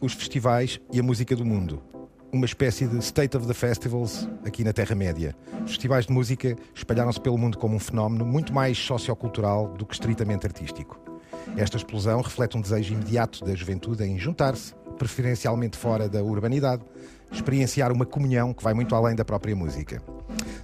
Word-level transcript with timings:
os 0.00 0.12
festivais 0.12 0.80
e 0.92 1.00
a 1.00 1.02
música 1.02 1.34
do 1.34 1.44
mundo. 1.44 1.82
Uma 2.32 2.44
espécie 2.44 2.86
de 2.86 2.98
State 2.98 3.36
of 3.36 3.46
the 3.46 3.54
Festivals 3.54 4.28
aqui 4.44 4.62
na 4.62 4.72
Terra-média. 4.72 5.34
Os 5.64 5.70
festivais 5.70 6.06
de 6.06 6.12
música 6.12 6.56
espalharam-se 6.74 7.20
pelo 7.20 7.38
mundo 7.38 7.56
como 7.56 7.76
um 7.76 7.78
fenómeno 7.78 8.26
muito 8.26 8.52
mais 8.52 8.76
sociocultural 8.76 9.68
do 9.68 9.86
que 9.86 9.94
estritamente 9.94 10.46
artístico. 10.46 11.00
Esta 11.56 11.76
explosão 11.76 12.20
reflete 12.20 12.56
um 12.56 12.60
desejo 12.60 12.92
imediato 12.92 13.44
da 13.44 13.54
juventude 13.54 14.04
em 14.04 14.18
juntar-se, 14.18 14.74
preferencialmente 14.98 15.78
fora 15.78 16.08
da 16.08 16.22
urbanidade, 16.22 16.82
experienciar 17.32 17.92
uma 17.92 18.04
comunhão 18.04 18.52
que 18.52 18.62
vai 18.62 18.74
muito 18.74 18.94
além 18.94 19.14
da 19.14 19.24
própria 19.24 19.56
música. 19.56 20.02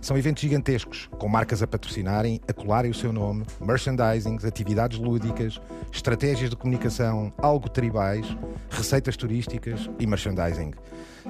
São 0.02 0.18
eventos 0.18 0.42
gigantescos, 0.42 1.08
com 1.16 1.28
marcas 1.28 1.62
a 1.62 1.66
patrocinarem, 1.66 2.40
a 2.48 2.52
colarem 2.52 2.90
o 2.90 2.94
seu 2.94 3.12
nome, 3.12 3.44
merchandising, 3.60 4.36
atividades 4.44 4.98
lúdicas, 4.98 5.60
estratégias 5.92 6.50
de 6.50 6.56
comunicação 6.56 7.32
algo 7.38 7.68
tribais, 7.68 8.26
receitas 8.68 9.16
turísticas 9.16 9.88
e 10.00 10.06
merchandising. 10.06 10.72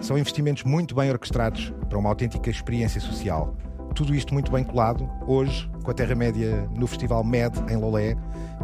São 0.00 0.16
investimentos 0.16 0.64
muito 0.64 0.94
bem 0.94 1.10
orquestrados 1.10 1.70
para 1.86 1.98
uma 1.98 2.08
autêntica 2.08 2.48
experiência 2.48 2.98
social. 2.98 3.54
Tudo 3.94 4.14
isto 4.14 4.32
muito 4.32 4.50
bem 4.50 4.64
colado, 4.64 5.06
hoje, 5.26 5.70
com 5.84 5.90
a 5.90 5.94
Terra-média 5.94 6.66
no 6.74 6.86
Festival 6.86 7.22
MED 7.22 7.54
em 7.70 7.76
Lolé, 7.76 8.16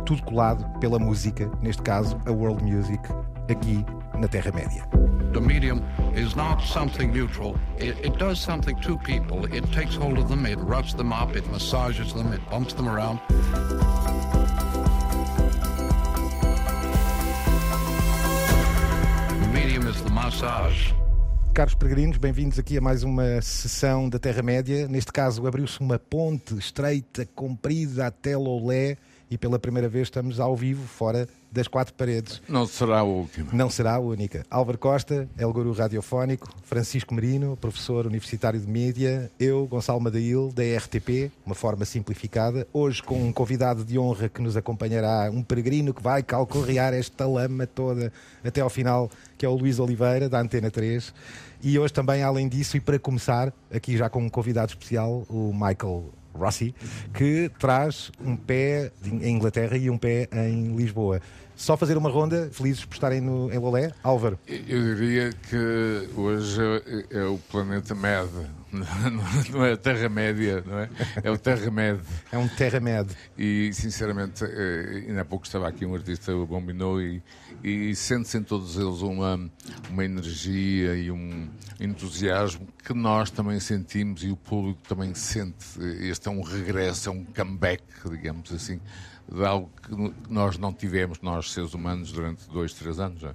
tudo 0.07 0.23
colado 0.23 0.67
pela 0.79 0.99
música, 0.99 1.51
neste 1.61 1.83
caso 1.83 2.19
a 2.25 2.31
World 2.31 2.65
Music, 2.65 3.03
aqui 3.51 3.85
na 4.19 4.29
Terra-média. 4.29 4.85
The 5.33 5.41
medium 5.41 5.85
is 6.15 6.35
not 6.35 6.63
something 6.63 7.13
neutral. 7.13 7.57
It, 7.79 7.97
it, 8.05 8.19
does 8.19 8.41
something 8.41 8.77
to 8.81 8.99
people. 8.99 9.45
It 9.55 9.65
takes 9.73 9.95
hold 9.95 10.19
of 10.19 10.29
them, 10.29 10.47
it 10.47 10.59
rubs 10.59 10.95
them 10.95 11.13
up, 11.13 11.37
it 11.37 11.47
massages 11.51 12.13
them, 12.13 12.33
it 12.33 12.41
bumps 12.51 12.75
them 12.75 12.89
around. 12.89 13.21
The 19.41 19.49
medium 19.53 19.87
is 19.87 20.03
the 20.03 20.11
massage. 20.11 20.93
Caros 21.55 21.75
peregrinos, 21.75 22.19
bem-vindos 22.19 22.59
aqui 22.59 22.79
a 22.79 22.81
mais 22.81 23.03
uma 23.03 23.43
sessão 23.43 24.09
da 24.09 24.19
Terra-média. 24.19 24.87
Neste 24.89 25.13
caso, 25.13 25.47
abriu-se 25.47 25.81
uma 25.81 25.99
ponte 25.99 26.57
estreita, 26.57 27.27
comprida 27.35 28.07
até 28.07 28.37
Lolé 28.37 28.97
e 29.31 29.37
pela 29.39 29.59
primeira 29.59 29.89
vez 29.89 30.07
estamos 30.07 30.41
ao 30.41 30.57
vivo, 30.57 30.87
fora 30.87 31.29
das 31.51 31.67
quatro 31.67 31.95
paredes. 31.95 32.43
Não 32.49 32.67
será 32.67 32.99
a 32.99 33.03
última. 33.03 33.51
Não 33.53 33.71
será 33.71 33.95
a 33.95 33.99
única. 33.99 34.45
Álvaro 34.51 34.79
Costa, 34.79 35.29
El 35.39 35.53
Guru 35.53 35.73
Radiofónico, 35.73 36.49
Francisco 36.63 37.15
Merino, 37.15 37.57
professor 37.57 38.07
universitário 38.07 38.61
de 38.61 38.67
mídia, 38.67 39.31
eu, 39.39 39.67
Gonçalo 39.67 40.01
Madail, 40.01 40.53
da 40.55 40.63
RTP, 40.63 41.31
uma 41.45 41.55
forma 41.55 41.85
simplificada, 41.85 42.67
hoje 42.73 43.03
com 43.03 43.23
um 43.23 43.33
convidado 43.33 43.85
de 43.85 43.99
honra 43.99 44.29
que 44.29 44.43
nos 44.43 44.57
acompanhará, 44.57 45.31
um 45.33 45.43
peregrino 45.43 45.95
que 45.95 46.03
vai 46.03 46.23
calcorrear 46.23 46.93
esta 46.93 47.27
lama 47.27 47.67
toda 47.67 48.13
até 48.45 48.61
ao 48.61 48.71
final, 48.71 49.11
que 49.37 49.47
é 49.47 49.49
o 49.49 49.55
Luís 49.55 49.79
Oliveira, 49.79 50.29
da 50.29 50.41
Antena 50.41 50.71
3. 50.71 51.13
E 51.63 51.79
hoje 51.79 51.93
também, 51.93 52.23
além 52.23 52.49
disso, 52.49 52.77
e 52.77 52.81
para 52.81 52.99
começar, 52.99 53.53
aqui 53.73 53.97
já 53.97 54.09
com 54.09 54.23
um 54.23 54.29
convidado 54.29 54.71
especial, 54.71 55.27
o 55.29 55.53
Michael 55.53 56.05
Rossi, 56.39 56.75
que 57.13 57.51
traz 57.59 58.11
um 58.25 58.37
pé 58.37 58.91
em 59.05 59.31
Inglaterra 59.31 59.77
e 59.77 59.91
um 59.91 59.99
pé 59.99 60.29
em 60.33 60.77
Lisboa. 60.77 61.21
Só 61.59 61.77
fazer 61.77 61.97
uma 61.97 62.09
ronda, 62.09 62.49
felizes 62.53 62.85
por 62.85 62.95
estarem 62.95 63.21
no, 63.21 63.53
em 63.53 63.59
Lolé. 63.59 63.93
Álvaro. 64.03 64.39
Eu 64.47 64.95
diria 64.95 65.31
que 65.33 66.09
hoje 66.17 66.61
é, 67.11 67.25
o 67.25 67.37
planeta 67.51 67.97
Med, 67.97 68.29
não 69.51 69.65
é 69.65 69.73
a 69.73 69.77
Terra-média, 69.77 70.63
não 70.67 70.79
é? 70.79 70.91
É 71.23 71.31
o 71.31 71.39
Terra-med. 71.39 72.01
É 72.31 72.39
um 72.39 72.49
Terra-med. 72.49 73.11
E, 73.37 73.71
sinceramente, 73.73 74.45
eh, 74.45 75.05
ainda 75.09 75.23
há 75.23 75.25
pouco 75.25 75.47
estava 75.47 75.69
aqui 75.69 75.87
um 75.87 75.95
artista, 75.95 76.35
o 76.35 76.47
Bombino, 76.47 77.01
e, 77.01 77.23
e 77.65 77.95
sente-se 77.95 78.37
em 78.37 78.43
todos 78.43 78.77
eles 78.77 79.01
uma, 79.01 79.51
uma 79.91 80.05
energia 80.05 80.95
e 80.97 81.11
um 81.11 81.49
entusiasmo 81.81 82.69
que 82.85 82.93
nós 82.93 83.31
também 83.31 83.59
sentimos 83.59 84.23
e 84.23 84.31
o 84.31 84.37
público 84.37 84.81
também 84.87 85.15
sente. 85.15 85.67
Este 86.01 86.29
é 86.29 86.31
um 86.31 86.43
regresso, 86.43 87.09
é 87.09 87.13
um 87.13 87.25
comeback, 87.25 87.83
digamos 88.11 88.53
assim 88.53 88.81
de 89.31 89.45
algo 89.45 89.71
que 89.83 90.15
nós 90.33 90.57
não 90.57 90.73
tivemos, 90.73 91.21
nós 91.21 91.53
seres 91.53 91.75
humanos, 91.75 92.11
durante 92.13 92.49
dois, 92.49 92.73
três 92.73 92.99
anos. 92.99 93.21
Já. 93.21 93.35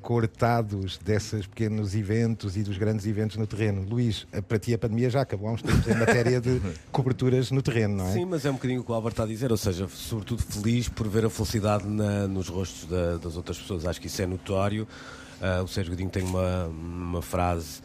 Cortados 0.00 0.98
desses 0.98 1.46
pequenos 1.46 1.94
eventos 1.94 2.56
e 2.56 2.62
dos 2.62 2.78
grandes 2.78 3.06
eventos 3.06 3.36
no 3.36 3.46
terreno. 3.46 3.82
Luís, 3.88 4.26
para 4.48 4.58
ti 4.58 4.74
a 4.74 4.78
pandemia 4.78 5.10
já 5.10 5.20
acabou 5.20 5.48
há 5.48 5.52
uns 5.52 5.62
tempos 5.62 5.86
em 5.86 5.94
matéria 5.94 6.40
de 6.40 6.60
coberturas 6.90 7.50
no 7.50 7.62
terreno, 7.62 7.96
não 7.96 8.08
é? 8.08 8.12
Sim, 8.12 8.24
mas 8.24 8.44
é 8.44 8.50
um 8.50 8.54
bocadinho 8.54 8.80
o 8.80 8.84
que 8.84 8.90
o 8.90 8.94
Albert 8.94 9.12
está 9.12 9.24
a 9.24 9.26
dizer, 9.26 9.50
ou 9.50 9.56
seja, 9.56 9.88
sobretudo 9.88 10.42
feliz 10.42 10.88
por 10.88 11.08
ver 11.08 11.24
a 11.24 11.30
felicidade 11.30 11.86
na, 11.86 12.26
nos 12.26 12.48
rostos 12.48 12.88
da, 12.88 13.16
das 13.18 13.36
outras 13.36 13.58
pessoas. 13.58 13.86
Acho 13.86 14.00
que 14.00 14.06
isso 14.06 14.22
é 14.22 14.26
notório. 14.26 14.86
Uh, 15.40 15.64
o 15.64 15.68
Sérgio 15.68 15.92
Godinho 15.92 16.10
tem 16.10 16.22
uma, 16.22 16.66
uma 16.66 17.22
frase 17.22 17.80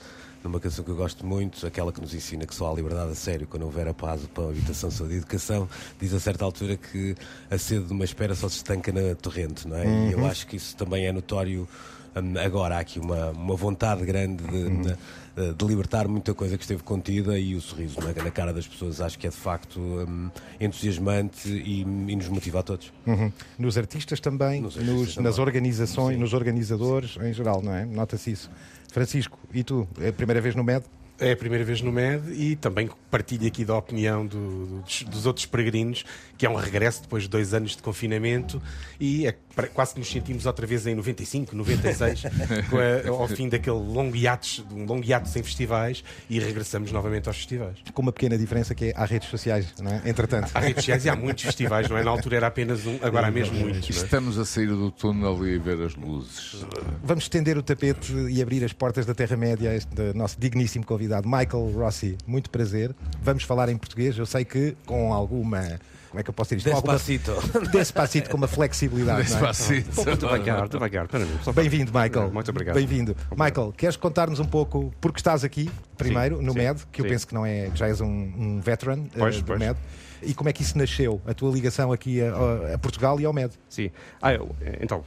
numa 0.45 0.59
canção 0.59 0.85
que 0.85 0.91
eu 0.91 0.95
gosto 0.95 1.25
muito, 1.25 1.65
aquela 1.65 1.91
que 1.91 1.99
nos 1.99 2.13
ensina 2.13 2.45
que 2.45 2.53
só 2.53 2.71
há 2.71 2.75
liberdade 2.75 3.11
a 3.11 3.15
sério 3.15 3.47
quando 3.47 3.63
houver 3.63 3.87
a 3.87 3.93
paz, 3.93 4.21
para 4.27 4.43
a 4.43 4.49
habitação, 4.49 4.91
saúde 4.91 5.15
e 5.15 5.17
educação, 5.17 5.67
diz 5.99 6.13
a 6.13 6.19
certa 6.19 6.45
altura 6.45 6.77
que 6.77 7.15
a 7.49 7.57
sede 7.57 7.85
de 7.85 7.91
uma 7.91 8.05
espera 8.05 8.35
só 8.35 8.47
se 8.47 8.57
estanca 8.57 8.91
na 8.91 9.15
torrente, 9.15 9.67
não 9.67 9.77
é? 9.77 9.85
Uhum. 9.85 10.09
E 10.09 10.11
eu 10.13 10.19
uhum. 10.19 10.27
acho 10.27 10.45
que 10.45 10.55
isso 10.55 10.75
também 10.75 11.07
é 11.07 11.11
notório. 11.11 11.67
Um, 12.15 12.39
agora 12.39 12.77
há 12.77 12.79
aqui 12.79 12.99
uma, 12.99 13.31
uma 13.31 13.55
vontade 13.55 14.05
grande 14.05 14.43
de, 14.43 14.55
uhum. 14.55 14.81
de, 14.81 15.53
de, 15.53 15.65
libertar 15.65 16.07
muita 16.07 16.33
coisa 16.33 16.57
que 16.57 16.63
esteve 16.63 16.81
contida 16.81 17.37
e 17.37 17.55
o 17.55 17.61
sorriso 17.61 17.99
na, 17.99 18.23
na 18.23 18.31
cara 18.31 18.53
das 18.53 18.65
pessoas 18.65 19.01
acho 19.01 19.19
que 19.19 19.27
é 19.27 19.29
de 19.29 19.35
facto 19.35 19.79
um, 19.79 20.29
entusiasmante 20.59 21.49
e, 21.49 21.81
e, 21.81 22.15
nos 22.15 22.29
motiva 22.29 22.61
a 22.61 22.63
todos. 22.63 22.93
Uhum. 23.05 23.31
Nos 23.59 23.77
artistas 23.77 24.19
também, 24.21 24.61
nos 24.61 24.77
artistas 24.77 24.99
nos, 24.99 25.15
também. 25.15 25.29
nas 25.29 25.39
organizações, 25.39 26.15
Sim. 26.15 26.21
nos 26.21 26.33
organizadores 26.33 27.17
em 27.21 27.33
geral, 27.33 27.61
não 27.61 27.75
é? 27.75 27.83
Nota-se 27.85 28.31
isso. 28.31 28.49
Francisco, 28.91 29.37
e 29.53 29.61
tu? 29.61 29.85
É 29.99 30.07
a 30.07 30.13
primeira 30.13 30.39
vez 30.39 30.55
no 30.55 30.63
MED? 30.63 30.85
É 31.17 31.31
a 31.31 31.37
primeira 31.37 31.63
vez 31.63 31.81
no 31.81 31.93
MED 31.93 32.33
e 32.33 32.55
também 32.57 32.89
partilho 33.09 33.47
aqui 33.47 33.63
da 33.63 33.77
opinião 33.77 34.25
do, 34.25 34.81
do, 34.81 34.83
dos 35.09 35.25
outros 35.25 35.45
peregrinos, 35.45 36.03
que 36.37 36.45
é 36.45 36.49
um 36.49 36.55
regresso 36.55 37.03
depois 37.03 37.23
de 37.23 37.29
dois 37.29 37.53
anos 37.53 37.73
de 37.73 37.81
confinamento 37.81 38.61
e 38.99 39.25
é 39.25 39.33
quase 39.73 39.93
que 39.93 39.99
nos 39.99 40.09
sentimos 40.09 40.45
outra 40.45 40.67
vez 40.67 40.85
em 40.85 40.93
95, 40.93 41.55
96, 41.55 42.25
a, 43.05 43.09
ao 43.09 43.27
fim 43.29 43.47
daquele 43.47 43.77
longo 43.77 44.13
hiato, 44.13 44.67
um 44.69 44.85
longo 44.85 45.05
hiato 45.05 45.29
sem 45.29 45.41
festivais 45.41 46.03
e 46.29 46.37
regressamos 46.37 46.91
novamente 46.91 47.29
aos 47.29 47.37
festivais. 47.37 47.77
Com 47.93 48.01
uma 48.01 48.11
pequena 48.11 48.37
diferença 48.37 48.75
que 48.75 48.87
é 48.87 48.93
há 48.93 49.05
redes 49.05 49.29
sociais, 49.29 49.73
não 49.81 49.91
é? 49.91 50.01
Entretanto. 50.05 50.51
Há 50.53 50.59
redes 50.59 50.83
sociais 50.83 51.05
e 51.05 51.09
há 51.09 51.15
muitos 51.15 51.45
festivais, 51.45 51.89
não 51.89 51.97
é? 51.97 52.03
Na 52.03 52.11
altura 52.11 52.35
era 52.35 52.47
apenas 52.47 52.85
um, 52.85 52.99
agora 53.01 53.27
há 53.27 53.31
mesmo 53.31 53.57
muitos. 53.57 53.97
É? 53.97 54.03
Estamos 54.03 54.37
a 54.37 54.43
sair 54.43 54.67
do 54.67 54.91
túnel 54.91 55.47
e 55.47 55.55
a 55.55 55.59
ver 55.59 55.81
as 55.81 55.95
luzes. 55.95 56.65
Vamos 57.01 57.23
estender 57.23 57.57
o 57.57 57.63
tapete 57.63 58.11
e 58.29 58.41
abrir 58.41 58.65
as 58.65 58.73
portas 58.73 59.05
da 59.05 59.15
Terra-média 59.15 59.69
a 59.69 59.75
este 59.75 60.13
nosso 60.13 60.37
digníssimo 60.37 60.85
convidado 60.85 61.04
convidado 61.05 61.27
Michael 61.27 61.71
Rossi. 61.71 62.17
Muito 62.25 62.49
prazer. 62.49 62.95
Vamos 63.21 63.43
falar 63.43 63.69
em 63.69 63.77
português. 63.77 64.17
Eu 64.17 64.25
sei 64.25 64.43
que 64.43 64.75
com 64.85 65.13
alguma 65.13 65.79
como 66.09 66.21
é 66.21 66.23
que 66.23 66.29
eu 66.29 66.33
posso 66.33 66.55
dizer 66.55 66.69
isto? 66.69 66.81
Despacito. 66.81 67.31
Alguma... 67.31 67.67
Despacito, 67.71 68.29
com 68.29 68.37
uma 68.37 68.47
flexibilidade. 68.47 69.23
Despacito. 69.23 70.05
Não 70.05 70.13
é? 70.13 70.15
Devagar, 70.15 70.69
devagar. 70.69 71.07
Bem-vindo, 71.53 71.91
Michael. 71.91 72.31
Muito 72.31 72.51
obrigado. 72.51 72.75
Bem-vindo. 72.75 73.17
Michael, 73.31 73.73
queres 73.75 73.97
contar-nos 73.97 74.39
um 74.39 74.45
pouco 74.45 74.93
porque 75.01 75.19
estás 75.19 75.43
aqui, 75.43 75.69
primeiro, 75.97 76.37
sim, 76.37 76.43
no 76.43 76.53
sim, 76.53 76.59
MED, 76.59 76.79
que 76.89 77.01
sim. 77.01 77.03
eu 77.03 77.09
penso 77.09 77.27
que 77.27 77.33
não 77.33 77.45
é, 77.45 77.69
já 77.75 77.87
és 77.87 77.99
um, 77.99 78.07
um 78.07 78.61
veteran 78.61 79.03
pois, 79.17 79.35
uh, 79.35 79.39
do 79.41 79.45
pois. 79.45 79.59
MED. 79.59 79.77
E 80.25 80.33
como 80.33 80.49
é 80.49 80.53
que 80.53 80.61
isso 80.61 80.77
nasceu, 80.77 81.21
a 81.25 81.33
tua 81.33 81.51
ligação 81.51 81.91
aqui 81.91 82.21
a, 82.21 82.73
a 82.73 82.77
Portugal 82.77 83.19
e 83.19 83.25
ao 83.25 83.33
MED? 83.33 83.53
Sim. 83.69 83.91
Ah, 84.21 84.33
eu, 84.33 84.55
então, 84.81 85.03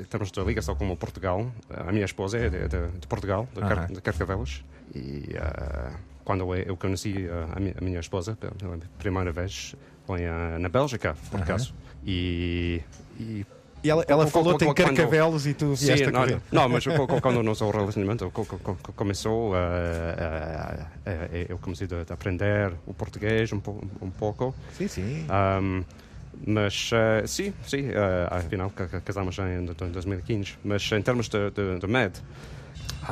em 0.00 0.04
termos 0.04 0.30
de 0.30 0.40
ligação 0.42 0.74
com 0.74 0.94
Portugal, 0.96 1.50
a 1.70 1.92
minha 1.92 2.04
esposa 2.04 2.38
é 2.38 2.48
de, 2.48 2.68
de, 2.68 2.88
de 2.98 3.06
Portugal, 3.06 3.48
de, 3.54 3.60
-huh. 3.60 3.92
de 3.92 4.00
Carcavelos, 4.00 4.64
e 4.94 5.34
uh, 5.36 5.96
quando 6.24 6.54
eu 6.54 6.76
conheci 6.76 7.26
a 7.54 7.60
minha, 7.60 7.74
a 7.80 7.84
minha 7.84 8.00
esposa 8.00 8.36
pela 8.36 8.78
primeira 8.98 9.32
vez, 9.32 9.74
foi 10.06 10.22
na 10.58 10.68
Bélgica, 10.68 11.16
por 11.30 11.40
acaso. 11.40 11.74
E, 12.04 12.82
e 13.18 13.46
e 13.82 13.90
ela, 13.90 14.04
ela 14.06 14.26
falou-te 14.26 14.64
em 14.64 14.74
carcavelos 14.74 15.46
e 15.46 15.54
tu 15.54 15.74
vieste 15.74 16.04
sim. 16.04 16.10
Não, 16.10 16.26
não 16.52 16.68
mas 16.68 16.84
quando 17.20 17.38
o 17.40 17.42
nosso 17.42 17.68
relacionamento 17.70 18.30
começou, 18.94 19.52
uh, 19.52 19.54
uh, 19.54 20.82
uh, 20.82 21.46
eu 21.48 21.58
comecei 21.58 21.88
a 22.08 22.14
aprender 22.14 22.72
o 22.86 22.94
português 22.94 23.52
um, 23.52 23.60
pouco. 23.60 24.54
Sim, 24.76 24.88
sim. 24.88 25.26
Mas, 26.44 26.90
sim, 27.26 27.52
sim, 27.64 27.88
afinal 28.30 28.72
casamos 29.04 29.36
em 29.38 29.64
2015. 29.92 30.54
Mas 30.64 30.90
em 30.90 31.02
termos 31.02 31.28
de, 31.28 31.50
de, 31.50 31.78
de 31.78 31.86
MED, 31.86 32.14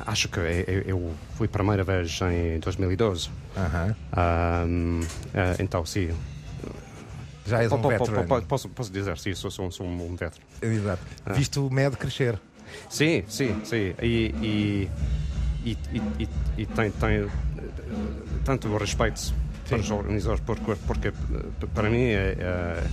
Acho 0.07 0.29
que 0.29 0.39
eu, 0.39 0.45
eu 0.87 1.15
fui 1.35 1.47
a 1.47 1.51
primeira 1.51 1.83
vez 1.83 2.21
em 2.23 2.61
2012. 2.61 3.29
Uh 3.29 3.33
-huh. 3.57 4.67
um, 4.67 5.01
uh, 5.01 5.05
então, 5.59 5.85
sim. 5.85 6.11
Já 7.51 7.63
és 7.63 7.73
um 7.73 7.83
veterano. 7.83 8.43
Posso, 8.47 8.69
posso 8.69 8.93
dizer, 8.93 9.19
sim, 9.19 9.35
sou, 9.35 9.51
sou, 9.51 9.71
sou 9.71 9.87
um 9.87 10.11
veterano. 10.11 10.43
Exato. 10.63 11.03
Viste 11.35 11.59
o 11.59 11.69
MED 11.69 11.97
crescer. 11.97 12.39
Sim, 12.89 13.25
sim, 13.29 13.61
sim. 13.65 13.95
E, 14.01 14.89
e, 15.65 15.77
e, 16.19 16.29
e, 16.59 16.67
tem, 16.67 16.91
tem 16.93 17.29
tanto 18.45 18.77
respeito 18.77 19.35
para 19.69 19.79
os 19.79 19.91
organizadores, 19.91 20.43
porque, 20.45 20.75
porque 20.87 21.13
para 21.75 21.91
mim 21.91 22.05
é, 22.05 22.37
é, 22.39 22.85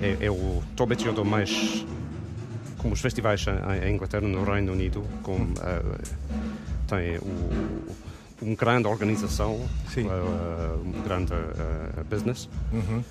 é, 0.00 0.16
é 0.26 0.30
o 0.30 0.62
talvez 0.76 1.02
mais 1.24 1.84
como 2.78 2.94
os 2.94 3.00
festivais 3.00 3.44
em, 3.46 3.88
em 3.88 3.94
Inglaterra, 3.94 4.26
no 4.26 4.44
Reino 4.44 4.72
Unido, 4.72 5.04
com, 5.22 5.34
uh, 5.34 5.98
tem 6.86 7.18
o, 7.18 8.07
uma 8.40 8.54
grande 8.54 8.86
organização, 8.88 9.60
Sim. 9.92 10.06
uh, 10.06 10.80
um 10.84 11.02
grande 11.02 11.32
uh, 11.32 12.04
business. 12.08 12.48
Uhum. 12.72 13.02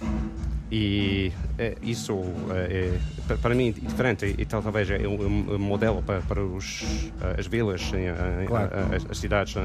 E 0.69 1.31
é, 1.57 1.75
isso 1.81 2.21
é, 2.51 2.99
é, 3.29 3.35
para 3.37 3.55
mim, 3.55 3.71
diferente 3.71 4.35
e, 4.37 4.45
talvez 4.45 4.89
é 4.89 5.07
um, 5.07 5.53
um 5.55 5.59
modelo 5.59 6.01
para, 6.01 6.19
para 6.21 6.43
os, 6.43 6.83
as 7.37 7.47
vilas, 7.47 7.81
Claro. 8.47 8.69
as, 8.93 9.09
as 9.09 9.17
cidades 9.17 9.55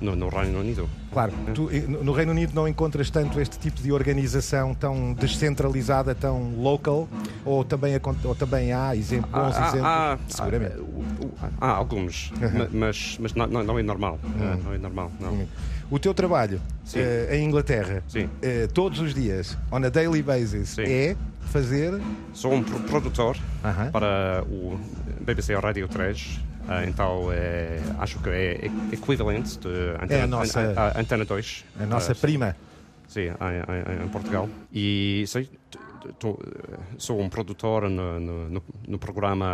no, 0.00 0.16
no 0.16 0.28
Reino 0.28 0.58
Unido. 0.58 0.88
Claro, 1.12 1.32
tu, 1.54 1.70
eh, 1.70 1.80
no 1.86 2.12
Reino 2.12 2.32
Unido 2.32 2.52
não 2.54 2.66
encontras 2.66 3.08
tanto 3.08 3.40
este 3.40 3.56
tipo 3.58 3.80
de 3.80 3.92
organização 3.92 4.74
tão 4.74 5.12
descentralizada, 5.14 6.12
tão 6.12 6.54
local, 6.56 7.08
ou 7.44 7.64
também, 7.64 7.94
ou 8.24 8.34
também 8.34 8.72
há 8.72 8.88
bons 8.90 8.94
Há- 8.94 8.94
há- 8.94 9.68
exemplos? 9.68 9.84
há- 9.84 10.18
Seguramente. 10.28 10.74
há- 10.76 10.80
o- 10.82 11.04
o- 11.25 11.25
há 11.60 11.68
alguns, 11.70 12.30
ma- 12.40 12.68
mas, 12.72 13.16
mas 13.20 13.34
não, 13.34 13.46
não- 13.46 13.78
é 13.78 13.82
normal. 13.82 14.18
Uhum. 14.24 14.62
Não 14.64 14.72
é 14.74 14.78
normal, 14.78 15.12
não. 15.20 15.46
O 15.90 15.98
teu 15.98 16.12
trabalho 16.12 16.60
eh, 16.94 17.36
em 17.38 17.44
Inglaterra, 17.44 18.02
eh, 18.42 18.66
todos 18.72 18.98
os 19.00 19.14
dias, 19.14 19.56
on 19.70 19.76
a 19.84 19.88
daily 19.88 20.22
basis, 20.22 20.70
Sim. 20.70 20.82
é 20.82 21.16
fazer. 21.52 22.00
Sou 22.34 22.52
um 22.52 22.62
pro- 22.62 22.80
produtor 22.80 23.36
para 23.92 24.42
o 24.50 24.78
BBC 25.20 25.54
Radio 25.54 25.86
3. 25.86 26.40
ah, 26.68 26.84
então 26.84 27.28
é, 27.32 27.78
acho 28.00 28.18
que 28.18 28.28
é 28.28 28.70
equivalente 28.92 29.56
de 29.58 29.68
Antena, 30.02 30.14
É 30.20 30.22
a 30.22 30.26
nossa- 30.26 30.60
an- 30.60 30.74
a- 30.76 31.00
Antena 31.00 31.24
2. 31.24 31.64
A 31.80 31.86
nossa 31.86 32.12
prima. 32.14 32.56
Sim, 33.06 33.20
em, 33.28 34.02
em- 34.02 34.04
em 34.04 34.08
Portugal. 34.08 34.48
E 34.72 35.22
sei, 35.28 35.48
sou 36.98 37.20
um 37.20 37.28
produtor 37.28 37.88
no, 37.88 38.18
no, 38.20 38.48
no- 38.50 38.62
no 38.88 38.98
programa, 38.98 39.46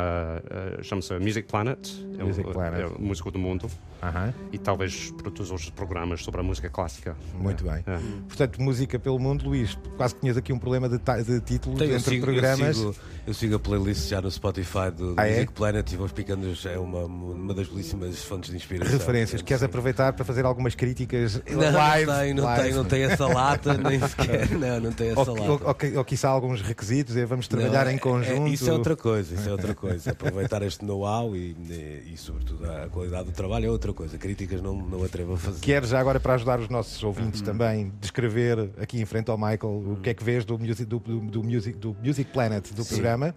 eh, 0.51 0.83
chama-se 0.83 1.13
Music 1.19 1.49
Planet. 1.49 1.79
É 2.19 2.23
o- 2.23 2.27
Music 2.27 2.51
Planet. 2.53 2.81
É 2.81 2.87
o 2.87 3.01
músico 3.01 3.31
do 3.31 3.39
mundo. 3.39 3.69
Aham, 4.03 4.35
E 4.51 4.59
talvez 4.59 5.13
produz 5.13 5.51
outros 5.53 5.71
programas 5.71 6.25
sobre 6.25 6.41
a 6.41 6.43
música 6.43 6.69
clássica. 6.69 7.17
Muito 7.39 7.63
bem. 7.63 7.85
É. 7.87 7.99
Portanto, 8.27 8.61
música 8.61 8.99
pelo 8.99 9.17
mundo, 9.19 9.45
Luís, 9.49 9.79
quase 9.97 10.15
que 10.17 10.21
tinhas 10.23 10.37
aqui 10.37 10.53
um 10.53 10.59
problema 10.59 10.89
de, 10.89 10.99
ta- 10.99 11.21
de 11.23 11.41
títulos 11.41 11.79
Tenho- 11.79 11.95
entre 11.97 12.11
sigo, 12.17 12.25
programas. 12.27 12.77
eu, 12.79 12.93
sigo, 12.93 12.95
eu 13.29 13.35
sigo 13.35 13.55
a 13.55 13.59
playlist 13.61 14.09
já 14.09 14.21
no 14.21 14.29
Spotify 14.29 14.91
do, 14.97 15.15
do 15.15 15.21
Ah, 15.21 15.29
é? 15.29 15.35
Music 15.35 15.53
Planet 15.53 15.93
e 15.93 15.97
vou 15.97 16.07
explicando 16.07 16.49
é 16.69 16.79
uma, 16.79 17.05
uma 17.05 17.55
das 17.55 17.69
belíssimas 17.69 18.25
fontes 18.25 18.51
de 18.51 18.57
inspiração. 18.57 18.99
Referências. 18.99 19.41
Queres 19.41 19.61
sim. 19.61 19.67
aproveitar 19.67 20.13
para 20.15 20.25
fazer 20.25 20.45
algumas 20.45 20.75
críticas 20.75 21.41
Não, 21.49 21.73
live? 21.73 22.07
não 22.07 22.19
tem, 22.19 22.35
não 22.35 22.45
live. 22.45 22.63
tem, 22.65 22.75
não 22.75 22.85
tem 22.85 23.03
essa 23.05 23.27
lata, 23.29 23.75
nem 23.79 24.01
sequer. 24.01 24.51
Não, 24.63 24.81
não 24.81 24.93
tem 24.93 25.11
essa 25.11 25.21
Ou, 25.21 25.37
lata. 25.39 25.43
ou, 25.65 25.69
ou, 25.69 25.75
que- 25.75 25.97
ou 25.97 26.05
quiçá 26.05 26.29
alguns 26.43 26.61
requisitos, 26.61 27.17
é, 27.17 27.25
vamos 27.25 27.47
trabalhar 27.47 27.85
Não, 27.85 27.93
em 27.93 27.95
é- 27.95 27.99
conjunto. 27.99 28.47
é- 28.49 28.51
isso 28.51 28.69
é 28.69 28.73
outra 28.73 28.97
coisa, 28.97 29.35
isso 29.35 29.49
é 29.49 29.53
outra 29.53 29.75
coisa. 29.75 30.11
Aproveitar 30.11 30.63
este 30.63 30.85
know-how 30.85 31.37
e, 31.37 31.57
e, 31.69 32.13
e, 32.13 32.17
sobretudo, 32.17 32.69
a 32.69 32.89
qualidade 32.89 33.27
do 33.27 33.33
trabalho 33.33 33.67
é 33.67 33.71
outra 33.71 33.93
coisa. 33.93 34.19
Críticas 34.19 34.61
não, 34.61 34.75
não 34.75 35.05
atrevo 35.05 35.35
a 35.35 35.37
fazer. 35.37 35.61
Queres 35.61 35.91
já 35.91 36.01
agora 36.01 36.19
para 36.19 36.35
ajudar 36.35 36.59
os 36.59 36.69
nossos 36.69 37.03
ouvintes 37.03 37.41
Uhum. 37.41 37.47
também 37.47 37.93
descrever 38.01 38.71
aqui 38.81 39.01
em 39.01 39.05
frente 39.05 39.31
ao 39.31 39.39
Michael 39.39 39.93
o 39.93 39.99
que 40.03 40.11
é 40.11 40.15
que 40.15 40.25
vês 40.25 40.45
do 40.45 40.59
Music, 40.59 40.85
do, 40.85 40.99
do, 40.99 41.21
do 41.21 41.43
music, 41.45 41.79
do 41.79 41.97
music 42.03 42.31
Planet 42.33 42.71
do 42.73 42.85
programa? 42.85 43.35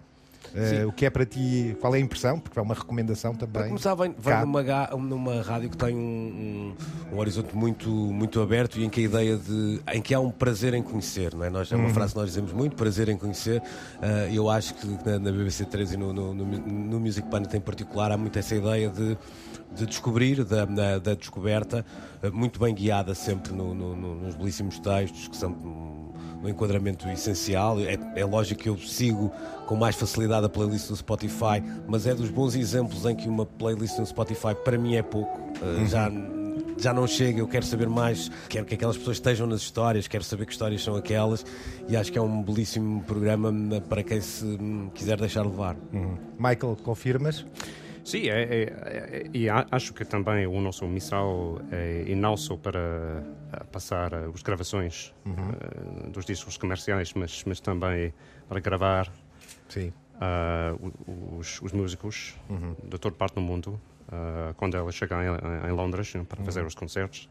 Eh, 0.56 0.86
o 0.86 0.92
que 0.92 1.04
é 1.04 1.10
para 1.10 1.26
ti, 1.26 1.76
qual 1.80 1.94
é 1.94 1.98
a 1.98 2.00
impressão? 2.00 2.38
Porque 2.40 2.58
é 2.58 2.62
uma 2.62 2.74
recomendação 2.74 3.34
Para 3.34 3.46
também. 3.46 3.68
começar, 3.68 3.94
vem, 3.94 4.14
vem 4.18 4.40
numa, 4.40 4.62
numa 4.96 5.42
rádio 5.42 5.68
que 5.68 5.76
tem 5.76 5.94
um, 5.94 6.74
um- 7.12 7.14
um 7.14 7.18
horizonte 7.18 7.54
muito, 7.54 7.90
muito 7.90 8.40
aberto 8.40 8.78
e 8.78 8.84
em 8.84 8.88
que 8.88 9.00
a 9.00 9.04
ideia 9.04 9.36
de. 9.36 9.80
em 9.92 10.00
que 10.00 10.14
há 10.14 10.20
um 10.20 10.30
prazer 10.30 10.72
em 10.74 10.82
conhecer, 10.82 11.34
não 11.34 11.44
é? 11.44 11.50
Nós, 11.50 11.70
é 11.70 11.76
uma 11.76 11.90
frase 11.90 12.12
que 12.14 12.18
nós 12.18 12.28
dizemos 12.28 12.52
muito, 12.52 12.74
prazer 12.76 13.08
em 13.08 13.16
conhecer. 13.18 13.62
Ah, 14.00 14.28
eu 14.32 14.48
acho 14.48 14.74
que 14.74 14.86
na, 15.04 15.18
na 15.18 15.30
BBC 15.30 15.64
3 15.66 15.92
e 15.92 15.96
no, 15.96 16.12
no, 16.12 16.34
no, 16.34 16.44
no 16.46 17.00
Music 17.00 17.28
Planet 17.28 17.52
em 17.54 17.60
particular 17.60 18.10
há 18.10 18.16
muito 18.16 18.38
essa 18.38 18.54
ideia 18.54 18.88
de, 18.88 19.16
de 19.74 19.84
descobrir, 19.86 20.42
da, 20.44 20.64
da, 20.64 20.98
da 20.98 21.14
descoberta, 21.14 21.84
ah, 22.22 22.30
muito 22.30 22.58
bem 22.58 22.74
guiada 22.74 23.14
sempre 23.14 23.52
no- 23.52 23.74
no- 23.74 23.94
no- 23.94 24.14
nos 24.14 24.34
belíssimos 24.34 24.78
textos 24.78 25.28
que 25.28 25.36
são. 25.36 26.05
No 26.42 26.48
enquadramento 26.48 27.08
essencial. 27.08 27.78
É, 27.80 27.98
é 28.14 28.24
lógico 28.24 28.62
que 28.62 28.68
eu 28.68 28.78
sigo 28.78 29.30
com 29.66 29.76
mais 29.76 29.96
facilidade 29.96 30.46
a 30.46 30.48
playlist 30.48 30.88
do 30.88 30.96
Spotify, 30.96 31.62
mas 31.86 32.06
é 32.06 32.14
dos 32.14 32.30
bons 32.30 32.54
exemplos 32.54 33.04
em 33.04 33.14
que 33.14 33.28
uma 33.28 33.46
playlist 33.46 33.98
no 33.98 34.06
Spotify 34.06 34.54
para 34.54 34.78
mim 34.78 34.96
é 34.96 35.02
pouco. 35.02 35.38
Uh, 35.62 35.86
Já. 35.86 36.10
Já 36.78 36.92
não 36.92 37.06
chega, 37.06 37.40
eu 37.40 37.48
quero 37.48 37.64
saber 37.64 37.88
mais, 37.88 38.30
quero 38.50 38.66
que 38.66 38.74
aquelas 38.74 38.98
pessoas 38.98 39.16
estejam 39.16 39.46
nas 39.46 39.62
histórias, 39.62 40.06
quero 40.06 40.22
saber 40.22 40.44
que 40.44 40.52
histórias 40.52 40.84
são 40.84 40.94
aquelas 40.94 41.44
e 41.88 41.96
acho 41.96 42.12
que 42.12 42.18
é 42.18 42.20
um 42.20 42.42
belíssimo 42.42 43.02
programa 43.04 43.48
hum, 43.48 43.80
para 43.88 44.02
quem 44.02 44.20
se 44.20 44.44
hum, 44.44 44.90
quiser 44.94 45.18
deixar 45.18 45.42
levar. 45.42 45.74
Uhum. 45.90 46.18
Michael, 46.38 46.76
confirmas? 46.82 47.46
Sim, 48.06 48.28
é, 48.28 48.42
é- 48.42 48.62
é- 48.62 49.26
e 49.34 49.48
acho 49.50 49.92
que 49.92 50.04
também 50.04 50.46
o 50.46 50.60
nosso 50.60 50.86
missão 50.86 51.60
é 51.72 52.04
e 52.06 52.14
não 52.14 52.36
só 52.36 52.56
para 52.56 52.78
eh, 53.52 53.64
passar 53.72 54.14
as 54.14 54.42
gravações 54.42 55.12
eh, 55.26 56.10
dos 56.10 56.24
discos 56.24 56.56
comerciais, 56.56 57.12
mas, 57.14 57.42
mas 57.44 57.58
também 57.58 58.14
para 58.48 58.60
gravar 58.60 59.12
Sim. 59.68 59.92
o- 60.80 61.38
os, 61.38 61.60
os 61.60 61.72
músicos 61.72 62.36
de 62.84 62.96
toda 62.96 63.16
parte 63.16 63.34
do 63.34 63.40
mundo 63.40 63.80
ah, 64.08 64.54
quando 64.56 64.76
elas 64.76 64.94
chegam 64.94 65.18
em, 65.20 65.68
em 65.68 65.72
Londres 65.72 66.14
né, 66.14 66.24
para 66.28 66.40
fazer 66.44 66.64
os 66.64 66.76
concertos. 66.76 67.28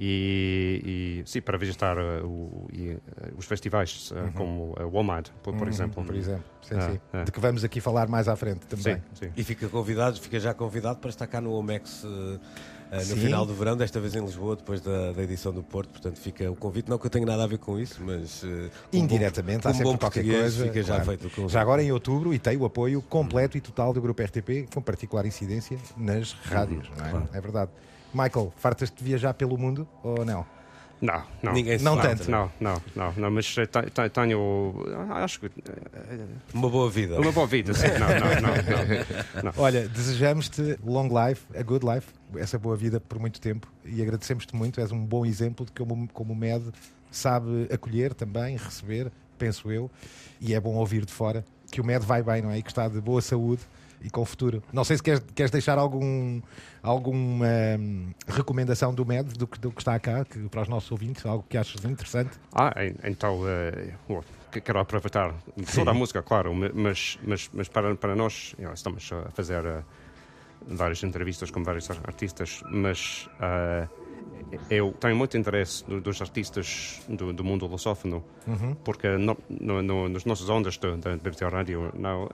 E, 0.00 1.22
e 1.24 1.28
sim, 1.28 1.40
para 1.40 1.58
visitar 1.58 1.98
ah, 1.98 2.24
o- 2.24 2.68
e, 2.72 2.96
ah, 3.20 3.28
os 3.36 3.44
festivais 3.46 4.12
ah, 4.14 4.30
como 4.32 4.72
a 4.78 4.84
WOMAD, 4.84 5.30
por, 5.42 5.54
por 5.56 5.66
exemplo. 5.66 6.04
Por 6.04 6.14
exemplo. 6.14 6.44
Sim, 6.62 6.74
Ah, 6.76 6.90
sim. 6.92 7.00
é. 7.12 7.24
De 7.24 7.32
que 7.32 7.40
vamos 7.40 7.64
aqui 7.64 7.80
falar 7.80 8.06
mais 8.08 8.28
à 8.28 8.36
frente 8.36 8.60
também. 8.66 8.96
Sim, 8.96 9.02
sim. 9.14 9.30
E 9.36 9.42
fica 9.42 9.68
convidado, 9.68 10.20
fica 10.20 10.38
já 10.38 10.54
convidado 10.54 11.00
para 11.00 11.10
estar 11.10 11.26
cá 11.26 11.40
no 11.40 11.52
Omex 11.52 12.04
uh, 12.04 12.38
no 12.90 13.00
Sim. 13.00 13.16
final 13.16 13.44
do 13.44 13.52
verão, 13.54 13.76
desta 13.76 14.00
vez 14.00 14.14
em 14.14 14.20
Lisboa, 14.24 14.56
depois 14.56 14.80
da, 14.80 15.12
da 15.12 15.22
edição 15.22 15.52
do 15.52 15.62
Porto. 15.62 15.90
Portanto, 15.90 16.18
fica 16.18 16.50
o 16.50 16.54
convite. 16.56 16.88
Não 16.88 16.96
que 16.96 17.04
eu 17.06 17.10
tenha 17.10 17.26
nada 17.26 17.44
a 17.44 17.46
ver 17.46 17.58
com 17.58 17.78
isso, 17.78 18.00
mas. 18.02 18.42
uh, 18.44 18.70
Indiretamente, 18.92 19.64
bom, 19.64 19.68
há 19.68 19.72
como 19.72 19.74
sempre 19.74 19.92
bom 19.92 19.98
qualquer 19.98 20.24
coisa. 20.24 20.64
Fica 20.64 20.82
já 20.82 20.86
claro. 20.94 21.04
feito 21.04 21.26
o 21.26 21.30
convite. 21.30 21.52
Já 21.52 21.60
agora 21.60 21.82
em 21.82 21.90
outubro 21.92 22.32
e 22.32 22.38
tem 22.38 22.56
o 22.56 22.64
apoio 22.64 23.02
completo 23.02 23.58
e 23.58 23.60
total 23.60 23.92
do 23.92 24.00
Grupo 24.00 24.22
RTP, 24.22 24.72
com 24.72 24.80
particular 24.80 25.26
incidência 25.26 25.76
nas 25.96 26.32
rádios, 26.32 26.88
não 26.96 27.04
é? 27.04 27.36
É 27.36 27.40
verdade. 27.40 27.70
Michael, 28.14 28.52
fartas 28.56 28.90
de 28.90 29.02
viajar 29.04 29.34
pelo 29.34 29.56
mundo 29.58 29.86
ou 30.02 30.24
não? 30.24 30.44
Não, 31.00 31.22
não. 31.40 31.52
Ninguém 31.52 31.78
se 31.78 31.84
Não 31.84 31.94
farta. 31.94 32.16
tanto. 32.16 32.28
Não, 32.30 32.50
não, 32.60 32.82
não, 32.96 33.12
não 33.12 33.30
mas 33.30 33.46
te- 33.46 33.64
te- 33.66 34.08
tenho. 34.12 34.74
ah, 35.10 35.22
Acho 35.22 35.38
que. 35.38 35.46
eh, 35.46 36.26
Uma 36.52 36.68
boa 36.68 36.90
vida. 36.90 37.20
Uma 37.20 37.30
boa 37.30 37.46
vida, 37.46 37.72
sim. 37.72 37.86
Não, 37.86 38.08
não, 38.08 39.42
não. 39.42 39.42
não. 39.44 39.52
Olha, 39.62 39.86
desejamos-te 39.88 40.76
long 40.84 41.08
life, 41.08 41.46
a 41.56 41.62
good 41.62 41.86
life, 41.86 42.08
essa 42.36 42.58
boa 42.58 42.76
vida 42.76 42.98
por 42.98 43.20
muito 43.20 43.40
tempo 43.40 43.68
e 43.84 44.02
agradecemos-te 44.02 44.56
muito. 44.56 44.80
És 44.80 44.90
um 44.90 45.04
bom 45.04 45.24
exemplo 45.24 45.64
de 45.64 45.70
como, 45.70 46.08
como 46.12 46.32
o 46.32 46.36
MED 46.36 46.64
sabe 47.12 47.68
acolher 47.72 48.12
também, 48.12 48.56
receber, 48.56 49.12
penso 49.38 49.70
eu, 49.70 49.88
e 50.40 50.52
é 50.52 50.58
bom 50.60 50.74
ouvir 50.74 51.04
de 51.04 51.12
fora 51.12 51.44
que 51.70 51.80
o 51.80 51.84
MED 51.84 52.04
vai 52.04 52.24
bem, 52.24 52.42
não 52.42 52.50
é? 52.50 52.58
E 52.58 52.62
que 52.62 52.70
está 52.70 52.88
de 52.88 53.00
boa 53.00 53.22
saúde 53.22 53.62
e 54.02 54.10
com 54.10 54.24
futuro. 54.24 54.62
Não 54.72 54.84
sei 54.84 54.96
se 54.96 55.02
queres, 55.02 55.20
queres 55.34 55.50
deixar 55.50 55.78
algum, 55.78 56.40
alguma 56.82 57.46
hum, 57.78 58.10
recomendação 58.26 58.94
do 58.94 59.04
MED, 59.04 59.32
do 59.34 59.46
que, 59.46 59.58
do 59.58 59.70
que 59.70 59.80
está 59.80 59.98
cá, 59.98 60.24
que, 60.24 60.38
para 60.48 60.62
os 60.62 60.68
nossos 60.68 60.90
ouvintes, 60.92 61.24
algo 61.26 61.44
que 61.48 61.56
achas 61.56 61.84
interessante. 61.84 62.38
Ah, 62.52 62.72
en- 62.84 62.94
então. 63.04 63.40
que- 64.52 64.60
quero 64.60 64.78
aproveitar 64.80 65.34
toda 65.74 65.90
a 65.90 65.94
música, 65.94 66.22
claro, 66.22 66.54
ma- 66.54 66.70
mas, 66.74 67.18
mas, 67.22 67.50
mas 67.52 67.68
para, 67.68 67.94
para 67.96 68.14
nós, 68.16 68.54
estamos 68.74 69.10
a 69.12 69.30
fazer 69.30 69.64
eh, 69.64 69.82
várias 70.66 71.02
entrevistas 71.02 71.50
com 71.50 71.62
vários 71.62 71.90
ar- 71.90 72.00
artistas, 72.04 72.62
mas 72.70 73.28
eh, 73.40 73.88
eu 74.70 74.92
tenho 74.98 75.14
muito 75.16 75.36
interesse 75.36 75.84
do- 75.84 76.00
dos 76.00 76.20
artistas 76.22 77.02
do, 77.08 77.32
do 77.32 77.44
mundo 77.44 77.66
lusófono, 77.66 78.24
porque 78.84 79.08
no, 79.18 79.36
no, 79.50 79.82
no, 79.82 80.08
nas 80.08 80.24
nossas 80.24 80.48
ondas 80.48 80.78
da 80.78 80.96
da 80.96 81.16
BT 81.16 81.44
Rádio, 81.44 81.92
não, 81.94 82.26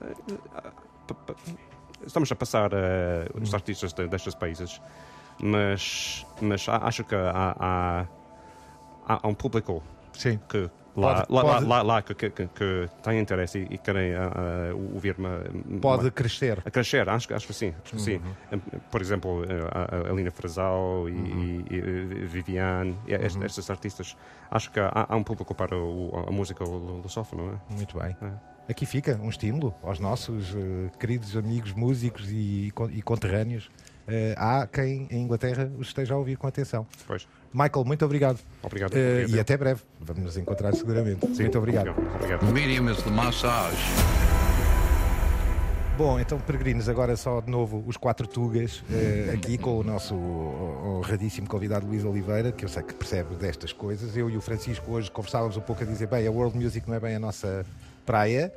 estamos 2.05 2.31
a 2.31 2.35
passar 2.35 2.71
eh, 2.73 3.27
os 3.41 3.53
artistas 3.53 3.93
de, 3.93 4.07
destes 4.07 4.35
países, 4.35 4.81
mas, 5.41 6.25
mas 6.41 6.65
acho 6.69 7.03
que 7.03 7.15
há, 7.15 7.55
há, 7.59 8.05
há 9.21 9.27
um 9.27 9.33
público 9.33 9.83
Sim. 10.13 10.39
que 10.49 10.69
lá, 10.95 11.25
Pode- 11.25 11.33
lá, 11.33 11.41
pode- 11.41 11.65
lá, 11.65 11.81
lá 11.81 12.01
que, 12.01 12.15
que, 12.15 12.29
que, 12.29 12.47
que 12.47 12.89
tem 13.03 13.19
interesse 13.19 13.59
e, 13.59 13.73
e 13.75 13.77
querem 13.77 14.13
ah, 14.15 14.31
ah, 14.33 14.73
ouvir-me 14.93 15.79
Pode 15.81 16.09
crescer. 16.11 16.61
a 16.65 16.71
crescer, 16.71 17.09
acho, 17.09 17.33
acho 17.33 17.47
que 17.47 17.53
sim, 17.53 17.73
acho 17.83 17.95
que 17.95 18.01
sim. 18.01 18.21
Uhum. 18.51 18.61
Por 18.89 19.01
exemplo, 19.01 19.43
eh, 19.43 19.67
a, 19.73 20.07
a 20.07 20.11
Alina 20.11 20.31
Frazão 20.31 21.09
e, 21.09 21.11
Uhum. 21.11 21.65
e- 21.69 21.75
e 21.75 22.25
Viviane, 22.25 22.97
e 23.07 23.13
est- 23.13 23.41
estes 23.43 23.69
artistas, 23.69 24.15
acho 24.49 24.71
que 24.71 24.79
há, 24.79 25.05
há 25.09 25.15
um 25.17 25.23
público 25.23 25.53
para 25.53 25.75
o- 25.77 26.25
a 26.29 26.31
música 26.31 26.63
lusófona, 26.63 27.43
não 27.43 27.53
é? 27.53 27.57
Muito 27.75 27.99
bem. 27.99 28.15
É. 28.21 28.54
Aqui 28.67 28.85
fica 28.85 29.19
um 29.21 29.29
estímulo 29.29 29.75
aos 29.83 29.99
nossos 29.99 30.55
eh, 30.55 30.89
queridos 30.99 31.37
amigos 31.37 31.71
músicos 31.73 32.31
e, 32.31 32.73
e 32.91 33.01
conterrâneos. 33.03 33.69
Eh, 34.07 34.33
há 34.37 34.65
quem 34.65 35.07
em 35.11 35.21
Inglaterra 35.21 35.71
os 35.77 35.87
esteja 35.87 36.15
a 36.15 36.17
ouvir 36.17 36.35
com 36.35 36.47
atenção. 36.47 36.87
Pois, 37.05 37.27
Michael, 37.53 37.85
muito 37.85 38.03
obrigado. 38.03 38.39
obrigado. 38.63 38.95
Eh, 38.95 39.09
obrigado. 39.21 39.35
e 39.35 39.39
até 39.39 39.55
breve. 39.55 39.81
Vamos 39.99 40.23
nos 40.23 40.37
encontrar 40.37 40.73
seguramente. 40.73 41.27
muito 41.27 41.57
obrigado. 41.59 41.89
Obrigado. 42.15 42.39
The 42.39 42.51
medium 42.51 42.89
is 42.89 43.01
the 43.03 43.11
massage. 43.11 43.77
Bom, 45.95 46.19
então, 46.19 46.39
peregrinos, 46.39 46.89
agora 46.89 47.15
só 47.15 47.39
de 47.39 47.49
novo 47.49 47.81
os 47.87 47.95
quatro 47.95 48.27
tugas, 48.27 48.83
eh, 48.91 49.31
aqui 49.33 49.57
com 49.57 49.79
o 49.79 49.83
nosso 49.83 50.13
honradíssimo 50.15 51.47
convidado 51.47 51.87
Luís 51.87 52.03
Oliveira, 52.03 52.51
que 52.51 52.65
eu 52.65 52.69
sei 52.69 52.83
que 52.83 52.93
percebe 52.93 53.35
destas 53.35 53.71
coisas. 53.71 54.17
Eu 54.17 54.29
e 54.29 54.35
o 54.35 54.41
Francisco 54.41 54.91
hoje 54.91 55.09
conversávamos 55.09 55.55
um 55.55 55.61
pouco 55.61 55.83
a 55.83 55.85
dizer: 55.85 56.07
bem, 56.07 56.27
a 56.27 56.31
world 56.31 56.57
music 56.57 56.87
não 56.87 56.95
é 56.95 56.99
bem 56.99 57.15
a 57.15 57.19
nossa 57.19 57.65
praia. 58.05 58.53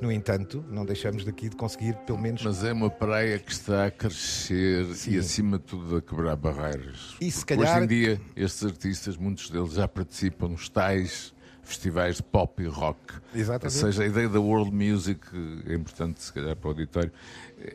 No 0.00 0.12
entanto, 0.12 0.64
não 0.70 0.84
deixamos 0.86 1.24
daqui 1.24 1.48
de 1.48 1.56
conseguir, 1.56 1.94
pelo 2.06 2.20
menos. 2.20 2.42
Mas 2.44 2.62
é 2.62 2.72
uma 2.72 2.88
praia 2.88 3.36
que 3.36 3.50
está 3.50 3.86
a 3.86 3.90
crescer 3.90 4.86
e, 5.08 5.18
acima 5.18 5.58
de 5.58 5.64
tudo, 5.64 5.96
a 5.96 6.00
quebrar 6.02 6.36
barreiras. 6.36 7.16
E 7.20 7.28
se 7.30 7.44
calhar- 7.44 7.74
Hoje 7.76 7.84
em 7.84 7.88
dia, 7.88 8.20
estes 8.36 8.64
artistas, 8.64 9.16
muitos 9.16 9.50
deles 9.50 9.72
já 9.72 9.88
participam 9.88 10.48
nos 10.50 10.68
tais 10.68 11.34
festivais 11.64 12.16
de 12.18 12.22
pop 12.22 12.62
e 12.62 12.66
rock. 12.66 12.98
Exatamente. 13.34 13.64
Ou 13.64 13.70
seja, 13.92 14.04
a 14.04 14.06
ideia 14.06 14.28
da 14.28 14.40
world 14.40 14.70
music, 14.70 15.20
é 15.68 15.74
importante, 15.74 16.22
se 16.22 16.32
calhar, 16.32 16.54
para 16.54 16.68
o 16.68 16.70
auditório, 16.70 17.10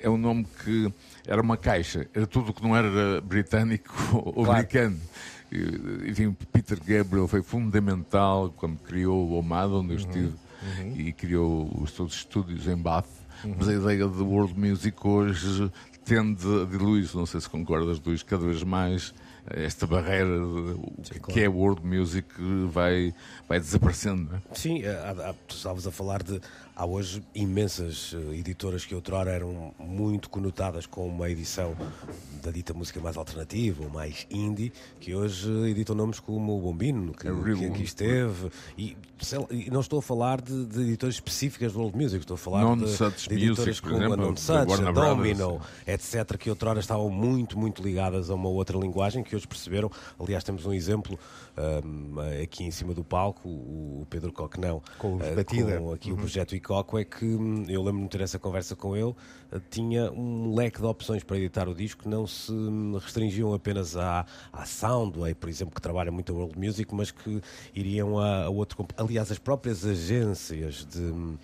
é 0.01 0.09
um 0.09 0.17
nome 0.17 0.47
que 0.63 0.91
era 1.27 1.41
uma 1.41 1.57
caixa, 1.57 2.07
era 2.13 2.25
tudo 2.25 2.51
o 2.51 2.53
que 2.53 2.63
não 2.63 2.73
era 2.75 3.19
britânico 3.19 3.93
ou 4.15 4.33
Claro. 4.45 4.51
americano. 4.51 4.97
Enfim, 6.07 6.35
Peter 6.51 6.79
Gabriel 6.83 7.27
foi 7.27 7.43
fundamental 7.43 8.51
quando 8.57 8.77
criou 8.79 9.27
o 9.29 9.33
Omada, 9.33 9.73
onde 9.73 9.91
eu 9.93 9.97
estive, 9.97 10.33
e 10.95 11.11
criou 11.11 11.71
os 11.81 11.91
seus 11.91 12.13
estúdios 12.13 12.67
em 12.67 12.77
Bath. 12.77 13.07
Mas 13.57 13.67
a 13.67 13.73
ideia 13.73 14.07
de 14.07 14.21
world 14.21 14.57
music 14.57 14.95
hoje 15.05 15.71
tende 16.05 16.45
a 16.61 16.65
diluir-se, 16.65 17.15
não 17.15 17.25
sei 17.25 17.41
se 17.41 17.49
concordas, 17.49 17.99
Luís, 17.99 18.23
cada 18.23 18.45
vez 18.45 18.63
mais 18.63 19.13
esta 19.49 19.85
barreira 19.85 20.25
de, 20.25 20.39
o 20.41 20.93
que- 21.03 21.19
que 21.33 21.41
é 21.41 21.47
world 21.49 21.85
music 21.85 22.27
vai, 22.71 23.13
vai 23.47 23.59
desaparecendo. 23.59 24.29
não 24.31 24.37
é? 24.37 24.41
Sim, 24.55 24.83
há- 24.85 25.29
há- 25.29 25.33
tu 25.47 25.55
estavas 25.55 25.85
a 25.87 25.91
falar 25.91 26.23
de. 26.23 26.39
Há 26.75 26.87
hoje 26.87 27.21
imensas 27.35 28.15
eh, 28.15 28.37
editoras 28.37 28.83
que 28.83 28.95
outrora 28.95 29.29
eram 29.29 29.75
muito 29.77 30.27
conotadas 30.27 30.87
com 30.87 31.07
uma 31.07 31.29
edição 31.29 31.75
da 32.41 32.49
dita 32.49 32.73
música 32.73 32.99
mais 32.99 33.15
alternativa 33.15 33.83
ou 33.83 33.91
mais 33.91 34.25
indie, 34.31 34.73
que 34.99 35.13
hoje 35.13 35.47
eh, 35.67 35.69
editam 35.69 35.95
nomes 35.95 36.19
como 36.19 36.57
o 36.57 36.61
Bombino, 36.61 37.13
que, 37.13 37.27
É 37.27 37.31
que 37.31 37.65
aqui 37.65 37.83
esteve. 37.83 38.49
E, 38.75 38.97
lá, 39.37 39.45
e 39.51 39.69
não 39.69 39.81
estou 39.81 39.99
a 39.99 40.01
falar 40.01 40.41
de, 40.41 40.65
de 40.65 40.81
editoras 40.81 41.13
específicas 41.13 41.73
de 41.73 41.77
world 41.77 41.95
music, 41.95 42.21
estou 42.23 42.33
a 42.33 42.37
falar 42.39 42.63
Non 42.63 42.77
de, 42.77 42.85
de 42.85 43.35
editoras 43.35 43.67
Music, 43.67 43.81
como 43.83 43.95
exemplo, 43.97 44.13
a 44.13 44.17
Non 44.17 44.35
Such, 44.35 44.81
a. 44.83 44.91
Domino, 44.91 45.61
etc., 45.85 46.37
que 46.39 46.49
outrora 46.49 46.79
estavam 46.79 47.07
muito, 47.11 47.55
muito 47.55 47.83
ligadas 47.83 48.31
a 48.31 48.33
uma 48.33 48.49
outra 48.49 48.79
linguagem 48.79 49.23
que 49.23 49.32
hoje 49.35 49.47
perceberam. 49.47 49.91
Aliás, 50.19 50.43
temos 50.43 50.65
um 50.65 50.73
exemplo 50.73 51.19
ahm, 51.57 52.15
aqui 52.43 52.63
em 52.63 52.71
cima 52.71 52.93
do 52.93 53.03
palco, 53.03 53.47
o 53.47 54.05
Pedro 54.09 54.31
Coquenão, 54.31 54.81
Com 54.97 55.17
Batida. 55.17 55.79
com 55.79 55.91
aqui 55.91 56.11
o 56.11 56.15
projeto 56.15 56.55
Icoco, 56.55 56.97
é 56.97 57.03
que 57.03 57.25
hum, 57.25 57.65
eu 57.67 57.81
lembro-me 57.81 58.03
de 58.03 58.09
ter 58.09 58.21
essa 58.21 58.39
conversa 58.39 58.75
com 58.75 58.95
ele, 58.95 59.13
ah, 59.51 59.59
tinha 59.69 60.11
um 60.11 60.53
leque 60.53 60.79
de 60.79 60.85
opções 60.85 61.23
para 61.23 61.37
editar 61.37 61.67
o 61.67 61.75
disco, 61.75 62.07
não 62.07 62.25
se 62.25 62.51
hum, 62.51 62.97
restringiam 62.97 63.53
apenas 63.53 63.95
à, 63.95 64.25
à 64.51 64.65
Soundway, 64.65 65.33
por 65.33 65.49
exemplo, 65.49 65.73
que 65.73 65.81
trabalha 65.81 66.11
muito 66.11 66.31
a 66.31 66.35
World 66.35 66.57
Music, 66.57 66.93
mas 66.93 67.11
que 67.11 67.41
iriam 67.73 68.19
a, 68.19 68.45
a 68.45 68.49
outro. 68.49 68.85
Aliás, 68.97 69.31
as 69.31 69.39
próprias 69.39 69.85
agências 69.85 70.85
de. 70.85 70.99
hum, 70.99 71.37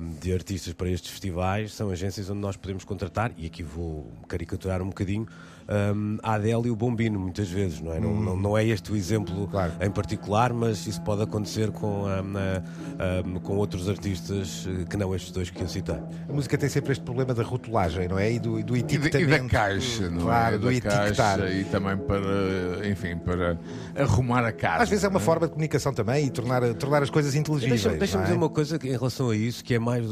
um, 0.00 0.14
de 0.14 0.32
artistas 0.32 0.72
para 0.72 0.88
estes 0.88 1.10
festivais 1.10 1.74
são 1.74 1.90
agências 1.90 2.30
onde 2.30 2.40
nós 2.40 2.56
podemos 2.56 2.84
contratar, 2.84 3.32
e 3.36 3.46
aqui 3.46 3.62
vou 3.62 4.10
caricaturar 4.26 4.80
um 4.80 4.88
bocadinho, 4.88 5.28
um, 5.68 6.18
a 6.22 6.34
Adele 6.34 6.68
e 6.68 6.70
o 6.70 6.76
Bombino, 6.76 7.18
muitas 7.18 7.48
vezes, 7.48 7.80
não 7.80 7.92
é? 7.92 8.00
Não, 8.00 8.14
não, 8.14 8.36
não 8.36 8.58
é 8.58 8.64
este 8.64 8.92
o 8.92 8.96
exemplo 8.96 9.48
Claro. 9.48 9.72
em 9.80 9.90
particular, 9.90 10.52
mas 10.52 10.86
isso 10.86 11.00
pode 11.02 11.22
acontecer 11.22 11.70
com, 11.70 12.04
um, 12.04 12.06
uh, 12.06 13.26
um, 13.26 13.40
com 13.40 13.56
outros 13.56 13.88
artistas 13.88 14.66
eh, 14.68 14.84
que 14.88 14.96
não 14.96 15.14
estes 15.14 15.30
dois 15.32 15.50
que 15.50 15.62
eu 15.62 15.68
citei. 15.68 15.96
A 16.28 16.32
música 16.32 16.56
tem 16.58 16.68
sempre 16.68 16.92
este 16.92 17.02
problema 17.02 17.32
da 17.34 17.42
rotulagem, 17.42 18.08
não 18.08 18.18
é? 18.18 18.32
E 18.32 18.38
do, 18.38 18.58
e 18.58 18.62
do 18.62 18.76
E, 18.76 18.82
de- 18.82 18.96
etiquetamento. 18.96 19.32
e 19.32 19.40
da 19.42 19.48
caixa, 19.48 20.10
não 20.10 20.22
claro, 20.22 20.54
é? 20.54 20.58
do 20.58 20.66
da 20.66 20.72
etiquetar. 20.72 21.14
caixa 21.16 21.50
e 21.50 21.64
também 21.64 21.96
para, 21.96 22.88
enfim, 22.88 23.16
para 23.16 23.58
arrumar 23.96 24.44
a 24.44 24.52
casa. 24.52 24.82
Às 24.82 24.88
vezes 24.88 25.04
é 25.04 25.08
uma 25.08 25.18
não 25.18 25.24
forma 25.24 25.46
de 25.46 25.52
comunicação 25.52 25.92
também 25.94 26.26
e 26.26 26.30
tornar, 26.30 26.62
tornar 26.74 27.02
as 27.02 27.10
coisas 27.10 27.34
inteligíveis. 27.34 27.80
Deixa-me 27.82 27.98
deixa 27.98 28.18
é? 28.18 28.22
dizer 28.22 28.34
uma 28.34 28.48
coisa 28.50 28.78
que- 28.78 28.88
em 28.88 28.92
relação 28.92 29.30
a 29.30 29.36
isso, 29.36 29.64
que 29.64 29.74
é 29.74 29.78
mais. 29.78 30.04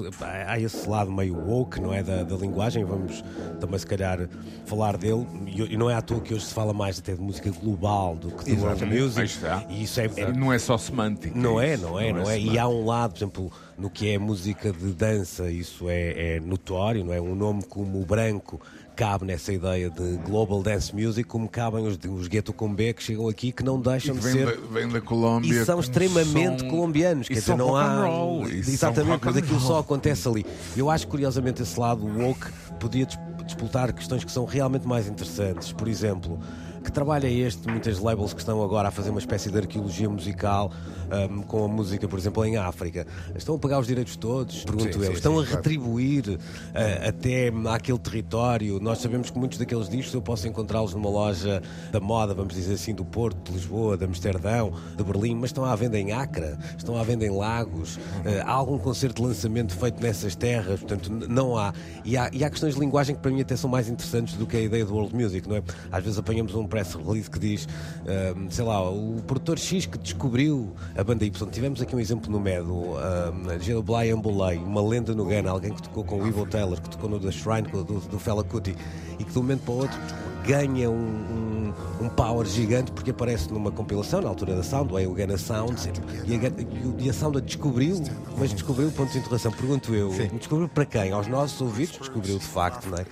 Há 0.47 0.59
esse 0.59 0.89
lado 0.89 1.11
meio 1.13 1.37
woke, 1.37 1.81
não 1.81 1.93
é? 1.93 2.03
Da, 2.03 2.23
da 2.23 2.37
linguagem, 2.37 2.85
vamos 2.85 3.23
também, 3.61 3.79
se 3.79 3.87
calhar, 3.87 4.29
falar 4.67 4.97
dele. 4.97 5.27
E, 5.47 5.75
e 5.75 5.77
não 5.77 5.91
é 5.91 5.95
à 5.95 6.03
toa 6.03 6.21
que 6.21 6.35
hoje 6.35 6.45
se 6.47 6.55
fala 6.55 6.73
mais 6.73 6.99
até 6.99 7.15
de 7.15 7.21
música 7.21 7.51
global 7.51 8.15
do 8.17 8.31
que 8.31 8.55
de 8.55 8.61
world 8.61 8.85
music. 8.85 9.39
E 9.69 9.83
isso 9.83 10.01
é, 10.01 10.07
é- 10.17 10.31
E 10.31 10.33
não 10.37 10.53
é 10.53 10.59
só 10.59 10.77
semântica. 10.79 11.37
Não 11.39 11.61
é, 11.61 11.77
não 11.77 11.99
é, 11.99 12.13
não 12.13 12.29
é. 12.31 12.37
E 12.39 12.41
semântica. 12.43 12.63
há 12.63 12.69
um 12.69 12.85
lado, 12.87 13.13
por 13.13 13.19
exemplo, 13.19 13.53
no 13.79 13.91
que 13.91 14.11
é 14.11 14.19
música 14.19 14.73
de 14.73 14.93
dança, 14.93 15.51
isso 15.51 15.89
é, 15.89 16.37
é 16.37 16.41
notório, 16.41 17.05
não 17.05 17.13
é? 17.13 17.21
Um 17.21 17.35
nome 17.35 17.63
como 17.65 18.01
o 18.01 18.05
branco 18.05 18.61
cabe 18.95 19.25
nessa 19.25 19.51
ideia 19.53 19.89
de 19.89 20.17
global 20.19 20.63
dance 20.63 20.95
music, 20.95 21.27
como 21.27 21.49
cabem 21.49 21.87
os, 21.87 21.99
os 22.11 22.29
Ghetto 22.29 22.53
Combe 22.53 22.93
que 22.93 23.03
chegam 23.03 23.27
aqui 23.27 23.51
que 23.51 23.63
não 23.65 23.81
E 23.81 23.83
deixam 23.85 24.15
que 24.15 24.21
de 24.21 24.31
ser. 24.33 24.45
da, 24.45 24.67
vem 24.71 24.87
da 24.87 25.01
Colômbia. 25.01 25.63
E 25.63 25.65
são 25.65 25.81
extremamente 25.81 26.61
som- 26.61 26.69
colombianos, 26.69 27.27
e 27.27 27.29
quer 27.29 27.35
dizer, 27.37 27.47
são 27.47 27.57
não 27.57 27.69
rock 27.69 27.79
há. 27.85 27.87
and 27.91 28.07
roll, 28.07 28.49
e 28.49 28.59
Exatamente, 28.59 29.21
mas 29.25 29.37
aquilo 29.39 29.61
só 29.61 29.79
acontece 29.79 30.29
ali. 30.29 30.45
Eu 30.77 30.91
acho 30.91 31.09
curiosamente 31.09 31.63
esse 31.63 31.81
lado 31.81 32.05
woke 32.07 32.47
podia 32.79 33.07
disputar 33.53 33.93
questões 33.93 34.25
que 34.25 34.33
são 34.33 34.45
realmente 34.45 34.87
mais 34.87 35.07
interessantes. 35.07 35.73
Por 35.73 35.87
exemplo, 35.89 36.39
que 36.83 36.93
trabalho 36.93 37.27
é 37.27 37.33
este? 37.33 37.69
Muitas 37.69 37.99
labels 37.99 38.33
que 38.33 38.41
estão 38.41 38.63
agora 38.63 38.89
a 38.89 38.91
fazer 38.91 39.11
uma 39.11 39.19
espécie 39.19 39.51
de 39.51 39.59
arqueologia 39.59 40.09
musical 40.09 40.71
ahm, 41.11 41.43
com 41.43 41.65
a 41.65 41.69
música, 41.69 42.09
por 42.09 42.19
exemplo, 42.19 42.45
em 42.45 42.57
África. 42.57 43.07
Estão 43.35 43.55
a 43.55 43.59
pagar 43.59 43.79
os 43.79 43.87
direitos 43.87 44.17
todos? 44.17 44.65
Pergunto 44.65 44.93
Sim, 44.93 44.99
eu. 44.99 45.05
sim, 45.07 45.13
Estão 45.13 45.33
sim, 45.35 45.41
a 45.41 45.45
claro. 45.45 45.57
retribuir 45.57 46.39
ah, 46.75 47.09
até 47.09 47.53
àquele 47.73 47.99
território. 47.99 48.81
Nós 48.81 48.99
sabemos 48.99 49.31
que 49.31 49.39
muitos 49.39 49.59
daqueles 49.59 49.89
discos 49.89 50.13
eu 50.13 50.23
posso 50.23 50.47
encontrá-los 50.49 50.93
numa 50.95 51.09
loja 51.09 51.63
da 51.91 52.01
moda, 52.01 52.35
vamos 52.35 52.55
dizer 52.55 52.75
assim, 52.75 52.95
do 52.95 53.05
Porto, 53.05 53.51
de 53.51 53.59
Lisboa, 53.59 53.97
de 53.97 54.05
Amsterdão, 54.05 54.73
de 54.97 55.05
Berlim, 55.05 55.37
mas 55.37 55.51
estão 55.51 55.65
à 55.65 55.75
venda 55.77 55.99
em 55.99 56.13
Acre, 56.13 56.57
estão 56.77 56.97
à 56.97 57.03
venda 57.03 57.25
em 57.25 57.31
Lagos. 57.31 57.99
Ah, 58.25 58.51
há 58.51 58.53
algum 58.53 58.79
concerto 58.79 59.23
de 59.23 59.29
lançamento 59.29 59.75
feito 59.75 60.03
nessas 60.03 60.35
terras, 60.35 60.81
portanto, 60.81 61.11
não 61.11 61.57
há. 61.57 61.73
E, 62.05 62.17
há. 62.17 62.31
e 62.33 62.45
há 62.45 62.51
questões 62.51 62.75
de 62.75 62.81
linguagem 62.81 63.15
que 63.15 63.23
para 63.23 63.31
mim 63.31 63.41
até 63.41 63.57
são 63.57 63.71
mais 63.71 63.89
interessantes 63.89 64.35
do 64.35 64.47
que 64.47 64.57
a 64.57 64.61
ideia 64.61 64.85
do 64.85 64.95
world 64.95 65.15
music, 65.15 65.49
não 65.49 65.57
é? 65.57 65.63
Às 65.91 66.03
vezes 66.03 66.19
apanhamos 66.19 66.55
um 66.55 66.67
press 66.73 66.95
release 66.95 67.31
que 67.31 67.39
diz, 67.39 67.69
ah, 68.07 68.35
sei 68.49 68.65
lá, 68.65 68.91
o 68.91 69.23
produtor 69.27 69.59
X 69.59 69.85
que 69.85 69.99
descobriu 69.99 70.73
a 70.97 71.05
banda 71.05 71.23
Y. 71.27 71.51
Tivemos 71.51 71.83
aqui 71.83 71.95
um 71.95 72.01
exemplo 72.01 72.33
no 72.33 72.41
Medo, 72.41 72.97
ah, 72.97 73.59
Gil 73.61 73.83
Bly 73.83 74.11
Ambulei, 74.11 74.57
uma 74.57 74.81
lenda 74.81 75.15
no 75.15 75.27
Ghana, 75.27 75.51
alguém 75.51 75.75
que 75.75 75.83
tocou 75.83 76.03
com 76.03 76.23
o 76.23 76.27
Evil 76.27 76.47
Taylor, 76.47 76.81
que 76.81 76.89
tocou 76.89 77.11
no 77.11 77.21
The 77.21 77.31
Shrine 77.31 77.69
do, 77.69 77.85
do 77.85 78.19
Fela 78.19 78.43
Kuti, 78.43 78.75
e 79.19 79.25
que 79.25 79.31
de 79.31 79.39
um 79.39 79.43
momento 79.43 79.61
para 79.65 79.75
o 79.75 79.77
outro 79.77 79.99
ganha 80.47 80.91
um, 80.91 80.95
um, 80.95 81.75
um 82.07 82.09
power 82.09 82.47
gigante 82.47 82.91
porque 82.91 83.11
aparece 83.11 83.53
numa 83.53 83.71
compilação 83.71 84.23
na 84.23 84.29
altura 84.29 84.57
da 84.57 84.63
Sound, 84.63 84.97
é 84.97 85.07
o 85.07 85.13
Ghana 85.13 85.37
Sound, 85.37 85.77
e 86.25 86.35
a, 86.35 87.05
e 87.05 87.11
a 87.11 87.13
Sound 87.13 87.37
a 87.37 87.41
descobriu, 87.41 88.03
mas 88.39 88.51
descobriu, 88.51 88.91
ponto 88.91 89.13
de 89.13 89.19
interrogação, 89.19 89.53
pergunto 89.53 89.95
eu, 89.95 90.11
Sim. 90.13 90.31
descobriu 90.39 90.69
para 90.69 90.87
quem? 90.87 91.13
Aos 91.13 91.27
nossos 91.27 91.61
ouvidos? 91.61 91.99
Descobriu 91.99 92.39
de 92.39 92.47
facto, 92.47 92.89
não 92.89 92.97
é? 92.97 93.07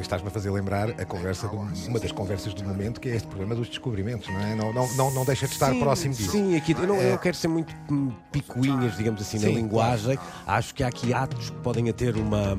Estás-me 0.00 0.28
a 0.28 0.30
fazer 0.30 0.50
lembrar 0.50 0.90
a 0.90 1.04
conversa, 1.04 1.48
do- 1.48 1.56
uma 1.88 1.98
das 1.98 2.12
conversas 2.12 2.54
do 2.54 2.62
momento, 2.64 3.00
que 3.00 3.08
é 3.08 3.16
este 3.16 3.26
problema 3.28 3.54
dos 3.54 3.68
descobrimentos, 3.68 4.28
não 4.28 4.40
é? 4.40 4.54
Não, 4.54 4.72
não, 4.72 4.92
não, 4.94 5.10
não 5.10 5.24
deixa 5.24 5.46
de 5.46 5.52
estar 5.54 5.72
Sim, 5.72 5.80
próximo 5.80 6.14
disso. 6.14 6.30
Sim, 6.30 6.56
aqui, 6.56 6.72
eu, 6.72 6.86
não, 6.86 7.00
eu 7.00 7.10
não 7.12 7.18
quero 7.18 7.36
ser 7.36 7.48
muito 7.48 7.74
picuinhas, 8.32 8.96
digamos 8.96 9.20
assim, 9.20 9.38
na 9.38 9.48
Sim, 9.48 9.54
linguagem. 9.54 10.18
Acho 10.46 10.74
que 10.74 10.82
há 10.82 10.88
aqui 10.88 11.12
atos 11.12 11.50
que 11.50 11.56
podem 11.58 11.92
ter 11.92 12.16
uma, 12.16 12.56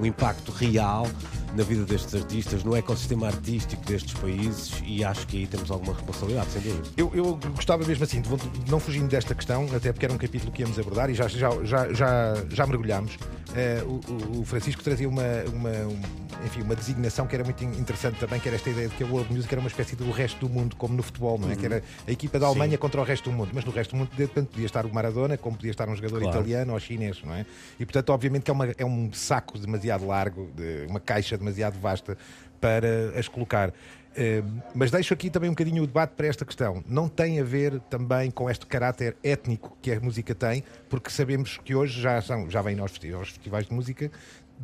um 0.00 0.06
impacto 0.06 0.50
real 0.52 1.06
na 1.54 1.62
vida 1.62 1.84
destes 1.84 2.14
artistas, 2.14 2.64
no 2.64 2.74
ecossistema 2.74 3.26
artístico 3.26 3.84
destes 3.84 4.14
países 4.14 4.72
e 4.86 5.04
acho 5.04 5.26
que 5.26 5.36
aí 5.38 5.46
temos 5.46 5.70
alguma 5.70 5.92
responsabilidade, 5.92 6.50
sem 6.50 6.62
dúvida. 6.62 6.88
Eu, 6.96 7.10
eu 7.14 7.38
gostava 7.54 7.84
mesmo 7.84 8.04
assim, 8.04 8.22
de, 8.22 8.28
não 8.70 8.80
fugindo 8.80 9.08
desta 9.08 9.34
questão, 9.34 9.66
até 9.74 9.92
porque 9.92 10.06
era 10.06 10.14
um 10.14 10.18
capítulo 10.18 10.50
que 10.50 10.62
íamos 10.62 10.78
abordar 10.78 11.10
e 11.10 11.14
já, 11.14 11.28
já, 11.28 11.50
já, 11.64 11.92
já, 11.92 12.34
já 12.48 12.66
mergulhámos. 12.66 13.18
Eh, 13.54 13.82
o, 13.84 14.40
o- 14.40 14.44
Francisco 14.46 14.82
trazia 14.82 15.06
uma, 15.08 15.22
uma, 15.52 15.68
um- 15.70 16.00
enfim, 16.44 16.62
uma 16.62 16.74
designação 16.74 17.26
que 17.26 17.34
era 17.34 17.44
muito 17.44 17.62
in- 17.62 17.78
interessante 17.78 18.18
também, 18.18 18.40
que 18.40 18.48
era 18.48 18.56
esta 18.56 18.70
ideia 18.70 18.88
de 18.88 18.94
que 18.94 19.02
a 19.04 19.06
World 19.06 19.30
Music 19.32 19.52
era 19.52 19.60
uma 19.60 19.68
espécie 19.68 19.94
do 19.94 20.10
resto 20.10 20.38
do 20.40 20.48
mundo, 20.48 20.74
como 20.76 20.94
no 20.94 21.02
futebol, 21.02 21.38
não 21.38 21.50
é? 21.50 21.56
Que 21.56 21.66
era 21.66 21.82
a 22.06 22.10
equipa 22.10 22.38
da 22.38 22.46
Alemanha 22.46 22.78
contra 22.78 23.00
o 23.00 23.04
resto 23.04 23.30
do 23.30 23.36
mundo. 23.36 23.50
Mas 23.52 23.64
no 23.66 23.70
resto 23.70 23.90
do 23.90 23.98
mundo, 23.98 24.10
de 24.16 24.22
repente, 24.22 24.46
podia 24.48 24.64
estar 24.66 24.86
o 24.86 24.92
Maradona, 24.94 25.36
como 25.36 25.56
podia 25.56 25.70
estar 25.70 25.86
um 25.88 25.94
jogador 25.94 26.20
Claro. 26.20 26.38
italiano 26.38 26.72
ou 26.72 26.80
chinês, 26.80 27.20
não 27.22 27.34
é? 27.34 27.44
E 27.78 27.84
portanto, 27.84 28.08
obviamente, 28.10 28.44
que 28.44 28.50
é, 28.50 28.54
uma, 28.54 28.66
é 28.78 28.84
um 28.86 29.12
saco 29.12 29.58
demasiado 29.58 30.06
largo, 30.06 30.50
de, 30.56 30.86
uma 30.88 30.98
caixa 31.00 31.36
demasiado 31.36 31.78
vasta 31.78 32.16
para 32.60 32.88
as 33.18 33.28
colocar. 33.28 33.72
Eh, 34.14 34.42
mas 34.74 34.90
deixo 34.90 35.14
aqui 35.14 35.30
também 35.30 35.48
um 35.48 35.52
bocadinho 35.54 35.82
o 35.82 35.86
debate 35.86 36.10
para 36.16 36.26
esta 36.26 36.44
questão. 36.44 36.82
Não 36.86 37.08
tem 37.08 37.40
a 37.40 37.44
ver 37.44 37.80
também 37.88 38.30
com 38.30 38.48
este 38.50 38.66
caráter 38.66 39.16
étnico 39.22 39.76
que 39.80 39.90
a 39.92 40.00
música 40.00 40.34
tem, 40.34 40.62
porque 40.88 41.10
sabemos 41.10 41.58
que 41.64 41.74
hoje 41.74 42.00
já, 42.00 42.20
são, 42.20 42.48
já 42.50 42.60
vêm 42.60 42.78
aos 42.78 42.90
festi- 42.90 43.12
aos 43.12 43.28
festivais 43.30 43.66
de 43.66 43.72
música 43.74 44.10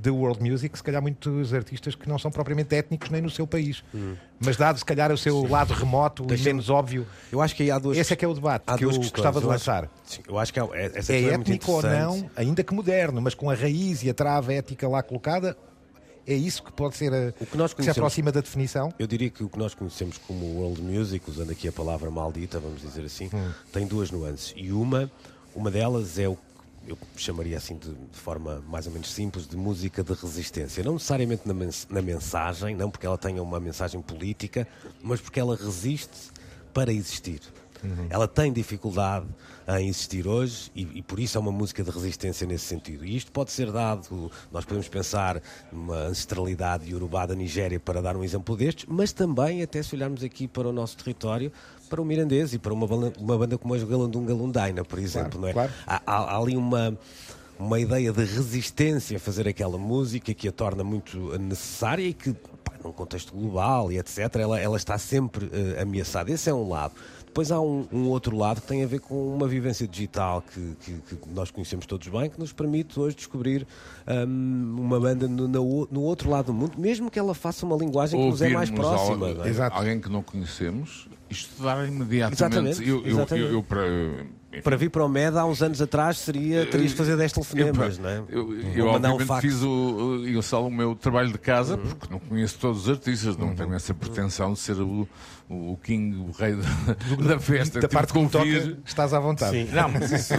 de 0.01 0.11
world 0.11 0.41
music, 0.49 0.77
se 0.77 0.83
calhar 0.85 1.03
muitos 1.03 1.53
artistas 1.53 1.97
que 1.97 2.09
não 2.09 2.19
são 2.21 2.31
propriamente 2.31 2.73
étnicos 2.73 3.11
nem 3.11 3.21
no 3.21 3.29
seu 3.31 3.49
país. 3.49 3.83
Mas 4.39 4.57
dado, 4.57 4.79
se 4.79 4.85
calhar, 4.85 5.11
o 5.11 5.19
seu 5.19 5.45
lado 5.49 5.75
remoto 5.75 6.25
e 6.33 6.39
menos 6.41 6.71
óbvio, 6.71 7.05
Eu 7.33 7.41
acho 7.43 7.57
que 7.57 7.69
há 7.69 7.81
duas 7.81 7.97
esse 7.99 8.13
é 8.13 8.17
que 8.17 8.25
é 8.25 8.29
o 8.29 8.35
debate 8.35 8.65
que 8.77 8.85
eu 8.85 8.91
questões. 8.91 9.11
gostava 9.11 9.41
de 9.41 9.47
Eu 9.47 9.51
acho- 9.51 9.69
lançar. 9.69 9.91
sim, 10.05 10.21
eu 10.29 10.39
acho 10.39 10.53
que 10.53 10.61
há- 10.61 10.69
é, 10.73 10.93
essa 10.95 11.13
É 11.13 11.23
é 11.23 11.33
étnico 11.35 11.73
ou 11.73 11.83
não, 11.83 12.31
ainda 12.37 12.63
que 12.63 12.73
moderno, 12.73 13.21
mas 13.21 13.35
com 13.35 13.51
a 13.51 13.55
raiz 13.55 14.05
e 14.05 14.11
a 14.11 14.15
trava 14.15 14.53
ética 14.55 14.87
lá 14.87 15.03
colocada, 15.03 15.57
é 16.29 16.35
isso 16.37 16.63
que 16.63 16.73
pode 16.73 16.97
ser 16.97 17.13
a, 17.13 17.33
O 17.41 17.47
que 17.47 17.57
nós 17.57 17.71
se 17.71 17.77
conhecemos- 17.77 17.99
aproxima 17.99 18.31
da 18.33 18.41
definição? 18.41 18.93
Eu 18.99 19.07
diria 19.07 19.31
que 19.31 19.43
o 19.43 19.49
que 19.49 19.59
nós 19.59 19.75
conhecemos 19.75 20.19
como 20.19 20.45
world 20.45 20.81
music, 20.83 21.29
usando 21.31 21.51
aqui 21.51 21.67
a 21.69 21.73
palavra 21.73 22.11
maldita, 22.11 22.61
vamos 22.61 22.83
dizer 22.83 23.05
assim, 23.05 23.31
tem 23.73 23.87
duas 23.87 24.11
nuances. 24.11 24.53
E 24.57 24.71
uma, 24.73 25.11
uma 25.55 25.71
delas 25.71 26.19
é 26.19 26.29
o 26.29 26.37
que 26.37 26.43
eu 26.93 26.99
chamaria 27.17 27.57
assim 27.57 27.77
de, 27.77 27.91
de 27.91 28.19
forma 28.19 28.63
mais 28.69 28.87
ou 28.87 28.93
menos 28.93 29.11
simples 29.13 29.47
de 29.47 29.57
música 29.57 30.03
de 30.03 30.13
resistência. 30.15 30.83
Não 30.83 30.95
necessariamente 30.95 31.43
na, 31.47 31.53
mens- 31.53 31.87
na 31.91 32.01
mensagem, 32.01 32.75
não 32.75 32.91
porque 32.91 33.07
ela 33.07 33.19
tenha 33.19 33.43
uma 33.43 33.61
mensagem 33.61 34.01
política, 34.01 34.67
mas 35.03 35.21
porque 35.21 35.39
ela 35.41 35.55
resiste 35.57 36.31
para 36.73 36.93
existir. 36.93 37.41
Ela 38.11 38.27
tem 38.27 38.53
dificuldade 38.53 39.27
em 39.69 39.89
existir 39.89 40.27
hoje 40.27 40.71
e, 40.75 40.83
e 40.95 41.03
por 41.03 41.21
isso 41.21 41.37
é 41.37 41.41
uma 41.41 41.53
música 41.53 41.83
de 41.83 41.91
resistência 41.91 42.47
nesse 42.47 42.65
sentido. 42.65 43.05
E 43.05 43.17
isto 43.17 43.31
pode 43.31 43.51
ser 43.53 43.71
dado, 43.71 44.31
nós 44.51 44.65
podemos 44.65 44.89
pensar 44.89 45.43
numa 45.71 45.97
ancestralidade 46.05 46.91
iorubá 46.91 47.27
da 47.27 47.35
Nigéria 47.35 47.79
para 47.79 48.01
dar 48.01 48.17
um 48.17 48.25
exemplo 48.25 48.57
destes, 48.57 48.87
mas 48.89 49.13
também, 49.13 49.63
até 49.63 49.83
se 49.83 49.95
olharmos 49.95 50.23
aqui 50.25 50.49
para 50.49 50.69
o 50.69 50.73
nosso 50.73 50.97
território, 50.97 51.53
para 51.91 52.01
o 52.01 52.05
mirandês 52.05 52.53
e 52.55 52.59
para 52.59 52.73
uma 52.73 52.87
banda, 52.87 53.13
uma 53.19 53.37
banda 53.37 53.59
como 53.59 53.75
as 53.75 53.83
Galandunga 53.85 54.33
Lundaina, 54.33 54.85
por 54.85 54.99
exemplo. 54.99 55.41
não 55.41 55.49
é? 55.49 55.53
claro. 55.53 55.73
Há, 55.87 56.03
há- 56.07 56.35
há 56.35 56.39
ali 56.39 56.57
uma, 56.57 56.99
uma 57.59 57.79
ideia 57.79 58.11
de 58.13 58.25
resistência 58.25 59.17
a 59.19 59.21
fazer 59.21 59.47
aquela 59.47 59.77
música 59.77 60.33
que 60.33 60.49
a 60.49 60.53
torna 60.53 60.83
muito 60.85 61.39
necessária 61.39 62.05
e 62.05 62.15
que, 62.15 62.33
pá, 62.33 62.73
num 62.83 62.93
contexto 62.93 63.33
global 63.35 63.91
e 63.93 63.99
etc., 63.99 64.35
ela, 64.37 64.59
ela 64.59 64.77
está 64.77 64.97
sempre 64.97 65.51
eh, 65.53 65.83
ameaçada. 65.83 66.31
Esse 66.31 66.49
é 66.49 66.55
um 66.55 66.69
lado. 66.69 66.95
Depois 67.39 67.53
há 67.53 67.61
um, 67.61 67.87
um 67.93 68.09
outro 68.09 68.37
lado 68.37 68.61
que 68.61 68.67
tem 68.67 68.83
a 68.83 68.87
ver 68.89 68.99
com 68.99 69.33
uma 69.33 69.47
vivência 69.47 69.87
digital 69.87 70.43
que, 70.43 70.75
que- 70.81 71.17
que 71.17 71.29
nós 71.33 71.53
conhecemos 71.53 71.87
todos 71.87 72.09
bem, 72.09 72.29
que 72.29 72.37
nos 72.37 72.53
permite 72.53 72.99
hoje 72.99 73.15
descobrir 73.15 73.65
hum, 74.27 74.75
uma 74.77 74.99
banda 74.99 75.29
no, 75.29 75.47
no 75.89 76.01
outro 76.03 76.29
lado 76.29 76.47
do 76.47 76.53
mundo, 76.53 76.73
mesmo 76.77 77.09
que 77.09 77.17
ela 77.17 77.35
faça 77.37 77.65
uma 77.65 77.77
linguagem 77.77 78.19
que 78.19 78.27
nos 78.29 78.43
é 78.43 78.49
mais 78.49 78.71
próxima. 78.71 79.35
não 79.35 79.45
é? 79.45 79.49
Exato. 79.49 79.77
alguém 79.77 80.01
que 80.01 80.09
não 80.09 80.21
conhecemos 80.21 81.09
estudar 81.31 81.87
imediatamente. 81.87 82.35
Exatamente, 82.41 82.89
Eu, 82.89 83.03
eu, 83.03 83.07
exatamente. 83.07 83.47
eu, 83.47 83.53
eu 83.53 83.63
para, 83.63 83.87
enfim, 84.51 84.63
Para 84.63 84.77
vir 84.77 84.89
para 84.91 85.05
o 85.05 85.09
MED 85.09 85.37
há 85.37 85.45
uns 85.45 85.63
anos 85.63 85.81
atrás 85.83 86.19
seria, 86.19 86.65
terias 86.67 86.93
de 86.93 86.97
fazer 86.97 87.17
10 87.19 87.33
telefonemas, 87.33 87.97
eu, 87.99 88.03
não 88.03 88.09
é? 88.11 88.23
Eu, 88.31 88.61
eu 88.75 88.87
um 88.87 88.89
obviamente 88.95 89.25
fax. 89.27 89.41
fiz 89.43 89.63
o, 89.63 90.25
eu 90.27 90.41
só 90.43 90.67
o 90.67 90.71
meu 90.71 90.95
trabalho 90.95 91.31
de 91.33 91.39
casa, 91.39 91.77
Uhum. 91.77 91.83
porque 91.87 92.07
não 92.13 92.19
conheço 92.19 92.59
todos 92.59 92.83
os 92.85 92.89
artistas, 92.89 93.37
não 93.37 93.55
tenho 93.55 93.75
essa 93.75 93.93
pretensão 93.93 94.55
de 94.55 94.59
ser 94.59 94.81
o, 94.81 95.07
o 95.51 95.79
king, 95.83 96.17
o 96.17 96.31
rei 96.31 96.55
da, 96.57 97.35
da 97.35 97.39
festa. 97.39 97.79
Da 97.81 97.89
Tive 97.89 97.93
parte 98.01 98.13
que 98.15 98.19
me 98.19 98.29
toca, 98.31 98.45
ouvir. 98.45 98.79
estás 98.87 99.13
à 99.13 99.21
vontade. 99.21 99.53
Sim. 99.67 99.73
Não, 99.75 99.89
mas 99.93 100.11
isso 100.13 100.33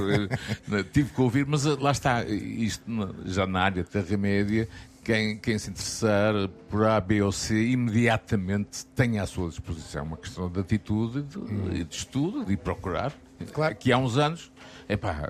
eh, 0.71 0.83
tive 0.91 1.11
que 1.13 1.21
ouvir, 1.21 1.45
mas 1.45 1.65
eh, 1.67 1.77
lá 1.79 1.91
está, 1.91 2.23
isto 2.25 2.83
já 3.25 3.45
na 3.45 3.61
área 3.61 3.83
Terra-média, 3.83 4.67
quem, 5.03 5.37
quem 5.37 5.57
se 5.59 5.69
interessar 5.69 6.33
por 6.69 6.83
A, 6.85 6.99
B 6.99 7.21
ou 7.21 7.31
C, 7.31 7.55
imediatamente 7.69 8.85
tem 8.95 9.19
à 9.19 9.25
sua 9.25 9.49
disposição 9.49 10.03
uma 10.03 10.17
questão 10.17 10.49
de 10.49 10.59
atitude, 10.59 11.21
de, 11.23 11.83
de 11.83 11.95
estudo, 11.95 12.43
de 12.45 12.53
ir 12.53 12.57
procurar. 12.57 13.13
Claro. 13.53 13.75
Que 13.75 13.91
há 13.91 13.97
uns 13.97 14.17
anos, 14.17 14.51
epá, 14.87 15.29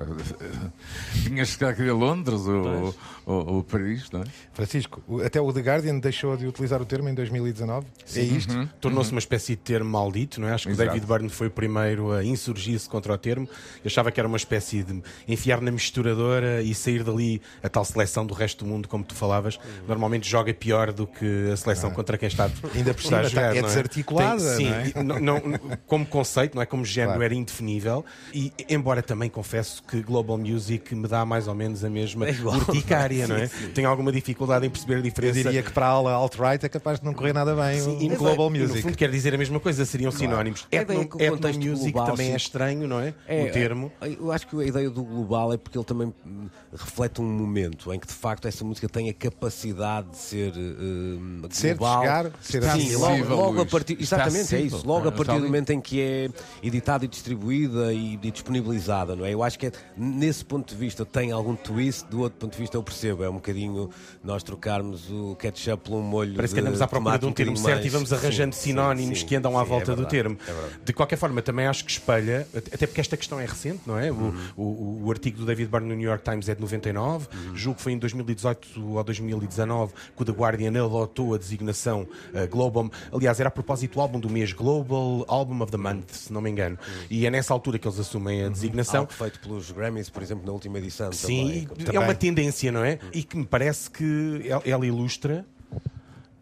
tinhas 1.24 1.56
que 1.56 1.66
ir 1.66 1.90
a 1.90 1.94
Londres 1.94 2.42
ou, 2.42 2.96
ou, 3.30 3.48
ou 3.56 3.64
Paris, 3.64 4.10
não 4.12 4.22
é? 4.22 4.26
Francisco, 4.54 5.02
até 5.24 5.40
o 5.40 5.54
The 5.54 5.62
Guardian 5.62 6.00
deixou 6.00 6.36
de 6.36 6.48
utilizar 6.48 6.82
o 6.82 6.86
termo 6.86 7.08
em 7.10 7.14
2019. 7.14 7.86
É 8.16 8.20
isto? 8.22 8.70
Tornou-se 8.82 9.12
uma 9.12 9.20
espécie 9.20 9.52
de 9.56 9.58
termo 9.62 9.90
maldito, 9.90 10.42
não 10.42 10.48
é? 10.48 10.54
Acho 10.54 10.66
que 10.68 10.72
o 10.72 10.74
Exato. 10.74 10.90
David 10.90 11.06
Byrne 11.06 11.30
foi 11.30 11.48
o 11.48 11.52
primeiro 11.52 12.12
a 12.12 12.24
insurgir-se 12.24 12.90
contra 12.90 13.14
o 13.14 13.18
termo. 13.18 13.48
Eu 13.78 13.82
achava 13.86 14.12
que 14.12 14.20
era 14.20 14.28
uma 14.28 14.38
espécie 14.38 14.84
de 14.84 15.02
enfiar 15.28 15.62
na 15.62 15.72
misturadora 15.72 16.62
e 16.64 16.74
sair 16.74 17.04
dali 17.04 17.42
a 17.64 17.70
tal 17.70 17.86
seleção 17.86 18.26
do 18.26 18.34
resto 18.34 18.66
do 18.66 18.70
mundo, 18.70 18.88
como 18.88 19.04
tu 19.04 19.14
falavas. 19.14 19.60
Normalmente 19.88 20.28
joga 20.28 20.54
pior 20.54 20.92
do 20.92 21.06
que 21.06 21.52
a 21.52 21.58
seleção 21.58 21.92
contra 21.92 22.18
quem 22.18 22.28
está, 22.28 22.50
Ainda 22.76 22.94
por 22.94 23.04
cima, 23.04 23.24
jogar. 23.26 23.56
é 23.56 23.62
não 23.62 23.68
desarticulada, 23.70 24.56
Tem- 24.58 24.86
sim, 24.86 24.94
não 25.04 25.16
é? 25.18 25.20
não- 25.20 25.40
não- 25.40 25.60
como 25.86 26.06
conceito, 26.06 26.56
não 26.56 26.62
é? 26.62 26.66
Como 26.66 26.84
género, 26.84 27.12
Claro. 27.12 27.24
era 27.24 27.36
indefinível. 27.36 28.04
E, 28.34 28.52
embora 28.70 29.02
também 29.04 29.30
confesso 29.30 29.84
que 29.84 30.02
Global 30.02 30.38
Music 30.38 30.96
me 30.96 31.08
dá 31.08 31.26
mais 31.26 31.48
ou 31.48 31.54
menos 31.56 31.84
a 31.84 31.90
mesma 31.90 32.28
É 32.28 32.32
igual. 32.32 32.56
urticária, 32.58 33.19
não 33.28 33.36
é? 33.36 33.48
Tenho 33.74 33.88
alguma 33.90 34.12
dificuldade 34.12 34.66
em 34.66 34.70
perceber 34.70 34.96
a 34.96 34.98
Eu 34.98 35.04
diferença. 35.04 35.34
diria 35.44 35.64
que 35.64 35.72
para 35.72 35.86
a 35.86 35.90
aula 35.90 36.12
alt-right 36.14 36.66
é 36.66 36.70
capaz 36.70 37.00
de 37.00 37.06
não 37.06 37.14
correr 37.14 37.34
nada 37.34 37.56
bem 37.56 37.80
Sim, 37.80 37.98
o, 37.98 38.02
e 38.02 38.14
o 38.14 38.18
Global 38.18 38.50
Music. 38.50 38.76
no 38.78 38.82
fundo 38.84 38.98
quer 38.98 39.10
dizer 39.12 39.34
a 39.34 39.38
mesma 39.38 39.60
coisa, 39.60 39.86
seriam 39.86 40.12
sinónimos. 40.12 40.68
A 40.72 40.76
ideia 40.76 41.00
é 41.02 41.06
que 41.06 41.16
o 41.18 41.22
Etno, 41.22 41.36
contexto 41.38 41.66
music 41.66 41.92
global, 41.92 42.12
também 42.12 42.28
sim. 42.28 42.34
é 42.34 42.38
estranho, 42.38 42.88
não 42.88 43.00
é? 43.00 43.10
o 43.28 43.52
termo. 43.52 43.92
é, 44.02 44.10
Eu 44.20 44.32
acho 44.32 44.48
que 44.48 44.56
a 44.62 44.66
ideia 44.66 44.90
do 44.90 45.04
global 45.04 45.54
é 45.54 45.58
porque 45.58 45.78
ele 45.78 45.86
também 45.86 46.14
hum, 46.26 46.48
reflete 46.76 47.22
um 47.22 47.26
momento 47.26 47.94
em 47.94 48.00
que 48.00 48.08
de 48.08 48.14
facto 48.14 48.48
essa 48.48 48.64
música 48.64 48.88
tem 48.90 49.10
a 49.10 49.14
capacidade 49.14 50.10
de 50.10 50.18
ser 50.18 50.54
hum, 50.56 51.42
De 51.48 51.56
ser, 51.56 51.74
de 51.74 51.80
global. 51.80 52.02
chegar, 52.02 52.24
de 52.30 52.46
ser 52.46 52.64
Sim, 52.64 52.70
acessível, 52.70 53.00
logo, 53.00 53.36
logo 53.36 53.62
a 53.62 53.66
partir, 53.66 53.98
exatamente, 54.00 54.56
é 54.56 54.62
isso. 54.62 54.86
Logo 54.86 55.08
a 55.08 55.12
partir 55.12 55.34
do 55.40 55.46
momento 55.46 55.72
em 55.72 55.82
que 55.82 56.02
é 56.02 56.30
editada 56.62 57.06
e 57.06 57.08
distribuída 57.08 57.94
e, 57.94 58.20
e 58.22 58.32
disponibilizada, 58.32 59.16
não 59.16 59.26
é? 59.26 59.34
Eu 59.34 59.44
acho 59.44 59.58
que 59.58 59.68
é, 59.68 59.72
nesse 59.98 60.44
ponto 60.46 60.70
de 60.74 60.76
vista 60.80 61.06
tem 61.06 61.32
algum 61.32 61.56
twist, 61.56 62.06
do 62.10 62.22
outro 62.22 62.40
ponto 62.40 62.54
de 62.54 62.60
vista 62.60 62.78
eu 62.78 62.84
percebo. 62.84 63.09
É 63.24 63.30
um 63.30 63.34
bocadinho 63.36 63.90
nós 64.24 64.44
trocarmos 64.44 65.10
o 65.10 65.36
ketchup 65.36 65.90
por 65.90 65.98
um 65.98 66.02
molho. 66.02 66.36
Parece 66.36 66.54
que 66.54 66.60
andamos 66.60 66.82
à 66.82 66.88
procura 66.88 67.18
de 67.18 67.26
um 67.26 67.32
termo 67.32 67.58
certo 67.58 67.80
e 67.80 67.82
mais- 67.82 67.94
vamos 67.94 68.14
arranjando 68.14 68.54
Sim, 68.56 68.62
sinónimos 68.62 69.20
sim, 69.22 69.26
que 69.26 69.36
andam 69.36 69.58
à 69.58 69.62
é 69.62 69.66
volta 69.66 69.92
do 69.96 70.04
verdade, 70.04 70.10
termo. 70.12 70.38
é 70.48 70.86
de 70.86 70.94
qualquer 70.94 71.16
forma, 71.18 71.42
também 71.42 71.66
acho 71.68 71.84
que 71.86 71.92
espelha, 71.92 72.48
até 72.56 72.86
porque 72.88 73.02
esta 73.02 73.18
questão 73.18 73.40
é 73.40 73.46
recente, 73.46 73.82
não 73.86 73.98
é? 73.98 74.12
O- 74.12 74.16
Uhum. 74.16 74.40
O, 74.56 74.64
o- 74.64 75.02
o 75.06 75.12
artigo 75.12 75.38
do 75.40 75.46
David 75.46 75.70
Byrne 75.70 75.88
no 75.90 75.96
New 75.96 76.08
York 76.10 76.24
Times 76.24 76.48
é 76.50 76.56
de 76.56 76.62
99, 76.62 77.28
Uhum. 77.34 77.56
julgo 77.56 77.78
que 77.78 77.84
foi 77.84 77.94
em 77.94 77.98
2018 77.98 78.68
ou 78.96 79.04
2019 79.04 79.94
que 80.16 80.22
o 80.22 80.26
The 80.26 80.32
Guardian 80.32 80.70
adotou 80.86 81.34
a 81.34 81.38
designação 81.38 82.02
uh, 82.34 82.48
Global. 82.50 82.90
Aliás, 83.12 83.40
era 83.40 83.50
a 83.50 83.52
propósito 83.52 83.94
do 83.96 84.02
álbum 84.02 84.20
do 84.20 84.30
mês, 84.30 84.54
Global 84.54 85.26
Album 85.28 85.62
of 85.62 85.72
the 85.72 85.78
Month, 85.78 86.10
se 86.12 86.32
não 86.34 86.42
me 86.42 86.50
engano. 86.50 86.78
E 87.10 87.26
é 87.26 87.30
nessa 87.32 87.54
altura 87.54 87.80
que 87.80 87.88
eles 87.88 88.00
assumem 88.00 88.44
a 88.44 88.50
designação. 88.50 89.02
Algo 89.02 89.14
feito 89.14 89.40
pelos 89.40 89.72
Grammys, 89.72 90.10
por 90.10 90.22
exemplo, 90.22 90.46
na 90.46 90.52
última 90.52 90.78
edição. 90.78 91.12
Sim, 91.12 91.68
também. 91.78 91.96
é 91.96 92.00
uma 92.00 92.14
tendência, 92.16 92.72
não 92.72 92.84
é? 92.84 92.99
E 93.14 93.24
que 93.24 93.38
me 93.38 93.46
parece 93.46 93.90
que 93.90 94.04
el- 94.46 94.62
ela 94.66 94.86
ilustra. 94.86 95.46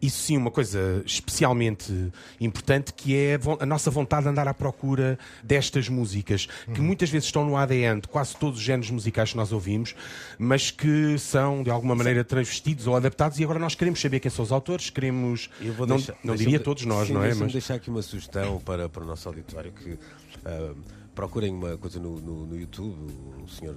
Isso 0.00 0.22
sim, 0.22 0.36
uma 0.36 0.50
coisa 0.52 1.02
especialmente 1.04 1.92
importante 2.40 2.92
que 2.94 3.16
é 3.16 3.36
a 3.58 3.66
nossa 3.66 3.90
vontade 3.90 4.22
de 4.22 4.28
andar 4.28 4.46
à 4.46 4.54
procura 4.54 5.18
destas 5.42 5.88
músicas, 5.88 6.46
que 6.72 6.80
muitas 6.80 7.10
vezes 7.10 7.26
estão 7.26 7.44
no 7.44 7.56
ADN 7.56 8.00
de 8.02 8.06
quase 8.06 8.36
todos 8.36 8.60
os 8.60 8.64
géneros 8.64 8.90
musicais 8.92 9.32
que 9.32 9.36
nós 9.36 9.50
ouvimos, 9.52 9.96
mas 10.38 10.70
que 10.70 11.18
são 11.18 11.64
de 11.64 11.70
alguma 11.70 11.96
maneira 11.96 12.22
transvestidos 12.22 12.86
ou 12.86 12.94
adaptados 12.94 13.40
e 13.40 13.42
agora 13.42 13.58
nós 13.58 13.74
queremos 13.74 14.00
saber 14.00 14.20
quem 14.20 14.30
são 14.30 14.44
os 14.44 14.52
autores, 14.52 14.88
queremos. 14.88 15.50
Não 15.88 15.96
não 16.22 16.36
diria 16.36 16.60
todos 16.60 16.84
nós, 16.84 17.08
sim, 17.08 17.14
não 17.14 17.24
é? 17.24 17.34
Mas 17.34 17.52
deixar 17.52 17.74
aqui 17.74 17.90
uma 17.90 18.00
sugestão 18.02 18.60
para, 18.60 18.88
para 18.88 19.02
o 19.02 19.06
nosso 19.06 19.28
auditório 19.28 19.72
que 19.72 19.98
ah, 20.44 20.74
procurem 21.12 21.52
uma 21.52 21.76
coisa 21.76 21.98
no, 21.98 22.20
no, 22.20 22.46
no 22.46 22.56
YouTube, 22.56 22.94
um 23.42 23.48
senhor 23.48 23.74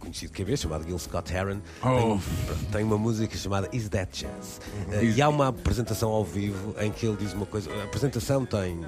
conhecido 0.00 0.32
que 0.32 0.42
é 0.42 0.56
chamado 0.56 0.84
Gil 0.84 0.98
Scott 0.98 1.32
Heron 1.32 1.60
Oh. 1.84 2.18
tem, 2.18 2.56
tem 2.72 2.84
uma 2.84 2.98
música 2.98 3.36
chamada 3.36 3.68
Is 3.72 3.88
That 3.88 4.24
Jazz 4.24 4.60
Ah, 4.90 5.02
e 5.02 5.22
há 5.22 5.28
uma 5.28 5.48
apresentação 5.48 6.10
ao 6.10 6.24
vivo 6.24 6.74
em 6.80 6.90
que 6.90 7.06
ele 7.06 7.16
diz 7.16 7.32
uma 7.32 7.46
coisa 7.46 7.70
a 7.72 7.84
apresentação 7.84 8.44
tem 8.44 8.84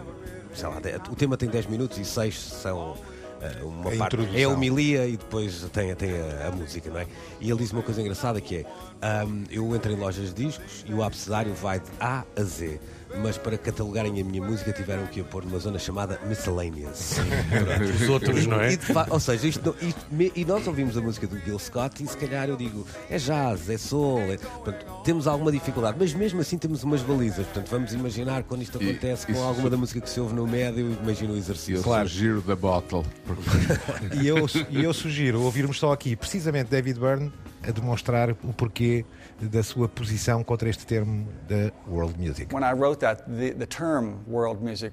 sei 0.54 0.68
lá, 0.68 0.80
o 1.10 1.14
tema 1.14 1.36
tem 1.36 1.48
10 1.48 1.66
minutos 1.66 1.98
e 1.98 2.04
6 2.04 2.38
são 2.38 2.96
ah, 3.40 3.64
uma 3.64 3.92
A 3.92 3.96
parte 3.96 4.14
introdução. 4.16 4.36
é 4.40 4.44
a 4.44 4.48
homilia 4.48 5.06
e 5.06 5.16
depois 5.16 5.62
tem, 5.72 5.94
tem 5.96 6.10
a, 6.12 6.48
a 6.48 6.52
música, 6.52 6.88
não 6.90 6.98
é? 7.00 7.06
E 7.40 7.50
ele 7.50 7.58
diz 7.58 7.72
uma 7.72 7.82
coisa 7.82 8.00
engraçada 8.00 8.40
que 8.40 8.58
é: 8.58 8.66
ahm, 9.00 9.44
eu 9.50 9.74
entro 9.74 9.90
em 9.90 9.96
lojas 9.96 10.32
de 10.32 10.44
discos 10.46 10.84
e 10.86 10.92
o 10.94 11.02
abecedário 11.02 11.52
vai 11.54 11.80
de 11.80 11.90
A 11.98 12.24
a 12.36 12.42
Z, 12.44 12.78
mas 13.20 13.36
para 13.38 13.56
catalogarem 13.58 14.20
a 14.20 14.24
minha 14.24 14.42
música 14.42 14.72
tiveram 14.72 15.06
que 15.06 15.20
a 15.20 15.24
pôr 15.24 15.44
numa 15.44 15.58
zona 15.58 15.78
chamada 15.78 16.18
Miscellaneous. 16.26 17.16
os 18.02 18.08
outros, 18.08 18.46
não 18.46 18.60
é? 18.60 18.74
E 18.74 18.78
ou 19.10 19.20
seja, 19.20 19.46
isto, 19.48 19.64
não- 19.80 19.88
isto 19.88 20.00
me- 20.10 20.32
e 20.34 20.44
nós 20.44 20.66
ouvimos 20.66 20.96
a 20.96 21.00
música 21.00 21.26
do 21.26 21.38
Gil 21.38 21.58
Scott 21.58 22.02
e 22.02 22.06
se 22.06 22.16
calhar 22.16 22.48
eu 22.48 22.56
digo 22.56 22.86
é 23.10 23.18
jazz, 23.18 23.68
é 23.68 23.76
soul, 23.78 24.20
é- 24.32 24.36
portanto, 24.38 24.84
temos 25.04 25.26
alguma 25.26 25.52
dificuldade, 25.52 25.96
mas 26.00 26.14
mesmo 26.14 26.40
assim 26.40 26.56
temos 26.58 26.82
umas 26.84 27.02
balizas. 27.02 27.44
Portanto, 27.46 27.68
vamos 27.70 27.92
imaginar 27.92 28.42
quando 28.44 28.62
isto 28.62 28.80
E- 28.82 28.90
acontece 28.90 29.26
com 29.26 29.32
isso- 29.32 29.42
alguma 29.42 29.68
da 29.70 29.76
música 29.76 30.00
que 30.00 30.08
se 30.10 30.20
ouve 30.20 30.34
no 30.34 30.46
médio, 30.46 30.96
imagina 31.02 31.32
o 31.32 31.36
E 31.36 31.38
exercício. 31.38 31.76
eu 31.76 32.08
sugiro 32.08 32.40
da 32.40 32.56
bottle. 32.56 33.04
E 34.22 34.26
eu, 34.26 34.36
e 34.70 34.84
eu 34.84 34.92
sugiro 34.94 35.40
ouvirmos 35.42 35.78
só 35.78 35.92
aqui, 35.92 36.14
precisamente 36.16 36.68
David 36.70 36.98
Byrne, 36.98 37.32
a 37.62 37.70
demonstrar 37.70 38.30
o 38.30 38.52
porquê 38.52 39.04
da 39.48 39.62
sua 39.62 39.88
posição 39.88 40.44
contra 40.44 40.68
este 40.68 40.86
termo 40.86 41.26
da 41.48 41.72
world 41.86 42.18
music. 42.18 42.52
When 42.52 42.64
I 42.64 42.72
wrote 42.72 43.00
that, 43.00 43.24
the, 43.26 43.50
the 43.52 43.66
term 43.66 44.20
world 44.26 44.62
music 44.62 44.92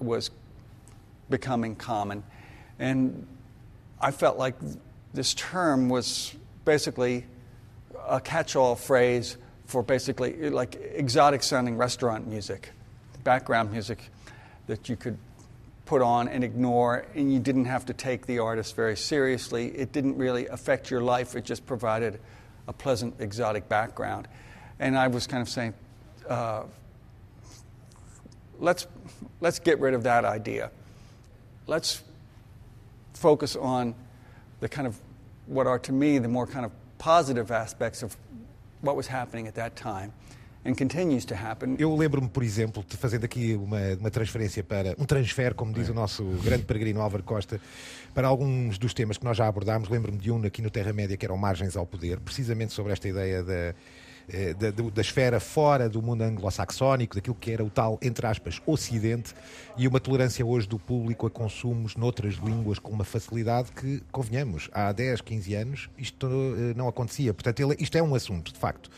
was 0.00 0.30
becoming 1.28 1.74
common. 1.74 2.22
And 2.78 3.26
I 4.00 4.12
felt 4.12 4.38
like 4.38 4.54
this 5.12 5.34
term 5.34 5.88
was 5.88 6.34
basically 6.64 7.26
a 8.08 8.20
catch-all 8.20 8.76
phrase 8.76 9.36
for 9.66 9.82
basically 9.82 10.50
like 10.50 10.76
exotic 10.94 11.42
sounding 11.42 11.76
restaurant 11.76 12.26
music, 12.26 12.70
background 13.24 13.72
music 13.72 13.98
that 14.66 14.88
you 14.88 14.96
could 14.96 15.18
put 15.84 16.02
on 16.02 16.28
and 16.28 16.44
ignore, 16.44 17.06
and 17.14 17.32
you 17.32 17.40
didn't 17.40 17.64
have 17.64 17.86
to 17.86 17.94
take 17.94 18.26
the 18.26 18.38
artist 18.38 18.76
very 18.76 18.96
seriously. 18.96 19.68
It 19.68 19.92
didn't 19.92 20.16
really 20.16 20.46
affect 20.46 20.90
your 20.90 21.00
life, 21.00 21.34
it 21.34 21.44
just 21.44 21.66
provided 21.66 22.20
a 22.68 22.72
pleasant 22.72 23.14
exotic 23.18 23.68
background. 23.68 24.28
And 24.78 24.96
I 24.96 25.08
was 25.08 25.26
kind 25.26 25.42
of 25.42 25.48
saying, 25.48 25.74
uh, 26.28 26.64
let's, 28.60 28.86
let's 29.40 29.58
get 29.58 29.80
rid 29.80 29.94
of 29.94 30.04
that 30.04 30.24
idea. 30.24 30.70
Let's 31.66 32.02
focus 33.14 33.56
on 33.56 33.94
the 34.60 34.68
kind 34.68 34.86
of 34.86 35.00
what 35.46 35.66
are 35.66 35.78
to 35.80 35.92
me 35.92 36.18
the 36.18 36.28
more 36.28 36.46
kind 36.46 36.64
of 36.64 36.70
positive 36.98 37.50
aspects 37.50 38.02
of 38.02 38.16
what 38.82 38.94
was 38.94 39.06
happening 39.06 39.48
at 39.48 39.54
that 39.54 39.74
time 39.74 40.12
and 40.64 40.74
continues 40.74 41.24
to 41.24 41.34
happen. 41.34 41.76
Eu 41.78 41.94
lembro-me, 41.96 42.28
por 42.28 42.42
exemplo, 42.42 42.84
de 42.88 42.96
fazendo 42.96 43.24
aqui 43.24 43.54
uma, 43.54 43.80
uma 44.00 44.10
transferência 44.10 44.62
para 44.62 44.94
um 44.98 45.04
transfer, 45.04 45.54
como 45.54 45.72
diz 45.72 45.88
é. 45.88 45.92
o 45.92 45.94
nosso 45.94 46.24
grande 46.44 46.64
peregrino 46.64 47.00
Álvaro 47.00 47.22
Costa, 47.22 47.60
para 48.14 48.28
alguns 48.28 48.78
dos 48.78 48.94
temas 48.94 49.18
que 49.18 49.24
nós 49.24 49.36
já 49.36 49.46
abordámos. 49.46 49.88
Lembro-me 49.88 50.18
de 50.18 50.30
um 50.30 50.44
aqui 50.44 50.62
no 50.62 50.70
Terra 50.70 50.92
Média 50.92 51.16
que 51.16 51.24
eram 51.24 51.36
Margens 51.36 51.76
ao 51.76 51.86
Poder, 51.86 52.20
precisamente 52.20 52.72
sobre 52.72 52.92
esta 52.92 53.08
ideia 53.08 53.42
da 53.42 53.74
eh, 54.30 54.52
da, 54.52 54.70
da, 54.70 55.00
esfera 55.00 55.40
fora 55.40 55.88
do 55.88 56.02
mundo 56.02 56.20
anglo-saxónico, 56.20 57.14
daquilo 57.14 57.34
que 57.34 57.50
era 57.50 57.64
o 57.64 57.70
tal, 57.70 57.98
entre 58.02 58.26
aspas, 58.26 58.60
Ocidente, 58.66 59.34
e 59.74 59.88
uma 59.88 59.98
tolerância 59.98 60.44
hoje 60.44 60.68
do 60.68 60.78
público 60.78 61.26
a 61.26 61.30
consumos 61.30 61.96
noutras 61.96 62.34
línguas 62.34 62.78
com 62.78 62.92
uma 62.92 63.04
facilidade 63.04 63.72
que, 63.72 64.02
convenhamos, 64.12 64.68
há 64.70 64.92
10, 64.92 65.22
15 65.22 65.54
anos 65.54 65.90
isto 65.96 66.26
eh, 66.26 66.74
não 66.76 66.86
acontecia. 66.88 67.32
Portanto, 67.32 67.60
ele, 67.60 67.76
isto 67.80 67.96
é 67.96 68.02
um 68.02 68.14
assunto, 68.14 68.52
de 68.52 68.58
facto. 68.58 68.90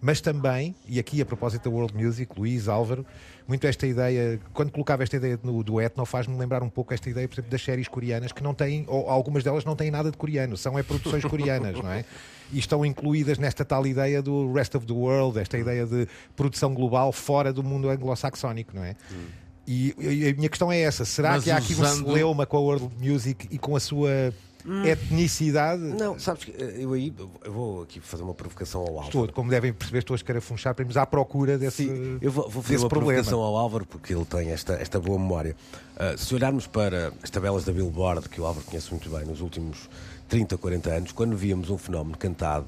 Mas 0.00 0.20
também, 0.20 0.74
e 0.86 0.98
aqui 0.98 1.20
a 1.22 1.26
propósito 1.26 1.68
da 1.68 1.70
World 1.74 1.96
Music, 1.96 2.38
Luís, 2.38 2.68
Álvaro, 2.68 3.04
muito 3.48 3.66
esta 3.66 3.86
ideia, 3.86 4.38
quando 4.52 4.70
colocava 4.70 5.02
esta 5.02 5.16
ideia 5.16 5.38
no, 5.42 5.62
do 5.62 5.80
etno, 5.80 6.04
faz-me 6.04 6.36
lembrar 6.36 6.62
um 6.62 6.68
pouco 6.68 6.92
esta 6.92 7.08
ideia, 7.08 7.26
por 7.26 7.34
exemplo, 7.34 7.50
das 7.50 7.62
séries 7.62 7.88
coreanas, 7.88 8.30
que 8.30 8.42
não 8.42 8.52
têm, 8.52 8.84
ou 8.88 9.08
algumas 9.08 9.42
delas 9.42 9.64
não 9.64 9.74
têm 9.74 9.90
nada 9.90 10.10
de 10.10 10.16
coreano, 10.16 10.56
são 10.56 10.78
é 10.78 10.82
produções 10.82 11.24
coreanas, 11.26 11.80
não 11.80 11.90
é? 11.90 12.04
E 12.52 12.58
estão 12.58 12.84
incluídas 12.84 13.38
nesta 13.38 13.64
tal 13.64 13.86
ideia 13.86 14.20
do 14.20 14.52
rest 14.52 14.74
of 14.74 14.86
the 14.86 14.92
world, 14.92 15.38
esta 15.38 15.56
ideia 15.56 15.86
de 15.86 16.06
produção 16.36 16.74
global 16.74 17.10
fora 17.10 17.52
do 17.52 17.62
mundo 17.62 17.88
anglo-saxónico, 17.88 18.76
não 18.76 18.84
é? 18.84 18.94
Hum. 19.10 19.26
E, 19.66 19.94
e, 19.98 20.28
a 20.28 20.34
minha 20.34 20.48
questão 20.48 20.70
é 20.70 20.78
essa: 20.78 21.04
será 21.04 21.32
Mas 21.32 21.44
que 21.44 21.50
há 21.50 21.56
aqui 21.56 21.72
usando... 21.72 22.04
um 22.04 22.12
celeuma 22.12 22.46
com 22.46 22.56
a 22.56 22.60
World 22.60 22.90
Music 23.00 23.48
e 23.50 23.58
com 23.58 23.74
a 23.74 23.80
sua 23.80 24.32
hum. 24.66 24.84
etnicidade. 24.84 25.82
Não, 25.82 26.18
sabes 26.18 26.44
que 26.44 26.50
eh, 26.50 26.76
eu 26.78 26.92
aí 26.92 27.14
eu 27.44 27.52
vou 27.52 27.82
aqui 27.82 28.00
fazer 28.00 28.22
uma 28.22 28.34
provocação 28.34 28.80
ao 28.82 28.88
Álvaro. 28.88 29.06
Estou, 29.06 29.32
como 29.32 29.50
devem 29.50 29.72
perceber, 29.72 29.98
estou 29.98 30.14
a 30.14 30.16
escarafunchar 30.16 30.74
para 30.74 30.82
irmos 30.82 30.96
à 30.96 31.06
procura 31.06 31.56
desse 31.56 31.84
Sim, 31.84 32.18
eu 32.20 32.30
vou, 32.30 32.48
vou 32.48 32.62
fazer 32.62 32.78
uma 32.78 32.88
problema. 32.88 33.14
provocação 33.14 33.40
ao 33.40 33.56
Álvaro 33.56 33.86
porque 33.86 34.14
ele 34.14 34.24
tem 34.24 34.50
esta, 34.50 34.74
esta 34.74 34.98
boa 35.00 35.18
memória. 35.18 35.56
Uh, 35.94 36.18
se 36.18 36.34
olharmos 36.34 36.66
para 36.66 37.12
as 37.22 37.30
tabelas 37.30 37.64
da 37.64 37.72
Billboard, 37.72 38.28
que 38.28 38.40
o 38.40 38.46
Álvaro 38.46 38.66
conhece 38.66 38.90
muito 38.90 39.08
bem, 39.08 39.24
nos 39.24 39.40
últimos 39.40 39.88
30, 40.28 40.58
40 40.58 40.90
anos, 40.90 41.12
quando 41.12 41.36
víamos 41.36 41.70
um 41.70 41.78
fenómeno 41.78 42.16
cantado 42.18 42.66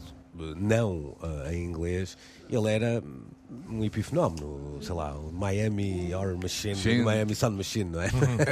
não 0.57 1.17
uh, 1.21 1.51
em 1.51 1.65
inglês, 1.65 2.17
ele 2.49 2.71
era 2.71 3.03
um 3.69 3.83
epifenómeno, 3.83 4.79
sei 4.83 4.95
lá, 4.95 5.15
o 5.15 5.33
Miami 5.33 6.15
Horror 6.15 6.37
Machine, 6.37 7.01
o 7.01 7.05
Miami 7.05 7.35
Sound 7.35 7.57
Machine, 7.57 7.91
não 7.91 8.03
é? 8.03 8.11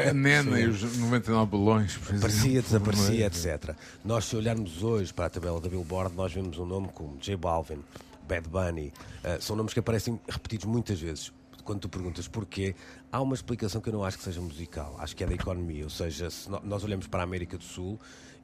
A 0.09 0.13
Nena 0.15 0.59
e 0.59 0.67
os 0.67 0.83
99 0.83 1.51
balões, 1.51 1.97
por 1.99 2.17
Aparecia, 2.17 2.63
desaparecia, 2.63 3.25
é? 3.25 3.27
etc. 3.27 3.77
Nós, 4.05 4.25
se 4.25 4.37
olharmos 4.37 4.83
hoje 4.83 5.13
para 5.13 5.27
a 5.27 5.31
tabela 5.31 5.61
da 5.61 5.69
Billboard, 5.69 6.15
nós 6.15 6.33
vemos 6.33 6.59
um 6.59 6.65
nome 6.65 6.89
como 6.95 7.19
J 7.19 7.37
Balvin, 7.37 7.81
Bad 8.27 8.49
Bunny, 8.49 8.93
uh, 9.23 9.41
são 9.41 9.55
nomes 9.55 9.75
que 9.75 9.81
aparecem 9.81 10.19
repetidos 10.29 10.67
muitas 10.67 10.99
vezes. 10.99 11.33
Quando 11.63 11.81
tu 11.81 11.89
perguntas 11.89 12.29
porquê, 12.29 12.75
há 13.11 13.21
uma 13.21 13.35
explicação 13.35 13.81
que 13.81 13.89
eu 13.89 13.93
não 13.93 14.05
acho 14.05 14.17
que 14.17 14.25
seja 14.25 14.41
musical, 14.41 14.97
acho 15.01 15.17
que 15.17 15.25
é 15.25 15.27
da 15.27 15.35
economia. 15.35 15.85
Ou 15.85 15.91
seja, 15.91 16.31
se 16.31 16.49
nós 16.49 16.85
olhamos 16.85 17.07
para 17.09 17.21
a 17.21 17.25
América 17.25 17.59
do 17.59 17.65
Sul, 17.65 17.99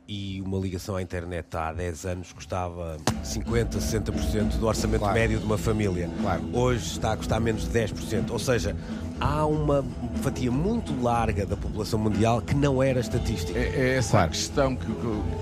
e 0.07 0.43
uma 0.43 0.59
ligação 0.59 0.97
à 0.97 1.03
internet 1.03 1.47
há 1.57 1.73
10 1.73 2.07
anos 2.07 2.33
custava 2.33 2.97
50%, 3.25 3.77
60% 3.79 4.59
do 4.59 4.67
orçamento 4.67 5.01
claro. 5.01 5.15
médio 5.15 5.38
de 5.38 5.45
uma 5.45 5.57
família. 5.57 6.11
Claro. 6.21 6.43
Hoje 6.53 6.87
está 6.93 7.12
a 7.12 7.17
custar 7.17 7.41
menos 7.41 7.62
de 7.62 7.71
10%. 7.71 8.31
Ou 8.31 8.38
seja, 8.38 8.77
há 9.21 9.47
uma 9.47 9.85
fatia 10.23 10.51
muito 10.51 11.01
larga 11.01 11.47
da 11.47 11.57
população 11.57 11.99
mundial 11.99 12.43
que 12.43 12.55
não 12.55 12.83
era 12.83 13.01
estatística. 13.01 13.59
É, 13.59 13.62
é 13.62 13.97
essa 13.97 14.11
claro. 14.11 14.27
a 14.27 14.29
questão 14.31 14.77
que, 14.77 14.87
que, 14.87 14.93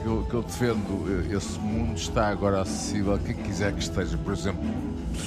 eu, 0.05 0.27
que, 0.29 0.35
eu, 0.35 0.43
defendo. 0.43 1.35
Esse 1.35 1.59
mundo 1.59 1.97
está 1.97 2.29
agora 2.29 2.61
acessível 2.61 3.15
a 3.15 3.19
quem 3.19 3.35
quiser 3.35 3.73
que 3.73 3.83
esteja, 3.83 4.17
por 4.19 4.33
exemplo. 4.33 4.63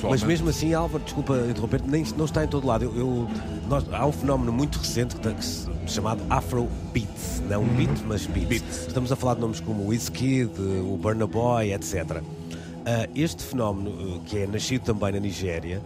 Mas 0.04 0.24
mesmo 0.24 0.50
assim, 0.50 0.74
Álvaro, 0.74 1.04
desculpa 1.04 1.38
interromper, 1.50 1.82
nem 1.86 2.04
não 2.18 2.26
está 2.26 2.44
em 2.44 2.48
todo 2.48 2.68
lado. 2.68 2.86
Eu, 2.86 2.98
eu 2.98 3.30
nós, 3.68 3.86
há 3.92 4.06
um 4.06 4.12
fenómeno 4.12 4.52
muito 4.52 4.78
recente 4.80 5.16
que, 5.16 5.34
que, 5.34 5.92
chamado 5.92 6.22
Afro 6.30 6.68
Beats, 6.94 7.42
não 7.50 7.62
uhum. 7.62 7.76
beat, 7.76 8.02
mas 8.06 8.26
beats. 8.26 8.48
beats. 8.48 8.88
Estamos 8.88 9.12
a 9.12 9.16
falar 9.16 9.36
de 9.36 9.42
nomes 9.42 9.60
como 9.60 9.84
o 9.84 9.88
Wizkid, 9.88 10.52
o 10.60 10.98
Burna 10.98 11.28
Boy, 11.28 11.74
etc. 11.74 11.94
Uh, 11.94 12.24
ah, 12.86 13.08
este 13.16 13.44
fenómeno, 13.44 13.92
uh, 13.92 14.20
que 14.22 14.40
é 14.40 14.48
nascido 14.48 14.84
também 14.84 15.14
na 15.14 15.20
Nigéria, 15.20 15.82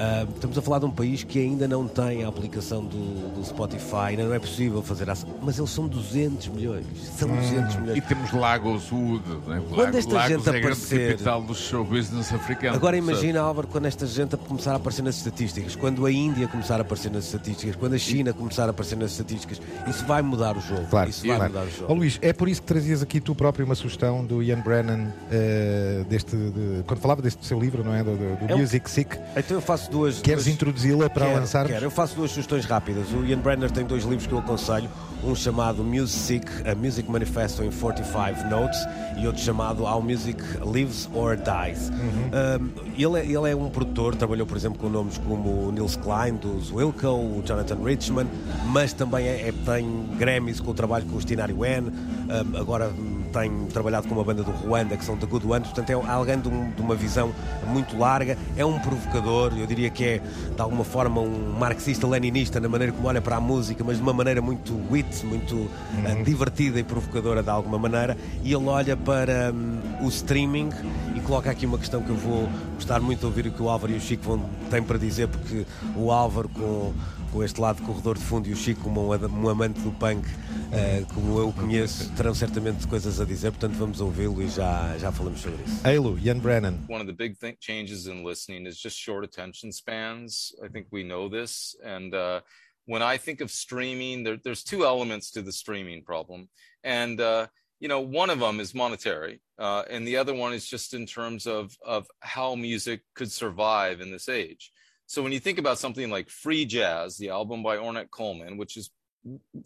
Uh, 0.00 0.26
estamos 0.34 0.56
a 0.56 0.62
falar 0.62 0.78
de 0.78 0.86
um 0.86 0.90
país 0.90 1.24
que 1.24 1.38
ainda 1.38 1.68
não 1.68 1.86
tem 1.86 2.24
a 2.24 2.28
aplicação 2.28 2.82
do, 2.82 3.34
do 3.34 3.44
Spotify, 3.44 3.96
ainda 4.08 4.24
não 4.24 4.32
é 4.32 4.38
possível 4.38 4.82
fazer 4.82 5.06
essa. 5.10 5.26
Mas 5.42 5.58
eles 5.58 5.68
são 5.68 5.86
200 5.86 6.48
milhões. 6.48 6.86
São 7.18 7.28
200 7.28 7.74
hum, 7.74 7.80
milhões. 7.80 7.98
E 7.98 8.00
temos 8.00 8.32
Lagos 8.32 8.90
Wood, 8.90 9.22
né? 9.46 9.62
Quando 9.68 9.98
esta 9.98 10.14
Lagos 10.14 10.30
gente 10.30 10.56
é 10.56 10.58
aparecer. 10.58 11.10
capital 11.12 11.42
do 11.42 11.54
show 11.54 11.84
business 11.84 12.32
africano. 12.32 12.76
Agora 12.76 12.96
imagina, 12.96 13.40
Álvaro, 13.42 13.68
quando 13.68 13.84
esta 13.84 14.06
gente 14.06 14.38
começar 14.38 14.72
a 14.72 14.76
aparecer 14.76 15.02
nas 15.02 15.16
estatísticas, 15.16 15.76
quando 15.76 16.06
a 16.06 16.10
Índia 16.10 16.48
começar 16.48 16.78
a 16.78 16.80
aparecer 16.80 17.10
nas 17.10 17.24
estatísticas, 17.24 17.76
quando 17.76 17.92
a 17.92 17.98
China 17.98 18.32
começar 18.32 18.64
a 18.68 18.70
aparecer 18.70 18.96
nas 18.96 19.10
estatísticas, 19.10 19.60
isso 19.86 20.06
vai 20.06 20.22
mudar 20.22 20.56
o 20.56 20.60
jogo. 20.60 20.86
Claro, 20.86 21.10
isso 21.10 21.26
vai 21.26 21.36
claro. 21.36 21.52
mudar 21.52 21.66
o 21.66 21.70
jogo. 21.70 21.92
Oh, 21.92 21.94
Luís, 21.94 22.18
é 22.22 22.32
por 22.32 22.48
isso 22.48 22.62
que 22.62 22.68
trazias 22.68 23.02
aqui 23.02 23.20
tu 23.20 23.34
próprio 23.34 23.66
uma 23.66 23.74
sugestão 23.74 24.24
do 24.24 24.42
Ian 24.42 24.60
Brennan, 24.60 25.08
uh, 25.08 26.04
deste, 26.04 26.34
de, 26.34 26.84
quando 26.86 27.00
falava 27.00 27.20
deste 27.20 27.44
seu 27.44 27.60
livro, 27.60 27.84
não 27.84 27.94
é? 27.94 28.02
Do, 28.02 28.16
do, 28.16 28.46
do 28.46 28.52
é 28.52 28.56
Music 28.56 28.90
Sick. 28.90 29.18
Então 29.36 29.58
eu 29.58 29.60
faço 29.60 29.89
duas. 29.90 30.20
Queres 30.20 30.44
duas 30.44 30.54
introduzi-la 30.54 31.10
para 31.10 31.26
quero, 31.26 31.40
lançar? 31.40 31.66
Quero. 31.66 31.84
Eu 31.84 31.90
faço 31.90 32.14
duas 32.14 32.30
sugestões 32.30 32.64
rápidas. 32.64 33.10
O 33.12 33.24
Ian 33.24 33.38
Brenner 33.38 33.70
tem 33.70 33.84
dois 33.84 34.04
livros 34.04 34.26
que 34.26 34.32
eu 34.32 34.38
aconselho. 34.38 34.88
Um 35.22 35.34
chamado 35.34 35.84
Music, 35.84 36.46
a 36.66 36.74
Music 36.74 37.10
Manifesto 37.10 37.62
in 37.62 37.70
45 37.70 38.48
Notes 38.48 38.78
e 39.18 39.26
outro 39.26 39.42
chamado 39.42 39.84
How 39.84 40.00
Music 40.00 40.42
Lives 40.64 41.10
or 41.12 41.36
Dies. 41.36 41.90
Uhum. 41.90 42.30
Um, 42.32 42.90
ele, 42.96 43.20
é, 43.20 43.24
ele 43.26 43.50
é 43.50 43.54
um 43.54 43.68
produtor, 43.68 44.16
trabalhou, 44.16 44.46
por 44.46 44.56
exemplo, 44.56 44.78
com 44.78 44.88
nomes 44.88 45.18
como 45.18 45.68
o 45.68 45.72
Nils 45.72 45.96
Klein, 45.96 46.36
dos 46.36 46.72
Wilco, 46.72 47.06
o 47.08 47.42
Jonathan 47.44 47.76
Richman, 47.84 48.26
mas 48.66 48.94
também 48.94 49.26
é, 49.26 49.48
é, 49.48 49.52
tem 49.66 50.06
Grammys 50.16 50.58
com 50.58 50.70
o 50.70 50.74
trabalho 50.74 51.04
com 51.04 51.16
o 51.16 51.20
Stinari 51.20 51.52
Wen. 51.52 51.82
Um, 51.82 52.56
agora 52.56 52.90
tem 53.32 53.66
trabalhado 53.66 54.08
com 54.08 54.14
uma 54.14 54.24
banda 54.24 54.42
do 54.42 54.50
Ruanda, 54.50 54.96
que 54.96 55.04
são 55.04 55.16
The 55.16 55.26
Good 55.26 55.46
Ones, 55.46 55.68
portanto 55.68 55.90
é 55.90 56.12
alguém 56.12 56.38
de, 56.38 56.48
um, 56.48 56.70
de, 56.70 56.80
uma 56.80 56.94
visão 56.94 57.32
muito 57.66 57.96
larga, 57.96 58.36
é 58.56 58.64
um 58.64 58.78
provocador, 58.78 59.52
eu 59.56 59.66
diria 59.66 59.90
que 59.90 60.04
é 60.04 60.18
de 60.18 60.60
alguma 60.60 60.84
forma 60.84 61.20
um 61.20 61.52
marxista-leninista 61.58 62.60
na 62.60 62.68
maneira 62.68 62.92
como 62.92 63.08
olha 63.08 63.20
para 63.20 63.36
a 63.36 63.40
música, 63.40 63.82
mas 63.84 63.96
de 63.96 64.02
uma 64.02 64.12
maneira 64.12 64.40
muito 64.40 64.78
wit, 64.90 65.24
muito 65.24 65.54
uhum. 65.54 66.20
uh, 66.20 66.24
divertida 66.24 66.78
e 66.78 66.84
provocadora 66.84 67.42
de 67.42 67.50
alguma 67.50 67.78
maneira, 67.78 68.16
e 68.42 68.52
ele 68.52 68.66
olha 68.66 68.96
para 68.96 69.52
um, 69.52 70.04
o 70.04 70.08
streaming 70.08 70.70
e 71.14 71.20
coloca 71.20 71.50
aqui 71.50 71.66
uma 71.66 71.78
questão 71.78 72.02
que 72.02 72.10
eu 72.10 72.16
vou 72.16 72.48
gostar 72.74 73.00
muito 73.00 73.20
de 73.20 73.26
ouvir 73.26 73.46
o 73.46 73.50
que 73.50 73.62
o 73.62 73.68
Álvaro 73.68 73.92
e 73.92 73.96
o 73.96 74.00
Chico 74.00 74.24
vão, 74.24 74.44
têm 74.70 74.82
para 74.82 74.98
dizer, 74.98 75.28
porque 75.28 75.64
o 75.96 76.10
Álvaro 76.10 76.48
com 76.48 76.92
com 77.30 77.42
este 77.42 77.60
lado 77.60 77.82
corredor 77.82 78.18
de 78.18 78.24
fundo 78.24 78.48
e 78.48 78.52
o 78.52 78.56
Chico 78.56 78.82
como 78.82 79.00
um, 79.02 79.44
um 79.44 79.48
amante 79.48 79.80
do 79.80 79.92
punk, 79.92 80.26
uh, 80.26 81.14
como 81.14 81.38
eu 81.38 81.52
conheço, 81.52 82.10
terão 82.14 82.34
certamente 82.34 82.86
coisas 82.86 83.20
a 83.20 83.24
dizer, 83.24 83.50
portanto 83.50 83.74
vamos 83.74 84.00
ouvi-lo 84.00 84.42
e 84.42 84.48
já, 84.48 84.96
já 84.98 85.12
falamos 85.12 85.40
sobre 85.40 85.62
isso. 85.62 85.86
Eilu, 85.86 86.18
Ian 86.18 86.38
Brennan. 86.38 86.78
One 86.88 87.00
of 87.00 87.06
the 87.06 87.12
big 87.12 87.38
th 87.38 87.58
changes 87.60 88.06
in 88.06 88.24
listening 88.24 88.66
is 88.66 88.76
just 88.76 88.96
short 88.96 89.24
attention 89.24 89.72
spans. 89.72 90.54
I 90.62 90.68
think 90.68 90.88
we 90.92 91.02
know 91.02 91.28
this. 91.28 91.76
And 91.84 92.14
uh, 92.14 92.40
when 92.86 93.02
I 93.02 93.18
think 93.18 93.40
of 93.40 93.50
streaming, 93.50 94.24
there, 94.24 94.38
there's 94.42 94.64
two 94.64 94.84
elements 94.84 95.30
to 95.32 95.42
the 95.42 95.52
streaming 95.52 96.02
problem. 96.04 96.48
And 96.82 97.20
uh, 97.20 97.46
you 97.80 97.88
know, 97.88 98.00
one 98.00 98.30
of 98.30 98.40
them 98.40 98.60
is 98.60 98.74
monetary, 98.74 99.40
uh, 99.58 99.84
and 99.88 100.06
the 100.06 100.18
other 100.18 100.34
one 100.34 100.52
is 100.52 100.66
just 100.66 100.92
in 100.92 101.06
terms 101.06 101.46
of 101.46 101.76
of 101.84 102.06
how 102.20 102.54
music 102.54 103.00
could 103.14 103.32
survive 103.32 104.00
in 104.00 104.10
this 104.10 104.28
age. 104.28 104.70
So 105.10 105.24
when 105.24 105.32
you 105.32 105.40
think 105.40 105.58
about 105.58 105.80
something 105.80 106.08
like 106.08 106.30
Free 106.30 106.64
Jazz, 106.64 107.16
the 107.16 107.30
album 107.30 107.64
by 107.64 107.78
Ornette 107.78 108.12
Coleman, 108.12 108.56
which 108.56 108.76
is 108.76 108.90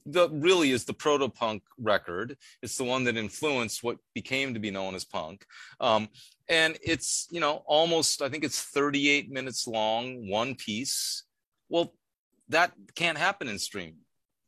the 0.07 0.31
really 0.31 0.71
is 0.71 0.87
the 0.87 0.95
proto 0.95 1.29
punk 1.29 1.63
record. 1.79 2.39
It's 2.63 2.79
the 2.79 2.85
one 2.85 3.05
that 3.05 3.19
influenced 3.19 3.85
what 3.85 3.99
became 4.15 4.55
to 4.55 4.59
be 4.59 4.71
known 4.71 4.95
as 4.95 5.05
punk. 5.05 5.45
Um, 5.81 6.09
and 6.49 6.79
it's, 6.83 7.29
you 7.31 7.41
know, 7.41 7.63
almost, 7.67 8.23
I 8.23 8.31
think 8.31 8.43
it's 8.43 8.59
38 8.59 9.31
minutes 9.31 9.67
long, 9.67 10.31
one 10.31 10.55
piece. 10.55 11.25
Well, 11.69 11.93
that 12.49 12.73
can't 12.95 13.19
happen 13.19 13.47
in 13.47 13.59
streaming. 13.59 13.99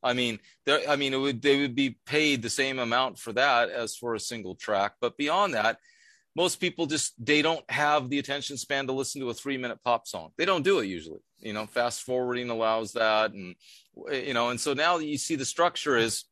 I 0.02 0.14
mean, 0.14 0.38
there, 0.64 0.80
I 0.88 0.96
mean, 0.96 1.12
it 1.12 1.18
would, 1.18 1.42
they 1.42 1.60
would 1.60 1.74
be 1.74 1.98
paid 2.06 2.40
the 2.40 2.48
same 2.48 2.78
amount 2.78 3.18
for 3.18 3.34
that 3.34 3.68
as 3.68 3.96
for 3.96 4.14
a 4.14 4.20
single 4.20 4.54
track. 4.54 4.94
But 5.02 5.18
beyond 5.18 5.52
that, 5.52 5.76
most 6.36 6.56
people 6.60 6.84
just 6.84 7.14
they 7.24 7.40
don't 7.40 7.68
have 7.70 8.10
the 8.10 8.18
attention 8.18 8.58
span 8.58 8.86
to 8.86 8.92
listen 8.92 9.22
to 9.22 9.30
a 9.30 9.34
three 9.34 9.56
minute 9.56 9.78
pop 9.82 10.06
song. 10.06 10.32
They 10.36 10.44
don't 10.44 10.62
do 10.62 10.78
it 10.80 10.86
usually. 10.86 11.20
You 11.38 11.54
know, 11.54 11.66
fast 11.66 12.02
forwarding 12.02 12.50
allows 12.50 12.92
that, 12.92 13.32
and 13.32 13.56
you 14.12 14.34
know, 14.34 14.50
and 14.50 14.60
so 14.60 14.74
now 14.74 14.98
you 14.98 15.16
see 15.16 15.36
the 15.36 15.46
structure 15.46 15.96
is 15.96 16.24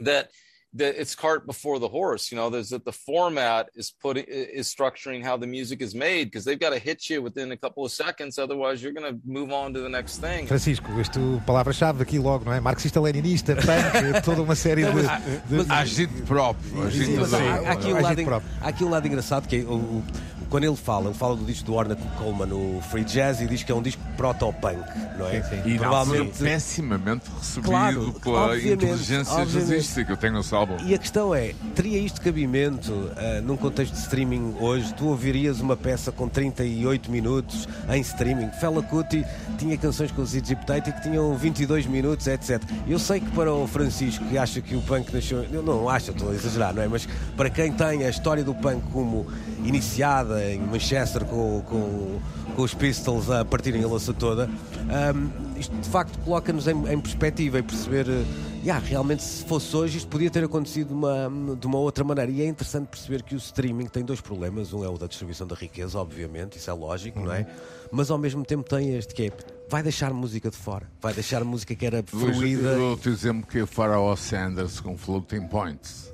that 0.00 0.30
that 0.74 1.00
it's 1.00 1.14
cart 1.14 1.46
before 1.46 1.78
the 1.78 1.88
horse. 1.88 2.30
You 2.30 2.36
know, 2.36 2.50
there's 2.50 2.68
that 2.70 2.84
the 2.84 2.92
format 2.92 3.68
is 3.74 3.90
putting 3.90 4.24
is 4.28 4.68
structuring 4.72 5.24
how 5.24 5.36
the 5.38 5.46
music 5.46 5.80
is 5.80 5.94
made 5.94 6.24
because 6.26 6.44
they've 6.44 6.60
got 6.60 6.70
to 6.74 6.78
hit 6.78 7.08
you 7.08 7.22
within 7.22 7.52
a 7.52 7.56
couple 7.56 7.84
of 7.84 7.90
seconds, 7.90 8.38
otherwise 8.38 8.82
you're 8.82 8.92
going 8.92 9.10
to 9.10 9.18
move 9.26 9.50
on 9.50 9.72
to 9.72 9.80
the 9.80 9.88
next 9.88 10.18
thing. 10.20 10.46
Francisco, 10.46 10.88
isto 11.00 11.42
palavra-chave 11.46 12.02
aqui 12.02 12.18
logo, 12.18 12.44
não 12.44 12.52
é? 12.52 12.60
Marxista-leninista, 12.60 13.56
punk, 13.56 14.20
toda 14.24 14.42
uma 14.42 14.54
série 14.54 14.84
de. 14.84 15.64
de... 15.64 15.72
Agente 15.72 16.22
próprio. 16.22 16.82
Agente 16.82 17.12
Mas 17.16 17.32
há, 17.34 17.38
há 17.38 17.72
aqui 17.72 17.86
um 17.92 18.00
lado, 18.00 18.24
próprio. 18.24 18.50
há 18.60 18.68
aqui 18.68 18.84
um 18.84 18.90
lado 18.90 19.06
engraçado 19.06 19.48
que 19.48 19.56
é 19.56 19.60
o, 19.60 19.72
o- 19.74 20.04
quando 20.48 20.64
ele 20.64 20.76
fala, 20.76 21.06
ele 21.06 21.14
fala 21.14 21.36
do 21.36 21.44
disco 21.44 21.64
do 21.66 21.74
Ornette 21.74 22.02
Coleman, 22.18 22.52
o 22.54 22.80
Free 22.90 23.04
Jazz, 23.04 23.40
e 23.40 23.46
diz 23.46 23.62
que 23.62 23.70
é 23.70 23.74
um 23.74 23.82
disco 23.82 24.02
proto-punk, 24.16 24.78
não 25.18 25.26
é? 25.28 25.42
Sim, 25.42 25.56
E 25.64 25.70
não 25.72 25.78
Provavelmente. 25.78 26.38
pessimamente 26.42 27.24
recebido 27.38 27.68
Claro, 27.68 28.12
pela 28.22 28.38
obviamente, 28.46 28.84
inteligência 28.84 29.32
obviamente. 29.34 29.68
jazzística 29.68 30.04
que 30.04 30.12
eu 30.12 30.16
tenho 30.16 30.32
nesse 30.34 30.54
álbum. 30.54 30.76
E 30.84 30.94
a 30.94 30.98
questão 30.98 31.34
é, 31.34 31.54
teria 31.74 31.98
isto 31.98 32.20
cabimento 32.20 33.10
ah, 33.16 33.40
num 33.42 33.56
contexto 33.56 33.92
de 33.92 33.98
streaming 34.00 34.54
hoje? 34.60 34.92
Tu 34.94 35.06
ouvirias 35.06 35.60
uma 35.60 35.76
peça 35.76 36.10
com 36.10 36.28
38 36.28 37.10
minutos 37.10 37.68
em 37.90 38.00
streaming? 38.00 38.50
Fela 38.60 38.82
Kuti 38.82 39.24
tinha 39.58 39.76
canções 39.76 40.10
com 40.12 40.22
os 40.22 40.34
Egyptate 40.34 40.92
que 40.92 41.02
tinham 41.02 41.36
22 41.36 41.86
minutos, 41.86 42.26
etc. 42.26 42.62
Eu 42.86 42.98
sei 42.98 43.20
que 43.20 43.30
para 43.32 43.52
o 43.52 43.66
Francisco, 43.66 44.24
que 44.26 44.38
acha 44.38 44.60
que 44.60 44.74
o 44.74 44.80
punk 44.82 45.12
nasceu... 45.12 45.44
Eu 45.52 45.62
não 45.62 45.88
acho, 45.88 46.10
estou 46.10 46.30
a 46.30 46.34
exagerar, 46.34 46.74
não 46.74 46.82
é? 46.82 46.88
Mas 46.88 47.06
para 47.36 47.50
quem 47.50 47.72
tem 47.72 48.04
a 48.04 48.08
história 48.10 48.42
do 48.44 48.54
punk 48.54 48.82
como 48.92 49.26
iniciada 49.64 50.44
em 50.52 50.58
Manchester 50.60 51.24
com, 51.24 51.62
com, 51.62 52.20
com 52.54 52.62
os 52.62 52.74
Pistols 52.74 53.30
a 53.30 53.44
partirem 53.44 53.82
a 53.84 53.88
lança 53.88 54.12
toda, 54.12 54.44
ahm, 54.90 55.28
isto 55.58 55.74
de 55.76 55.88
facto 55.88 56.18
coloca-nos 56.20 56.66
em, 56.66 56.92
em 56.92 57.00
perspectiva 57.00 57.58
e 57.58 57.62
perceber... 57.62 58.08
eh, 58.08 58.24
Yeah, 58.64 58.84
realmente, 58.84 59.22
se 59.22 59.44
fosse 59.44 59.74
hoje, 59.76 59.98
isto 59.98 60.08
podia 60.08 60.28
ter 60.28 60.42
acontecido 60.42 60.88
de 60.88 60.92
uma, 60.92 61.30
de 61.58 61.66
uma 61.66 61.78
outra 61.78 62.02
maneira. 62.02 62.30
E 62.30 62.42
é 62.42 62.46
interessante 62.46 62.88
perceber 62.88 63.22
que 63.22 63.36
o 63.36 63.38
streaming 63.38 63.86
tem 63.86 64.04
dois 64.04 64.20
problemas. 64.20 64.72
Um 64.72 64.84
é 64.84 64.88
o 64.88 64.98
da 64.98 65.06
distribuição 65.06 65.46
da 65.46 65.54
riqueza, 65.54 65.96
obviamente, 65.96 66.58
isso 66.58 66.68
é 66.68 66.72
lógico, 66.72 67.20
não 67.20 67.32
é? 67.32 67.46
Mas 67.92 68.10
ao 68.10 68.18
mesmo 68.18 68.44
tempo 68.44 68.68
tem 68.68 68.96
este 68.96 69.14
que 69.14 69.28
é 69.28 69.32
vai 69.70 69.82
deixar 69.82 70.12
música 70.12 70.50
de 70.50 70.56
fora, 70.56 70.90
vai 71.00 71.14
deixar 71.14 71.44
música 71.44 71.74
que 71.74 71.86
era 71.86 72.02
fluida. 72.04 72.70
Eu 72.70 72.96
te 72.96 73.08
exemplo 73.08 73.46
que 73.46 73.64
Pharaoh 73.64 74.16
Sanders 74.16 74.80
com 74.80 74.96
Floating 74.96 75.46
Points. 75.46 76.12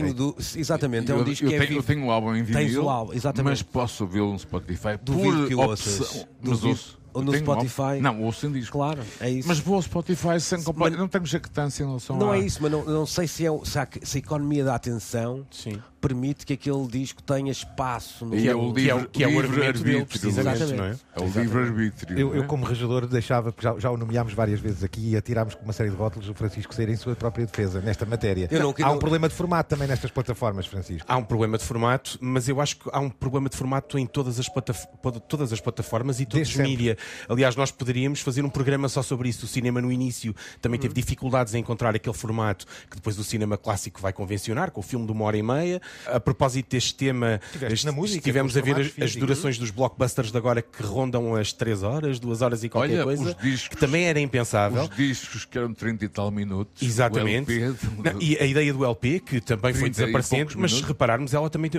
Tenho 0.00 0.14
do, 0.14 0.36
exatamente, 0.56 1.10
é 1.10 1.14
um 1.14 1.18
eu, 1.18 1.24
disco 1.24 1.44
eu 1.44 1.48
que 1.50 1.54
é 1.54 1.58
tenho, 1.60 1.70
eu 1.70 1.82
vivo. 1.82 1.86
tenho 1.86 2.06
o 2.06 2.10
álbum 2.10 2.34
em 2.34 2.44
Tens 2.44 2.66
vinil, 2.68 2.84
o 2.84 2.88
álbum, 2.90 3.12
exatamente. 3.12 3.50
mas 3.50 3.62
posso 3.62 4.04
ouvi-lo 4.04 4.32
no 4.32 4.38
Spotify 4.38 4.98
Duvido 5.02 5.36
por 5.38 5.48
que 5.48 5.54
o 5.54 5.60
ouças. 5.60 6.00
opção. 6.00 6.28
Mas 6.42 6.50
Duvido. 6.60 6.68
ouço. 6.68 7.03
Ou 7.14 7.22
no. 7.22 7.34
Spotify. 7.34 8.00
Não, 8.00 8.20
ouço 8.22 8.46
em 8.46 8.52
disco. 8.52 8.76
Claro, 8.78 9.00
é 9.20 9.30
isso. 9.30 9.48
Mas 9.48 9.58
vou 9.60 9.76
ao 9.76 9.82
Spotify 9.82 10.38
sem 10.40 10.62
completo. 10.62 10.96
Não 10.98 11.08
tenho 11.08 11.24
jactância 11.24 11.82
em 11.82 11.86
relação 11.86 12.18
Não 12.18 12.32
a... 12.32 12.36
é 12.36 12.40
isso, 12.40 12.58
mas 12.60 12.70
não, 12.72 12.84
não 12.84 13.06
sei 13.06 13.26
se, 13.28 13.46
é, 13.46 13.50
um- 13.50 13.64
se, 13.64 13.78
há- 13.78 13.88
se 14.02 14.18
a 14.18 14.20
economia 14.20 14.64
da 14.64 14.74
atenção 14.74 15.46
Sim. 15.50 15.80
permite 16.00 16.44
que 16.44 16.52
aquele 16.54 16.86
disco 16.88 17.22
tenha 17.22 17.50
espaço 17.52 18.26
no 18.26 18.34
E 18.36 18.42
Que 18.42 18.48
é, 18.48 18.50
é 18.50 18.54
o, 18.54 18.68
o 18.68 18.74
que 18.74 18.90
é, 18.90 18.94
o- 18.94 18.98
livre- 18.98 19.10
que 19.12 19.24
é 19.24 19.26
o 19.26 19.30
livre 19.30 19.46
argumento 19.46 19.82
dele, 19.84 19.96
arbítrio, 19.98 20.06
precisamente, 20.06 20.72
não 20.74 20.84
é? 20.84 20.96
É 21.16 21.20
o 21.20 21.24
livre-arbítrio. 21.26 22.18
Eu, 22.18 22.34
eu, 22.34 22.42
é? 22.42 22.46
como 22.46 22.64
regedor, 22.64 23.06
deixava, 23.06 23.52
porque 23.52 23.66
já, 23.66 23.78
já 23.78 23.90
o 23.90 23.96
nomeámos 23.96 24.32
várias 24.34 24.60
vezes 24.60 24.82
aqui 24.82 25.10
e 25.10 25.16
atirámos 25.16 25.54
com 25.54 25.62
uma 25.64 25.72
série 25.72 25.90
de 25.90 25.96
rótulos 25.96 26.28
o 26.28 26.34
Francisco 26.34 26.74
sair 26.74 26.88
em 26.88 26.96
sua 26.96 27.14
própria 27.14 27.46
defesa 27.46 27.80
nesta 27.80 28.04
matéria. 28.04 28.48
Eu 28.50 28.60
não- 28.60 28.74
há 28.82 28.88
um 28.90 28.92
não- 28.94 28.98
problema 28.98 29.28
de 29.28 29.34
formato 29.34 29.68
também 29.70 29.86
nestas 29.88 30.10
plataformas, 30.10 30.66
Francisco. 30.66 31.06
Há 31.08 31.16
um 31.16 31.24
problema 31.24 31.56
de 31.58 31.64
formato, 31.64 32.18
mas 32.20 32.48
eu 32.48 32.60
acho 32.60 32.76
que 32.76 32.90
há 32.92 32.98
um 33.00 33.08
problema 33.10 33.48
de 33.48 33.56
formato 33.56 33.98
em 33.98 34.06
todas 34.06 34.38
as, 34.40 34.48
plataf- 34.48 34.86
todas 35.28 35.52
as 35.52 35.60
plataformas 35.60 36.18
e 36.20 36.26
todos 36.26 36.48
os 36.48 36.54
sempre. 36.54 36.70
mídia. 36.70 36.98
Aliás, 37.28 37.56
nós 37.56 37.70
poderíamos 37.70 38.20
fazer 38.20 38.44
um 38.44 38.48
programa 38.50 38.88
só 38.88 39.02
sobre 39.02 39.28
isso. 39.28 39.44
O 39.46 39.48
cinema 39.48 39.80
no 39.80 39.90
início 39.90 40.34
também 40.60 40.78
Uhum. 40.78 40.82
teve 40.82 40.94
dificuldades 40.94 41.54
em 41.54 41.58
encontrar 41.58 41.94
aquele 41.94 42.14
formato 42.16 42.66
que 42.90 42.96
depois 42.96 43.18
o 43.18 43.24
cinema 43.24 43.56
clássico 43.56 44.00
vai 44.00 44.12
convencionar, 44.12 44.70
com 44.70 44.80
o 44.80 44.82
filme 44.82 45.06
de 45.06 45.12
uma 45.12 45.24
hora 45.24 45.36
e 45.36 45.42
meia. 45.42 45.80
A 46.06 46.20
propósito 46.20 46.70
deste 46.70 46.94
tema, 46.94 47.40
este- 47.70 47.86
na 47.86 47.92
música, 47.92 48.18
estivemos 48.18 48.56
a 48.56 48.60
ver 48.60 48.76
as, 48.80 49.02
as 49.02 49.16
durações 49.16 49.58
dos 49.58 49.70
blockbusters 49.70 50.30
de 50.30 50.38
agora 50.38 50.62
que 50.62 50.82
rondam 50.82 51.34
as 51.34 51.52
3 51.52 51.82
horas, 51.82 52.18
2 52.18 52.42
horas 52.42 52.62
e 52.64 52.68
qualquer 52.68 52.94
Olha, 52.94 53.04
coisa, 53.04 53.22
os 53.30 53.36
discos- 53.42 53.68
que 53.68 53.76
também 53.76 54.04
era 54.04 54.20
impensável. 54.20 54.82
Os 54.84 54.96
discos 54.96 55.44
que 55.44 55.56
eram 55.58 55.72
30 55.74 56.04
e 56.04 56.08
tal 56.08 56.30
minutos. 56.30 56.82
Exatamente. 56.82 57.50
o 57.52 57.64
LP, 57.64 58.10
Não, 58.12 58.20
e 58.22 58.36
a 58.38 58.44
ideia 58.44 58.72
do 58.72 58.84
LP, 58.84 59.20
que 59.20 59.40
também 59.40 59.72
foi 59.72 59.90
30 59.90 60.00
desaparecendo, 60.02 60.52
mas 60.58 60.72
se 60.74 60.82
repararmos, 60.82 61.34
ela 61.34 61.48
também 61.50 61.70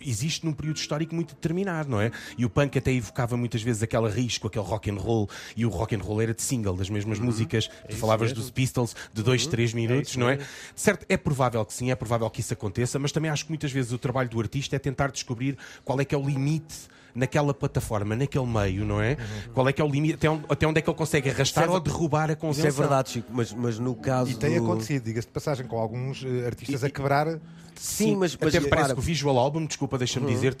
existe 0.00 0.44
num 0.44 0.52
período 0.52 0.76
histórico 0.76 1.14
muito 1.14 1.34
determinado, 1.34 1.88
não 1.88 2.00
é? 2.00 2.10
E 2.36 2.44
o 2.44 2.50
punk 2.50 2.76
até 2.78 2.92
evocava 2.92 3.36
muitas 3.36 3.62
vezes 3.62 3.82
aquela 3.82 4.08
risco, 4.08 4.46
aquele 4.46 4.64
rock 4.64 4.90
and 4.90 4.96
roll, 4.98 5.28
e 5.56 5.64
o 5.64 5.68
rock 5.68 5.94
and 5.94 6.00
roll 6.00 6.20
era 6.20 6.34
de 6.34 6.42
single, 6.42 6.74
das 6.76 6.88
mesmas 6.90 7.18
músicas. 7.18 7.68
tu 7.88 7.96
falavas 7.96 8.32
dos 8.32 8.50
Pistols 8.50 8.94
de 9.12 9.22
2, 9.22 9.46
3 9.46 9.72
minutos, 9.74 10.16
não 10.16 10.28
é? 10.28 10.38
Certo, 10.74 11.04
é 11.08 11.16
provável 11.16 11.64
que 11.64 11.72
sim, 11.72 11.90
é 11.90 11.94
provável 11.94 12.28
que 12.30 12.40
isso 12.40 12.52
aconteça, 12.52 12.98
mas 12.98 13.12
também 13.12 13.30
acho 13.30 13.44
que 13.44 13.50
muitas 13.50 13.72
vezes 13.72 13.92
o 13.92 13.98
trabalho 13.98 14.28
do 14.28 14.40
artista 14.40 14.76
é 14.76 14.78
tentar 14.78 15.10
descobrir 15.10 15.56
qual 15.84 16.00
é 16.00 16.04
que 16.04 16.14
é 16.14 16.18
o 16.18 16.22
limite 16.26 16.74
naquela 17.14 17.54
plataforma, 17.54 18.14
naquele 18.14 18.46
meio, 18.46 18.84
não 18.84 19.00
é? 19.00 19.16
Qual 19.54 19.66
é 19.66 19.72
que 19.72 19.80
é 19.80 19.84
o 19.84 19.88
limite, 19.88 20.14
até 20.16 20.28
onde, 20.28 20.44
até 20.48 20.66
onde 20.66 20.78
é 20.78 20.82
que 20.82 20.90
ele 20.90 20.96
consegue 20.96 21.30
arrastar 21.30 21.64
Isso 21.64 21.72
é 21.72 21.74
ou 21.74 21.80
derrubar 21.80 22.28
a 22.28 22.32
Isso 22.32 22.40
convenção. 22.40 22.66
é 22.68 22.70
verdade, 22.70 23.10
Chico, 23.10 23.28
mas, 23.32 23.52
mas 23.52 23.78
no 23.78 23.94
caso 23.94 24.30
E 24.30 24.34
tem 24.34 24.58
do... 24.58 24.64
acontecido, 24.64 25.04
diga-se 25.04 25.26
de 25.26 25.32
passagem, 25.32 25.66
com 25.66 25.78
alguns 25.78 26.22
eh, 26.24 26.46
artistas 26.46 26.84
a 26.84 26.90
quebrar. 26.90 27.40
Sim, 27.78 28.16
mas, 28.16 28.36
mas 28.40 28.54
Até 28.54 28.60
me 28.64 28.68
parece 28.68 28.86
repara, 28.88 28.94
que 28.94 29.00
o 29.00 29.02
visual 29.02 29.38
album, 29.38 29.66
desculpa, 29.66 29.98
deixa-me 29.98 30.26
dizer, 30.32 30.56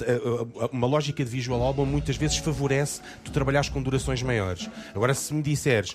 uma 0.72 0.86
lógica 0.86 1.24
de 1.24 1.30
visual 1.30 1.62
album 1.62 1.84
muitas 1.86 2.16
vezes 2.16 2.36
favorece 2.36 3.00
tu 3.24 3.30
trabalhares 3.30 3.68
com 3.68 3.82
durações 3.82 4.22
maiores. 4.22 4.68
Agora, 4.94 5.14
se 5.14 5.32
me 5.32 5.42
disseres 5.42 5.94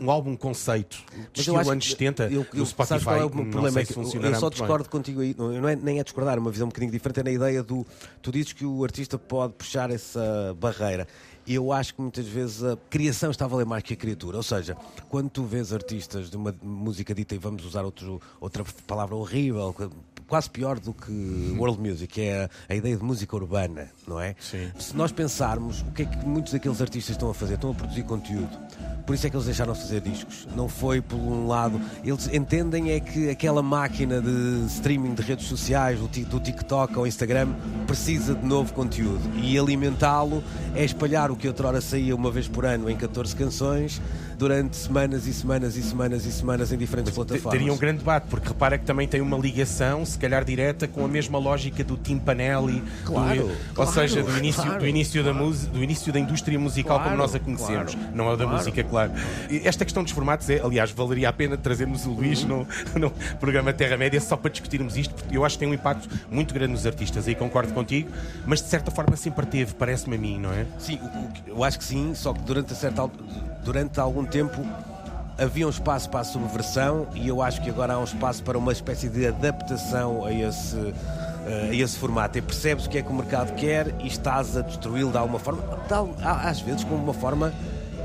um 0.00 0.10
álbum 0.10 0.36
conceito 0.36 0.98
de 1.32 1.40
estilo 1.40 1.58
anos 1.58 1.84
que 1.84 1.90
70, 1.92 2.24
eu, 2.30 2.46
no 2.52 2.60
eu, 2.60 2.66
Spotify, 2.66 3.04
qual 3.04 3.16
é 3.16 3.24
o 3.24 3.34
meu 3.34 3.44
não 3.44 3.50
problema? 3.50 3.72
sei 3.74 3.82
É 3.82 3.86
se 3.86 3.92
que 3.94 3.98
eu 3.98 4.04
só 4.04 4.18
muito 4.20 4.40
bem. 4.40 4.50
discordo 4.50 4.88
contigo 4.88 5.20
aí. 5.20 5.34
Não, 5.36 5.52
não 5.52 5.68
é, 5.68 5.76
nem 5.76 5.98
é 5.98 6.04
discordar, 6.04 6.36
é 6.36 6.40
uma 6.40 6.50
visão 6.50 6.66
um 6.66 6.70
bocadinho 6.70 6.92
diferente. 6.92 7.20
É 7.20 7.22
na 7.22 7.30
ideia 7.30 7.62
do. 7.62 7.86
Tu 8.22 8.32
dizes 8.32 8.52
que 8.52 8.64
o 8.64 8.82
artista 8.84 9.18
pode 9.18 9.54
puxar 9.54 9.90
essa 9.90 10.54
barreira. 10.58 11.06
Eu 11.46 11.72
acho 11.72 11.94
que 11.94 12.00
muitas 12.00 12.26
vezes 12.26 12.62
a 12.64 12.74
criação 12.88 13.30
está 13.30 13.44
a 13.44 13.48
valer 13.48 13.66
mais 13.66 13.82
que 13.82 13.92
a 13.92 13.96
criatura. 13.96 14.38
Ou 14.38 14.42
seja, 14.42 14.74
quando 15.10 15.28
tu 15.28 15.44
vês 15.44 15.74
artistas 15.74 16.30
de 16.30 16.36
uma 16.36 16.54
música 16.62 17.14
dita, 17.14 17.34
e 17.34 17.38
vamos 17.38 17.66
usar 17.66 17.82
outro, 17.84 18.18
outra 18.40 18.64
palavra 18.86 19.14
horrível, 19.14 19.74
quase 20.26 20.50
pior 20.50 20.78
do 20.78 20.92
que 20.92 21.54
world 21.58 21.80
music, 21.80 22.12
que 22.12 22.20
é 22.22 22.48
a, 22.68 22.74
ideia 22.74 22.96
de 22.96 23.02
música 23.02 23.36
urbana, 23.36 23.90
não 24.06 24.20
é? 24.20 24.34
Sim. 24.40 24.70
Se 24.78 24.96
nós 24.96 25.12
pensarmos 25.12 25.82
o 25.82 25.92
que 25.92 26.02
é 26.02 26.04
que 26.06 26.26
muitos 26.26 26.52
daqueles 26.52 26.80
artistas 26.80 27.14
estão 27.14 27.30
a 27.30 27.34
fazer, 27.34 27.54
estão 27.54 27.70
a 27.70 27.74
produzir 27.74 28.02
conteúdo. 28.04 28.50
Por 29.06 29.14
isso 29.14 29.26
é 29.26 29.30
que 29.30 29.36
eles 29.36 29.44
deixaram 29.44 29.74
de 29.74 29.80
fazer 29.80 30.00
discos. 30.00 30.48
Não 30.56 30.66
foi 30.66 31.02
por 31.02 31.16
um 31.16 31.46
lado. 31.46 31.78
Eles 32.02 32.26
entendem 32.32 32.90
é 32.90 33.00
que 33.00 33.28
aquela 33.28 33.62
máquina 33.62 34.20
de 34.20 34.64
streaming 34.66 35.14
de 35.14 35.22
redes 35.22 35.46
sociais, 35.46 35.98
do 36.00 36.40
TikTok 36.40 36.98
ou 36.98 37.06
Instagram, 37.06 37.52
precisa 37.86 38.34
de 38.34 38.46
novo 38.46 38.72
conteúdo. 38.72 39.20
E 39.36 39.58
alimentá-lo 39.58 40.42
é 40.74 40.84
espalhar 40.84 41.30
o 41.30 41.36
que 41.36 41.46
outrora 41.46 41.80
saía 41.82 42.16
uma 42.16 42.30
vez 42.30 42.48
por 42.48 42.64
ano 42.64 42.88
em 42.88 42.96
14 42.96 43.36
canções 43.36 44.00
durante 44.38 44.76
semanas 44.76 45.26
e 45.26 45.32
semanas 45.32 45.76
e 45.76 45.82
semanas 45.82 46.26
e 46.26 46.32
semanas 46.32 46.72
em 46.72 46.76
diferentes 46.78 47.12
Te- 47.12 47.14
plataformas. 47.14 47.52
Teria 47.58 47.72
um 47.72 47.76
grande 47.76 47.98
debate, 47.98 48.26
porque 48.28 48.48
repara 48.48 48.76
que 48.78 48.84
também 48.84 49.06
tem 49.06 49.20
uma 49.20 49.36
ligação, 49.38 50.04
se 50.04 50.18
calhar 50.18 50.44
direta, 50.44 50.86
com 50.88 51.04
a 51.04 51.08
mesma 51.08 51.38
lógica 51.38 51.82
do 51.84 51.96
Timpanelli, 51.96 52.82
Claro, 53.04 53.42
do, 53.42 53.48
ou 53.48 53.56
claro, 53.74 53.90
seja, 53.92 54.22
do 54.22 54.36
início, 54.38 54.62
claro. 54.62 54.80
do 54.80 54.86
início 54.86 55.22
da 55.24 55.32
música, 55.32 55.72
do 55.72 55.82
início 55.82 56.12
da 56.12 56.18
indústria 56.20 56.58
musical 56.58 57.00
como 57.00 57.16
nós 57.16 57.34
a 57.34 57.38
conhecemos, 57.40 57.94
claro, 57.94 58.10
não 58.14 58.28
é 58.28 58.32
o 58.32 58.36
da 58.36 58.44
claro. 58.44 58.58
música, 58.58 58.84
claro. 58.84 59.12
Esta 59.64 59.84
questão 59.84 60.02
dos 60.02 60.12
formatos 60.12 60.48
é, 60.50 60.60
aliás, 60.60 60.90
valeria 60.90 61.28
a 61.28 61.32
pena 61.32 61.56
trazermos 61.56 62.06
o 62.06 62.10
Luís 62.10 62.44
no, 62.44 62.66
no 62.96 63.10
programa 63.38 63.72
Terra 63.72 63.96
Média 63.96 64.20
só 64.20 64.36
para 64.36 64.50
discutirmos 64.50 64.96
isto, 64.96 65.14
porque 65.14 65.36
eu 65.36 65.44
acho 65.44 65.56
que 65.56 65.60
tem 65.60 65.68
um 65.68 65.74
impacto 65.74 66.08
muito 66.30 66.52
grande 66.54 66.72
nos 66.72 66.86
artistas, 66.86 67.26
aí 67.28 67.34
concordo 67.34 67.72
contigo, 67.72 68.10
mas 68.46 68.60
de 68.62 68.68
certa 68.68 68.90
forma 68.90 69.16
sempre 69.16 69.46
teve, 69.46 69.74
parece-me 69.74 70.16
a 70.16 70.18
mim, 70.18 70.38
não 70.38 70.52
é? 70.52 70.66
Sim, 70.78 70.98
eu 71.46 71.62
acho 71.64 71.78
que 71.78 71.84
sim, 71.84 72.12
só 72.14 72.32
que 72.32 72.40
durante, 72.42 72.72
a 72.72 72.76
certa, 72.76 73.02
al- 73.02 73.10
durante 73.64 73.98
algum 73.98 74.24
tempo 74.24 74.60
havia 75.38 75.66
um 75.66 75.70
espaço 75.70 76.08
para 76.10 76.20
a 76.20 76.24
subversão 76.24 77.08
e 77.14 77.26
eu 77.26 77.42
acho 77.42 77.60
que 77.62 77.68
agora 77.70 77.94
há 77.94 77.98
um 77.98 78.04
espaço 78.04 78.42
para 78.42 78.56
uma 78.56 78.70
espécie 78.72 79.08
de 79.08 79.26
adaptação 79.26 80.24
a 80.24 80.32
esse, 80.32 80.94
eh, 81.46 81.68
a 81.70 81.74
esse 81.74 81.96
formato. 81.98 82.38
E 82.38 82.42
percebes 82.42 82.86
o 82.86 82.90
que 82.90 82.98
é 82.98 83.02
que 83.02 83.10
o 83.10 83.14
mercado 83.14 83.52
quer 83.54 83.92
e 83.98 84.06
estás 84.06 84.56
a 84.56 84.60
destruí-lo 84.60 85.10
de 85.10 85.18
alguma 85.18 85.38
forma, 85.40 85.62
tal- 85.88 86.10
às 86.22 86.60
vezes 86.60 86.84
com 86.84 86.94
uma 86.94 87.14
forma 87.14 87.52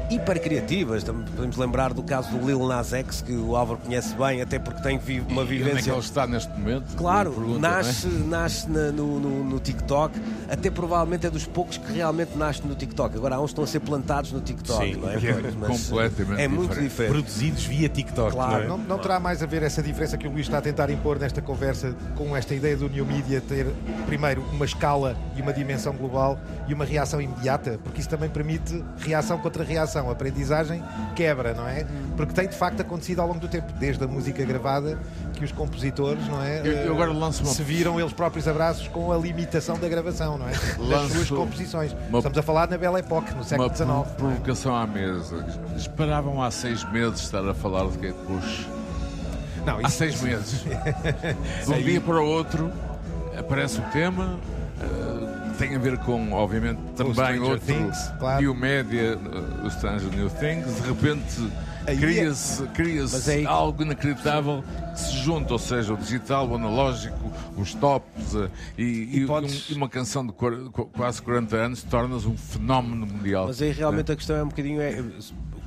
hiper 0.10 0.42
criativas. 0.42 1.04
Também 1.04 1.26
Podemos 1.36 1.58
lembrar 1.58 1.94
do 1.94 2.04
caso 2.04 2.30
do 2.32 2.46
Lil 2.46 2.66
Nas 2.68 2.92
X, 2.94 3.22
que 3.22 3.34
o 3.34 3.56
Álvaro 3.56 3.80
conhece 3.80 4.14
bem, 4.16 4.42
até 4.42 4.58
porque 4.60 4.82
tem 4.82 4.98
vi- 4.98 5.20
uma 5.22 5.42
E 5.42 5.46
onde 5.46 5.54
é 5.54 5.58
que 5.58 5.64
vivência. 5.66 5.92
ele 5.92 6.00
está 6.00 6.26
neste 6.28 6.52
momento? 6.58 6.96
Claro, 6.96 7.32
Pergunta, 7.32 7.60
nasce, 7.60 8.08
é? 8.08 8.10
nasce 8.28 8.70
na- 8.70 8.92
no, 8.92 9.20
no- 9.20 9.44
no 9.44 9.60
TikTok, 9.60 10.20
até 10.50 10.70
provavelmente 10.70 11.26
é 11.28 11.30
dos 11.30 11.46
poucos 11.46 11.78
que 11.78 11.92
realmente 11.94 12.38
nasce 12.38 12.66
no 12.66 12.76
TikTok. 12.76 13.16
Agora 13.16 13.36
há 13.36 13.40
uns 13.40 13.46
que 13.46 13.52
estão 13.52 13.64
a 13.64 13.68
ser 13.68 13.80
plantados 13.80 14.32
no 14.32 14.42
TikTok, 14.42 14.94
Sim, 14.94 15.00
não 15.00 15.10
é? 15.10 15.14
é 15.16 15.20
Mas, 15.60 15.88
completamente 15.90 16.42
É 16.42 16.48
muito 16.48 16.70
diferente. 16.70 16.90
diferente. 16.90 17.12
Produzidos 17.12 17.64
via 17.66 17.90
TikTok. 17.90 18.32
Claro, 18.32 18.52
não 18.54 18.62
é? 18.64 18.68
Não, 18.68 18.78
não 18.78 18.98
terá 19.00 19.20
mais 19.20 19.42
a 19.44 19.46
ver 19.46 19.64
essa 19.64 19.82
diferença 19.82 20.18
que 20.18 20.28
o 20.28 20.32
Luís 20.32 20.46
está 20.46 20.58
a 20.58 20.62
tentar 20.62 20.90
impor 20.90 21.20
nesta 21.20 21.42
conversa 21.42 21.96
com 22.16 22.36
esta 22.36 22.54
ideia 22.56 22.76
do 22.78 22.90
New 22.90 23.06
Media 23.06 23.42
ter, 23.42 23.68
primeiro, 24.06 24.42
uma 24.52 24.66
escala 24.66 25.16
e 25.36 25.42
uma 25.42 25.54
dimensão 25.54 25.94
global 25.94 26.40
e 26.68 26.74
uma 26.74 26.86
reação 26.86 27.22
imediata, 27.22 27.80
porque 27.84 28.00
isso 28.00 28.10
também 28.10 28.30
permite 28.30 28.84
reação 29.00 29.38
contra 29.40 29.64
reação, 29.64 29.99
aprendizagem 30.08 30.84
quebra, 31.16 31.56
não 31.56 31.68
é? 31.68 31.88
Porque 32.16 32.32
tem 32.32 32.48
de 32.48 32.56
facto 32.56 32.82
acontecido 32.82 33.22
ao 33.22 33.28
longo 33.28 33.40
do 33.40 33.48
tempo, 33.48 33.74
desde 33.80 34.04
a 34.04 34.08
música 34.08 34.46
gravada, 34.46 35.00
que 35.34 35.44
os 35.44 35.52
compositores, 35.52 36.28
não 36.28 36.44
é? 36.44 36.60
Eu- 36.60 36.74
eu 36.74 36.94
agora 36.94 37.12
lanço 37.12 37.42
uma- 37.44 37.52
Se 37.52 37.64
viram 37.64 38.00
eles 38.00 38.14
próprios 38.14 38.48
abraços 38.48 38.88
com 38.90 39.12
a 39.12 39.18
limitação 39.18 39.80
da 39.80 39.90
gravação, 39.90 40.38
não 40.38 40.48
é? 40.48 40.52
Das 40.52 40.78
Lanço 40.78 41.16
suas 41.16 41.30
composições. 41.32 41.96
uma- 42.10 42.20
Estamos 42.20 42.38
a 42.38 42.44
falar 42.44 42.70
na 42.70 42.78
Belle 42.78 43.00
Époque, 43.00 43.34
no 43.34 43.44
século 43.44 43.68
Uma 43.70 43.76
XIX. 43.76 43.88
pro- 44.16 44.28
provocação 44.28 44.76
à 44.76 44.86
mesa. 44.86 45.44
Esperavam 45.76 46.44
há 46.44 46.52
seis 46.52 46.84
meses 46.92 47.22
estar 47.22 47.44
a 47.50 47.54
falar 47.56 47.88
de 47.88 47.98
Kate 47.98 48.20
Bush. 48.28 48.68
Não, 49.66 49.78
Há 49.78 49.82
isso- 49.82 49.98
seis 49.98 50.22
meses. 50.22 50.64
De 51.66 51.72
um 51.74 51.82
dia 51.82 52.00
para 52.02 52.22
o 52.22 52.26
outro 52.26 52.72
aparece 53.38 53.80
o 53.80 53.84
tema. 53.92 54.38
Tem 55.60 55.76
a 55.76 55.80
ver 55.80 55.98
com, 56.00 56.32
obviamente, 56.32 56.80
também 56.96 57.40
outro 57.40 57.60
Things, 57.60 58.12
claro. 58.18 58.42
New 58.42 58.56
Media, 58.56 59.20
eh, 59.62 59.66
o 59.66 59.70
Stranger 59.70 60.10
New 60.16 60.30
Things. 60.30 60.82
De 60.82 60.88
repente 60.88 61.52
é- 61.86 61.96
cria-se 61.96 62.64
cria 62.68 63.06
algo 63.50 63.84
inacreditável 63.84 64.64
que 64.94 65.00
se 65.00 65.18
junta, 65.18 65.54
ou 65.54 65.60
seja, 65.60 65.94
o 65.94 65.98
digital, 65.98 66.48
o 66.48 66.56
analógico, 66.56 67.32
os 67.58 67.74
tops 67.74 68.36
eh, 68.36 68.50
e, 68.78 69.20
e 69.22 69.26
podes- 69.28 69.70
um- 69.70 69.74
e 69.74 69.76
uma 69.76 69.90
canção 69.90 70.26
de 70.26 70.34
quase 70.94 71.22
40 71.22 71.56
anos 71.58 71.84
tornas 71.84 72.26
um 72.26 72.38
fenómeno 72.38 73.06
mundial. 73.06 73.48
Mas 73.48 73.62
aí 73.62 73.72
realmente 73.72 74.12
a 74.12 74.16
questão 74.16 74.38
é 74.38 74.44
um 74.44 74.48
bocadinho 74.50 74.82
é, 74.82 75.04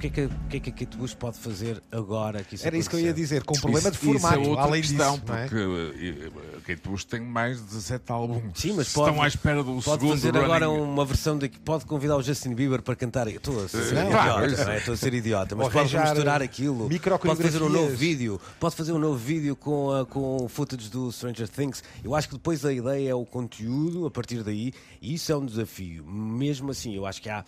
que 0.03 0.21
é 0.21 0.27
que, 0.29 0.35
o 0.35 0.49
que, 0.51 0.57
é 0.57 0.61
que 0.61 0.71
a 0.71 0.73
Kate 0.73 0.97
Bush 0.97 1.15
pode 1.15 1.38
fazer 1.38 1.83
agora 1.91 2.43
que 2.45 2.55
isso 2.57 2.67
Era 2.67 2.77
isso 2.77 2.91
que 2.91 2.97
eu 2.97 3.01
ia 3.01 3.12
dizer, 3.15 3.45
com 3.45 3.57
um 3.57 3.61
problema 3.61 3.91
de 3.91 3.97
Isso- 3.97 4.07
isso 4.11 4.19
formato, 4.21 4.43
é 4.45 4.49
outra 4.49 4.65
além 4.65 4.83
questão, 4.83 5.19
disso, 5.19 5.33
é? 5.33 5.47
porque 5.47 5.57
eh, 5.57 6.61
Kate 6.67 6.88
Bush 6.88 7.05
tem 7.05 7.21
mais 7.21 7.59
de 7.59 7.65
17 7.65 8.12
álbuns. 8.12 8.43
Sim, 8.55 8.75
mas 8.77 8.87
Estão 8.88 9.05
pode, 9.05 9.21
à 9.21 9.27
espera 9.29 9.62
do 9.62 9.73
pode 9.75 9.83
segundo 9.85 10.11
fazer 10.11 10.31
running. 10.31 10.45
agora 10.45 10.71
uma 10.71 11.05
versão 11.05 11.38
de 11.38 11.49
que 11.49 11.59
pode 11.61 11.85
convidar 11.87 12.17
o 12.17 12.23
Justin 12.23 12.55
Bieber 12.55 12.83
para 12.83 12.95
cantar. 12.97 13.29
Estou 13.29 13.65
a 13.65 13.69
ser 13.69 13.79
Não, 13.95 14.07
idiota, 14.07 14.11
claro, 14.11 14.51
não 14.51 14.73
é? 14.73 14.79
Estou 14.79 14.95
a 14.95 14.97
ser 14.97 15.15
idiota, 15.15 15.57
mas 15.57 15.69
pode 15.73 15.97
misturar 15.97 16.43
aquilo. 16.43 16.88
Pode 17.21 17.43
fazer 17.43 17.62
um 17.62 17.69
novo 17.69 17.97
vídeo, 17.97 18.41
pode 18.59 18.75
fazer 18.77 18.93
um 18.93 18.99
novo 18.99 19.17
vídeo 19.17 19.55
com, 19.57 19.91
a, 19.93 20.05
com 20.07 20.45
o 20.45 20.49
footage 20.49 20.88
do 20.91 21.11
Stranger 21.12 21.49
Things. 21.49 21.83
Eu 22.03 22.15
acho 22.15 22.29
que 22.29 22.35
depois 22.35 22.65
a 22.65 22.73
ideia 22.73 23.11
é 23.11 23.15
o 23.15 23.25
conteúdo 23.25 24.07
a 24.07 24.11
partir 24.11 24.43
daí, 24.43 24.73
e 25.01 25.15
isso 25.15 25.31
é 25.33 25.37
um 25.37 25.47
desafio. 25.47 26.05
Mesmo 26.05 26.71
assim, 26.71 26.95
eu 26.97 27.07
acho 27.07 27.21
que 27.23 27.29
há. 27.29 27.45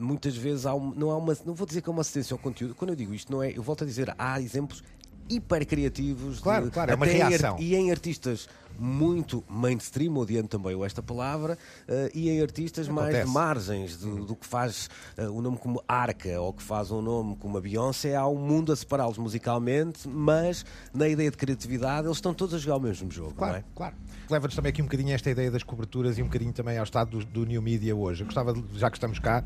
Muitas 0.00 0.36
vezes 0.36 0.66
há 0.66 0.74
um- 0.74 0.92
não 0.94 1.10
há 1.10 1.16
uma, 1.16 1.36
não 1.44 1.54
vou 1.54 1.66
dizer 1.66 1.80
que 1.82 1.88
é 1.88 1.92
uma 1.92 2.00
assistência 2.00 2.34
ao 2.34 2.38
conteúdo. 2.38 2.74
Quando 2.74 2.90
eu 2.90 2.96
digo 2.96 3.14
isto, 3.14 3.30
não 3.30 3.42
é, 3.42 3.56
eu 3.56 3.62
volto 3.62 3.84
a 3.84 3.86
dizer, 3.86 4.14
há 4.18 4.40
exemplos 4.40 4.82
hiper 5.28 5.64
criativos 5.64 6.36
de- 6.38 6.42
Claro, 6.42 6.70
claro, 6.72 6.90
é 6.90 6.94
uma 6.96 7.06
até 7.06 7.14
em 7.14 7.18
reação. 7.28 7.56
e 7.60 7.76
em 7.76 7.90
artistas 7.92 8.48
muito 8.76 9.44
mainstream, 9.48 10.16
odiando 10.16 10.48
também 10.48 10.82
esta 10.84 11.00
palavra, 11.02 11.56
eh, 11.86 12.10
e 12.14 12.30
em 12.30 12.40
artistas 12.42 12.88
mais 12.88 13.08
Acontece. 13.10 13.26
de 13.28 13.32
margens 13.32 13.96
do, 13.98 14.24
do 14.24 14.34
que 14.34 14.44
faz 14.46 14.88
eh, 15.16 15.28
o 15.28 15.40
nome 15.40 15.56
como 15.58 15.80
Arca 15.86 16.40
ou 16.40 16.52
que 16.52 16.62
faz 16.62 16.90
um 16.90 17.00
nome 17.02 17.36
como 17.36 17.56
a 17.58 17.60
Beyoncé. 17.60 18.16
Há 18.16 18.26
um 18.26 18.38
mundo 18.38 18.72
a 18.72 18.76
separá-los 18.76 19.18
musicalmente, 19.18 20.08
mas 20.08 20.64
na 20.92 21.06
ideia 21.06 21.30
de 21.30 21.36
criatividade 21.36 22.06
eles 22.08 22.16
estão 22.16 22.32
todos 22.34 22.54
a 22.54 22.58
jogar 22.58 22.76
o 22.78 22.80
mesmo 22.80 23.08
jogo, 23.10 23.34
Claro, 23.34 23.58
é? 23.58 23.64
claro. 23.74 23.94
Leva-nos 24.28 24.56
também 24.56 24.70
aqui 24.70 24.80
um 24.82 24.86
bocadinho 24.86 25.10
a 25.10 25.14
esta 25.14 25.30
ideia 25.30 25.50
das 25.50 25.62
coberturas 25.62 26.16
e 26.18 26.22
um 26.22 26.26
bocadinho 26.26 26.52
também 26.52 26.76
ao 26.78 26.84
estado 26.84 27.18
do, 27.18 27.24
do 27.24 27.44
New 27.46 27.60
Media 27.62 27.94
hoje. 27.94 28.22
Eu 28.22 28.26
gostava, 28.26 28.52
de- 28.52 28.64
já 28.78 28.90
que 28.90 28.96
estamos 28.96 29.18
cá, 29.18 29.44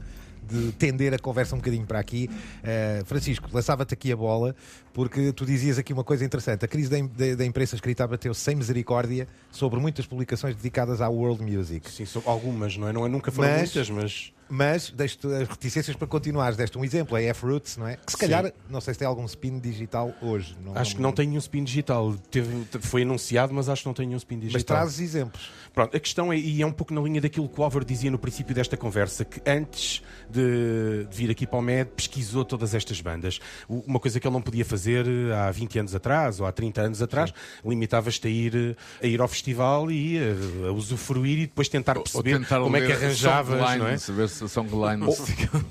de 0.48 0.72
tender 0.72 1.12
a 1.14 1.18
conversa 1.18 1.54
um 1.54 1.58
bocadinho 1.58 1.86
para 1.86 1.98
aqui. 1.98 2.28
Eh, 2.62 3.02
Francisco, 3.06 3.48
lançava-te 3.52 3.94
aqui 3.94 4.12
a 4.12 4.16
bola, 4.16 4.54
porque 4.92 5.32
tu 5.32 5.44
dizias 5.44 5.78
aqui 5.78 5.92
uma 5.92 6.04
coisa 6.04 6.24
interessante. 6.24 6.64
A 6.64 6.68
crise 6.68 6.88
da, 6.90 6.98
da- 6.98 7.34
da 7.36 7.44
imprensa 7.44 7.74
escrita 7.74 8.06
bateu 8.06 8.32
sem 8.34 8.54
misericórdia 8.54 9.26
sobre 9.50 9.80
muitas 9.80 10.06
publicações 10.06 10.54
dedicadas 10.54 11.00
à 11.00 11.08
world 11.08 11.42
music. 11.42 11.90
Sim, 11.90 12.04
algumas, 12.26 12.76
não 12.76 12.88
é? 12.88 12.92
Não 12.92 13.06
é 13.06 13.08
nunca 13.08 13.30
foram 13.32 13.48
Mas- 13.50 13.60
muitas, 13.74 13.90
mas. 13.90 14.32
Mas 14.48 14.90
deixo-te 14.90 15.26
as 15.26 15.48
reticências 15.48 15.96
para 15.96 16.06
continuares. 16.06 16.56
Deste 16.56 16.78
um 16.78 16.84
exemplo, 16.84 17.16
a 17.16 17.22
F-Roots, 17.22 17.76
não 17.76 17.86
é? 17.86 17.96
Que 17.96 18.12
se 18.12 18.18
calhar, 18.18 18.46
Sim. 18.46 18.52
não 18.68 18.80
sei 18.80 18.94
se 18.94 18.98
tem 18.98 19.08
algum 19.08 19.24
spin 19.24 19.58
digital 19.58 20.12
hoje. 20.20 20.56
Acho 20.74 20.96
que 20.96 21.02
não 21.02 21.12
tem 21.12 21.26
nenhum 21.26 21.38
spin 21.38 21.64
digital. 21.64 22.14
Teve, 22.30 22.66
foi 22.80 23.02
anunciado, 23.02 23.52
mas 23.54 23.68
acho 23.68 23.82
que 23.82 23.88
não 23.88 23.94
tem 23.94 24.06
nenhum 24.06 24.18
spin 24.18 24.38
digital. 24.38 24.58
Mas 24.58 24.64
trazes 24.64 25.00
exemplos. 25.00 25.50
Pronto, 25.72 25.96
a 25.96 26.00
questão 26.00 26.32
é, 26.32 26.38
e 26.38 26.62
é 26.62 26.66
um 26.66 26.72
pouco 26.72 26.94
na 26.94 27.00
linha 27.00 27.20
daquilo 27.20 27.48
que 27.48 27.60
o 27.60 27.64
Álvaro 27.64 27.84
dizia 27.84 28.10
no 28.10 28.18
princípio 28.18 28.54
desta 28.54 28.76
conversa, 28.76 29.24
que 29.24 29.42
antes 29.44 30.02
de, 30.30 31.04
de 31.10 31.16
vir 31.16 31.30
aqui 31.30 31.46
para 31.46 31.58
o 31.58 31.62
MED 31.62 31.90
pesquisou 31.96 32.44
todas 32.44 32.74
estas 32.74 33.00
bandas. 33.00 33.40
Uma 33.68 33.98
coisa 33.98 34.20
que 34.20 34.26
ele 34.26 34.34
não 34.34 34.42
podia 34.42 34.64
fazer 34.64 35.06
eh, 35.06 35.34
há 35.34 35.50
20 35.50 35.80
anos 35.80 35.94
atrás 35.94 36.38
ou 36.38 36.46
há 36.46 36.52
30 36.52 36.80
anos 36.80 37.02
atrás, 37.02 37.32
limitavas-te 37.64 38.28
a 38.28 38.30
ir, 38.30 38.54
eh, 38.54 39.04
a 39.04 39.06
ir 39.06 39.20
ao 39.20 39.26
festival 39.26 39.90
e 39.90 40.18
eh, 40.18 40.34
a, 40.68 40.72
usufruir 40.72 41.38
e 41.38 41.46
depois 41.46 41.68
tentar 41.68 41.94
perceber 41.94 42.38
tentar 42.38 42.60
como 42.60 42.76
é 42.76 42.86
que 42.86 42.92
arranjavas, 42.92 43.76
não 43.76 43.88
é? 43.88 43.98
Saber 44.34 44.38
se 44.38 44.44
a 44.44 44.48
Songline 44.48 45.04
Ou, 45.04 45.16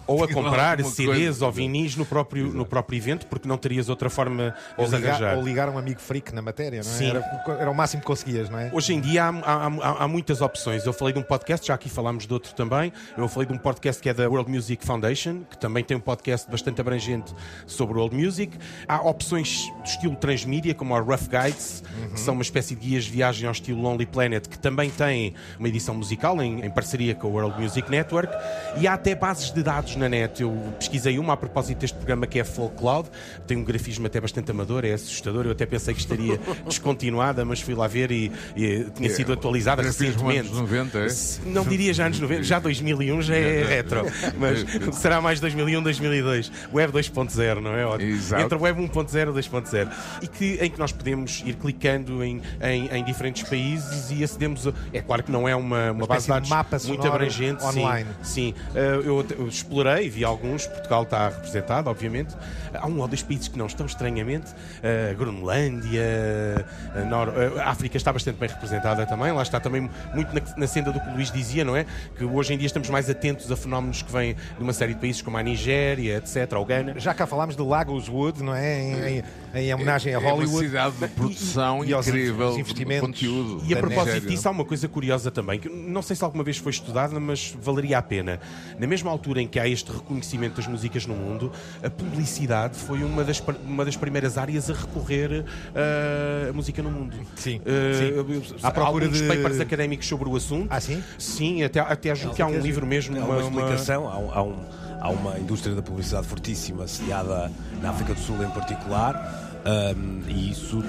ou 0.07 0.23
a 0.23 0.27
comprar 0.27 0.83
CDs 0.83 1.41
ou 1.41 1.51
vinis 1.51 1.95
no 1.95 2.05
próprio, 2.05 2.47
no 2.53 2.65
próprio 2.65 2.97
evento, 2.97 3.27
porque 3.27 3.47
não 3.47 3.57
terias 3.57 3.89
outra 3.89 4.09
forma 4.09 4.51
de 4.51 4.81
Ou 4.81 4.85
os 4.85 4.91
ligar, 4.93 5.09
arranjar. 5.11 5.37
ou 5.37 5.43
ligar 5.43 5.69
um 5.69 5.77
amigo 5.77 5.99
freak 5.99 6.33
na 6.33 6.41
matéria, 6.41 6.81
não 6.83 6.89
é? 6.89 6.93
Sim. 6.93 7.09
Era, 7.09 7.43
era 7.59 7.71
o 7.71 7.75
máximo 7.75 8.01
que 8.01 8.07
conseguias, 8.07 8.49
não 8.49 8.59
é? 8.59 8.69
Hoje 8.73 8.93
em 8.93 8.99
dia 9.01 9.25
há, 9.25 9.29
há- 9.29 9.67
há- 9.67 10.03
há 10.03 10.07
muitas 10.07 10.41
opções. 10.41 10.85
Eu 10.85 10.93
falei 10.93 11.13
de 11.13 11.19
um 11.19 11.23
podcast, 11.23 11.67
já 11.67 11.73
aqui 11.73 11.89
falámos 11.89 12.25
de 12.25 12.33
outro 12.33 12.53
também. 12.53 12.91
Eu 13.17 13.27
falei 13.27 13.47
de 13.47 13.53
um 13.53 13.57
podcast 13.57 14.01
que 14.01 14.09
é 14.09 14.13
da 14.13 14.27
World 14.29 14.49
Music 14.51 14.85
Foundation, 14.85 15.41
que 15.49 15.57
também 15.57 15.83
tem 15.83 15.95
um 15.97 15.99
podcast 15.99 16.49
bastante 16.49 16.79
abrangente 16.81 17.33
sobre 17.67 17.97
World 17.97 18.15
Music. 18.15 18.57
Há 18.87 19.01
opções 19.07 19.67
do 19.77 19.83
estilo 19.85 20.15
transmídia, 20.15 20.73
como 20.73 20.95
a 20.95 20.99
Rough 20.99 21.27
Guides, 21.29 21.83
que 22.13 22.19
são 22.19 22.33
uma 22.33 22.43
espécie 22.43 22.75
de 22.75 22.81
guias 22.87 23.03
de 23.05 23.11
viagem 23.11 23.47
ao 23.47 23.51
estilo 23.51 23.81
Lonely 23.81 24.05
Planet, 24.05 24.47
que 24.47 24.57
também 24.57 24.89
tem 24.89 25.33
uma 25.59 25.67
edição 25.67 25.95
musical 25.95 26.41
em, 26.41 26.65
em 26.65 26.69
parceria 26.69 27.15
com 27.15 27.27
a 27.27 27.31
World 27.31 27.61
Music 27.61 27.89
Network. 27.89 28.33
E 28.77 28.87
há 28.87 28.93
até 28.93 29.15
bases 29.15 29.51
de 29.51 29.61
dados 29.61 29.95
na 29.95 30.09
net. 30.09 30.41
Eu 30.41 30.51
pesquisei 30.79 31.19
uma 31.19 31.33
a 31.33 31.37
propósito 31.37 31.79
deste 31.79 31.95
programa 31.95 32.25
que 32.25 32.39
é 32.39 32.43
Folk 32.43 32.75
Cloud. 32.75 33.09
Tem 33.45 33.57
um 33.57 33.63
grafismo 33.63 34.07
até 34.07 34.19
bastante 34.19 34.51
amador, 34.51 34.85
é 34.85 34.93
assustador. 34.93 35.45
Eu 35.45 35.51
até 35.51 35.65
pensei 35.65 35.93
que 35.93 35.99
estaria 35.99 36.39
descontinuada, 36.65 37.45
mas 37.45 37.61
fui 37.61 37.75
lá 37.75 37.87
ver 37.87 38.11
e, 38.11 38.31
e 38.55 38.85
tinha 38.95 39.09
sido 39.09 39.33
atualizada 39.33 39.81
Grafismo 39.81 40.27
recentemente. 40.27 40.49
anos 40.49 40.71
90, 40.71 40.99
é? 40.99 41.07
Não 41.45 41.63
diria 41.63 41.93
já 41.93 42.05
anos 42.05 42.19
90, 42.19 42.43
já 42.43 42.59
2001 42.59 43.21
já 43.21 43.35
é 43.35 43.63
retro, 43.67 44.01
mas 44.37 44.65
será 44.95 45.21
mais 45.21 45.39
2001, 45.39 45.81
2002. 45.83 46.51
Web 46.73 46.93
2.0, 46.93 47.59
não 47.61 47.75
é? 47.75 47.85
Ótimo. 47.85 48.09
Exato. 48.09 48.43
Entre 48.43 48.57
Web 48.57 48.81
1.0 48.81 49.29
e 49.29 49.49
2.0. 49.49 49.91
E 50.21 50.27
que, 50.27 50.45
em 50.61 50.69
que 50.69 50.79
nós 50.79 50.91
podemos 50.91 51.43
ir 51.45 51.55
clicando 51.55 52.23
em, 52.23 52.41
em, 52.61 52.87
em 52.87 53.03
diferentes 53.03 53.43
países 53.43 54.11
e 54.11 54.23
acedemos. 54.23 54.67
A, 54.67 54.73
é 54.91 55.01
claro 55.01 55.23
que 55.23 55.31
não 55.31 55.47
é 55.47 55.55
uma, 55.55 55.91
uma, 55.91 56.07
base 56.07 56.23
espécie 56.23 56.41
de 56.41 56.43
de 56.43 56.49
dados 56.49 56.49
mapa 56.49 56.77
muito 56.87 57.07
abrangente. 57.07 57.61
sim, 57.61 57.79
online. 57.79 58.09
Sim, 58.21 58.42
Eh, 58.75 59.01
eu, 59.05 59.25
eu 59.37 59.47
explorei, 59.47 60.09
vi 60.09 60.23
alguns, 60.23 60.65
Portugal 60.67 61.03
está 61.03 61.29
representado, 61.29 61.89
obviamente. 61.89 62.35
Há 62.73 62.87
um 62.87 62.99
ou 62.99 63.07
dois 63.07 63.21
países 63.21 63.47
que 63.47 63.57
não 63.57 63.67
estão, 63.67 63.85
estranhamente. 63.85 64.51
Eh, 64.81 65.13
Groenlândia, 65.17 66.65
a, 66.95 66.99
Nor- 67.05 67.33
eh, 67.35 67.59
a 67.61 67.69
África 67.69 67.97
está 67.97 68.11
bastante 68.11 68.37
bem 68.37 68.49
representada 68.49 69.05
também. 69.05 69.31
Lá 69.31 69.41
está 69.41 69.59
também 69.59 69.89
muito 70.13 70.33
na, 70.33 70.41
na 70.57 70.67
senda 70.67 70.91
do 70.91 70.99
que 70.99 71.09
o 71.09 71.13
Luís 71.13 71.31
dizia, 71.31 71.63
não 71.63 71.75
é? 71.75 71.85
Que 72.17 72.23
hoje 72.25 72.53
em 72.53 72.57
dia 72.57 72.67
estamos 72.67 72.89
mais 72.89 73.09
atentos 73.09 73.51
a 73.51 73.55
fenómenos 73.55 74.01
que 74.01 74.11
vêm 74.11 74.33
de 74.33 74.63
uma 74.63 74.73
série 74.73 74.93
de 74.93 74.99
países 74.99 75.21
como 75.21 75.37
a 75.37 75.43
Nigéria, 75.43 76.17
etc., 76.17 76.53
ou 76.57 76.65
Ghana. 76.65 76.95
Já 76.99 77.13
cá 77.13 77.25
falámos 77.27 77.55
de 77.55 77.61
Lagos 77.61 78.09
Wood, 78.09 78.41
não 78.43 78.55
é? 78.55 78.81
Em, 78.81 79.17
em- 79.19 79.23
em 79.55 79.73
homenagem 79.73 80.13
a 80.13 80.17
É 80.17 80.19
uma 80.19 80.31
Hollywood. 80.31 80.65
cidade 80.65 80.95
de 80.97 81.07
produção 81.09 81.83
E- 81.83 81.91
e 81.91 81.93
incrível, 81.95 82.57
investimentos. 82.57 83.07
conteúdo. 83.07 83.63
E 83.67 83.73
a 83.73 83.77
propósito 83.77 84.05
Nigéria. 84.15 84.29
disso, 84.29 84.47
há 84.47 84.51
uma 84.51 84.65
coisa 84.65 84.87
curiosa 84.87 85.29
também, 85.29 85.59
que 85.59 85.69
não 85.69 86.01
sei 86.01 86.15
se 86.15 86.23
alguma 86.23 86.43
vez 86.43 86.57
foi 86.57 86.71
estudada, 86.71 87.19
mas 87.19 87.55
valeria 87.61 87.99
a 87.99 88.01
pena. 88.01 88.32
Na 88.79 88.87
mesma 88.87 89.09
altura 89.11 89.41
em 89.41 89.47
que 89.47 89.59
há 89.59 89.67
este 89.67 89.91
reconhecimento 89.91 90.55
das 90.57 90.67
músicas 90.67 91.05
no 91.05 91.15
mundo, 91.15 91.51
a 91.83 91.89
publicidade 91.89 92.77
foi 92.77 93.03
uma 93.03 93.23
das, 93.23 93.41
uma 93.65 93.85
das 93.85 93.95
primeiras 93.95 94.37
áreas 94.37 94.69
a 94.69 94.73
recorrer 94.73 95.41
uh, 95.43 96.49
à 96.49 96.53
música 96.53 96.81
no 96.83 96.91
mundo. 96.91 97.15
Sim, 97.35 97.59
Uh, 97.63 98.43
À 98.61 98.71
procura 98.71 99.05
alguns 99.05 99.21
de- 99.21 99.27
papers 99.27 99.59
académicos 99.59 100.07
sobre 100.07 100.27
o 100.29 100.35
assunto. 100.35 100.67
Ah, 100.69 100.79
sim? 100.79 101.03
Sim, 101.17 101.63
até, 101.63 101.79
até 101.79 102.13
julgo 102.15 102.35
que 102.35 102.41
há 102.41 102.47
um 102.47 102.59
livro 102.59 102.85
mesmo. 102.85 103.19
Há 103.19 103.23
uma, 103.25 103.41
explicação, 103.41 104.07
há, 104.09 104.17
um- 104.17 104.31
há 104.31 104.43
um- 104.43 104.65
há 104.99 105.09
uma 105.09 105.39
indústria 105.39 105.75
da 105.75 105.81
publicidade 105.81 106.27
fortíssima, 106.27 106.87
sediada 106.87 107.51
na 107.81 107.89
África 107.89 108.13
do 108.13 108.19
Sul 108.19 108.41
em 108.43 108.49
particular, 108.49 109.61
hum, 109.97 110.21
e 110.27 110.51
isso 110.51 110.83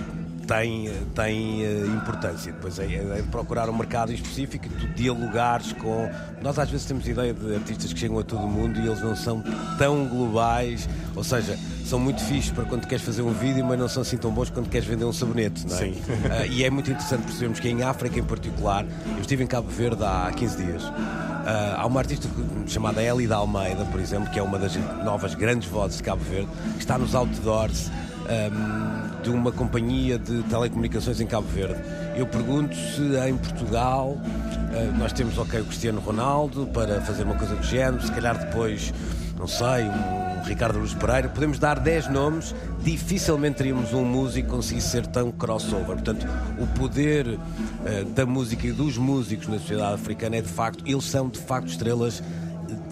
tem, 0.46 0.90
tem 1.14 1.62
uh, 1.62 1.86
importância. 1.96 2.52
Depois 2.52 2.78
é, 2.78 2.84
é, 2.84 3.24
procurar 3.30 3.68
um 3.68 3.76
mercado 3.76 4.12
específico 4.12 4.68
tu 4.68 4.86
dialogares 4.88 5.72
com. 5.72 6.10
Nós 6.42 6.58
às 6.58 6.70
vezes 6.70 6.86
temos 6.86 7.06
ideia 7.06 7.32
de 7.32 7.54
artistas 7.54 7.92
que 7.92 7.98
chegam 7.98 8.18
a 8.18 8.22
todo 8.22 8.44
o 8.44 8.48
mundo 8.48 8.78
e 8.80 8.86
eles 8.86 9.00
não 9.00 9.16
são 9.16 9.42
tão 9.78 10.06
globais, 10.06 10.88
ou 11.14 11.24
seja, 11.24 11.58
são 11.84 11.98
muito 11.98 12.22
fixos 12.22 12.52
para 12.52 12.64
quando 12.64 12.86
queres 12.86 13.04
fazer 13.04 13.22
um 13.22 13.32
vídeo, 13.32 13.64
mas 13.64 13.78
não 13.78 13.88
são 13.88 14.02
assim 14.02 14.16
tão 14.16 14.30
bons 14.30 14.50
quando 14.50 14.68
queres 14.68 14.86
vender 14.86 15.04
um 15.04 15.12
sabonete, 15.12 15.66
não 15.66 15.76
é? 15.76 15.78
Sim. 15.78 15.90
Uh, 15.92 16.46
e 16.52 16.64
é 16.64 16.70
muito 16.70 16.90
interessante 16.90 17.22
percebermos 17.22 17.60
que 17.60 17.68
em 17.68 17.82
África 17.82 18.18
em 18.18 18.24
particular, 18.24 18.84
eu 19.06 19.20
estive 19.20 19.44
em 19.44 19.46
Cabo 19.46 19.68
Verde 19.68 20.02
há 20.04 20.30
15 20.34 20.56
dias. 20.56 20.84
Uh, 20.84 21.76
há 21.76 21.86
uma 21.86 22.00
artista 22.00 22.28
chamada 22.66 23.02
Elida 23.02 23.36
Almeida, 23.36 23.84
por 23.86 24.00
exemplo, 24.00 24.30
que 24.30 24.38
é 24.38 24.42
uma 24.42 24.58
das 24.58 24.74
novas 25.04 25.34
grandes 25.34 25.68
vozes 25.68 25.98
de 25.98 26.02
Cabo 26.02 26.22
Verde, 26.24 26.48
que 26.74 26.80
está 26.80 26.96
nos 26.96 27.14
outdoors 27.14 27.90
um, 28.24 29.22
de 29.22 29.30
uma 29.30 29.52
companhia 29.52 30.18
de 30.18 30.42
telecomunicações 30.44 31.20
em 31.20 31.26
Cabo 31.26 31.46
Verde. 31.48 31.80
Eu 32.16 32.26
pergunto 32.26 32.74
se 32.74 33.02
em 33.28 33.36
Portugal 33.36 34.16
uh, 34.18 34.98
nós 34.98 35.12
temos, 35.12 35.38
ok, 35.38 35.60
o 35.60 35.64
Cristiano 35.64 36.00
Ronaldo 36.00 36.66
para 36.68 37.00
fazer 37.00 37.24
uma 37.24 37.34
coisa 37.34 37.54
do 37.54 37.62
género, 37.62 38.02
se 38.02 38.12
calhar 38.12 38.38
depois, 38.38 38.92
não 39.38 39.46
sei, 39.46 39.84
um 39.84 40.42
Ricardo 40.44 40.78
Luz 40.78 40.94
Pereira, 40.94 41.28
podemos 41.28 41.58
dar 41.58 41.78
10 41.78 42.08
nomes, 42.08 42.54
dificilmente 42.82 43.56
teríamos 43.56 43.92
um 43.94 44.04
músico 44.04 44.48
que 44.48 44.54
conseguisse 44.54 44.88
ser 44.88 45.06
tão 45.06 45.32
crossover. 45.32 45.96
Portanto, 45.96 46.26
o 46.58 46.66
poder 46.78 47.26
uh, 47.26 48.04
da 48.14 48.26
música 48.26 48.66
e 48.66 48.72
dos 48.72 48.98
músicos 48.98 49.48
na 49.48 49.58
sociedade 49.58 49.94
africana 49.94 50.36
é 50.36 50.42
de 50.42 50.48
facto, 50.48 50.84
eles 50.86 51.04
são 51.04 51.28
de 51.28 51.38
facto 51.38 51.68
estrelas 51.68 52.22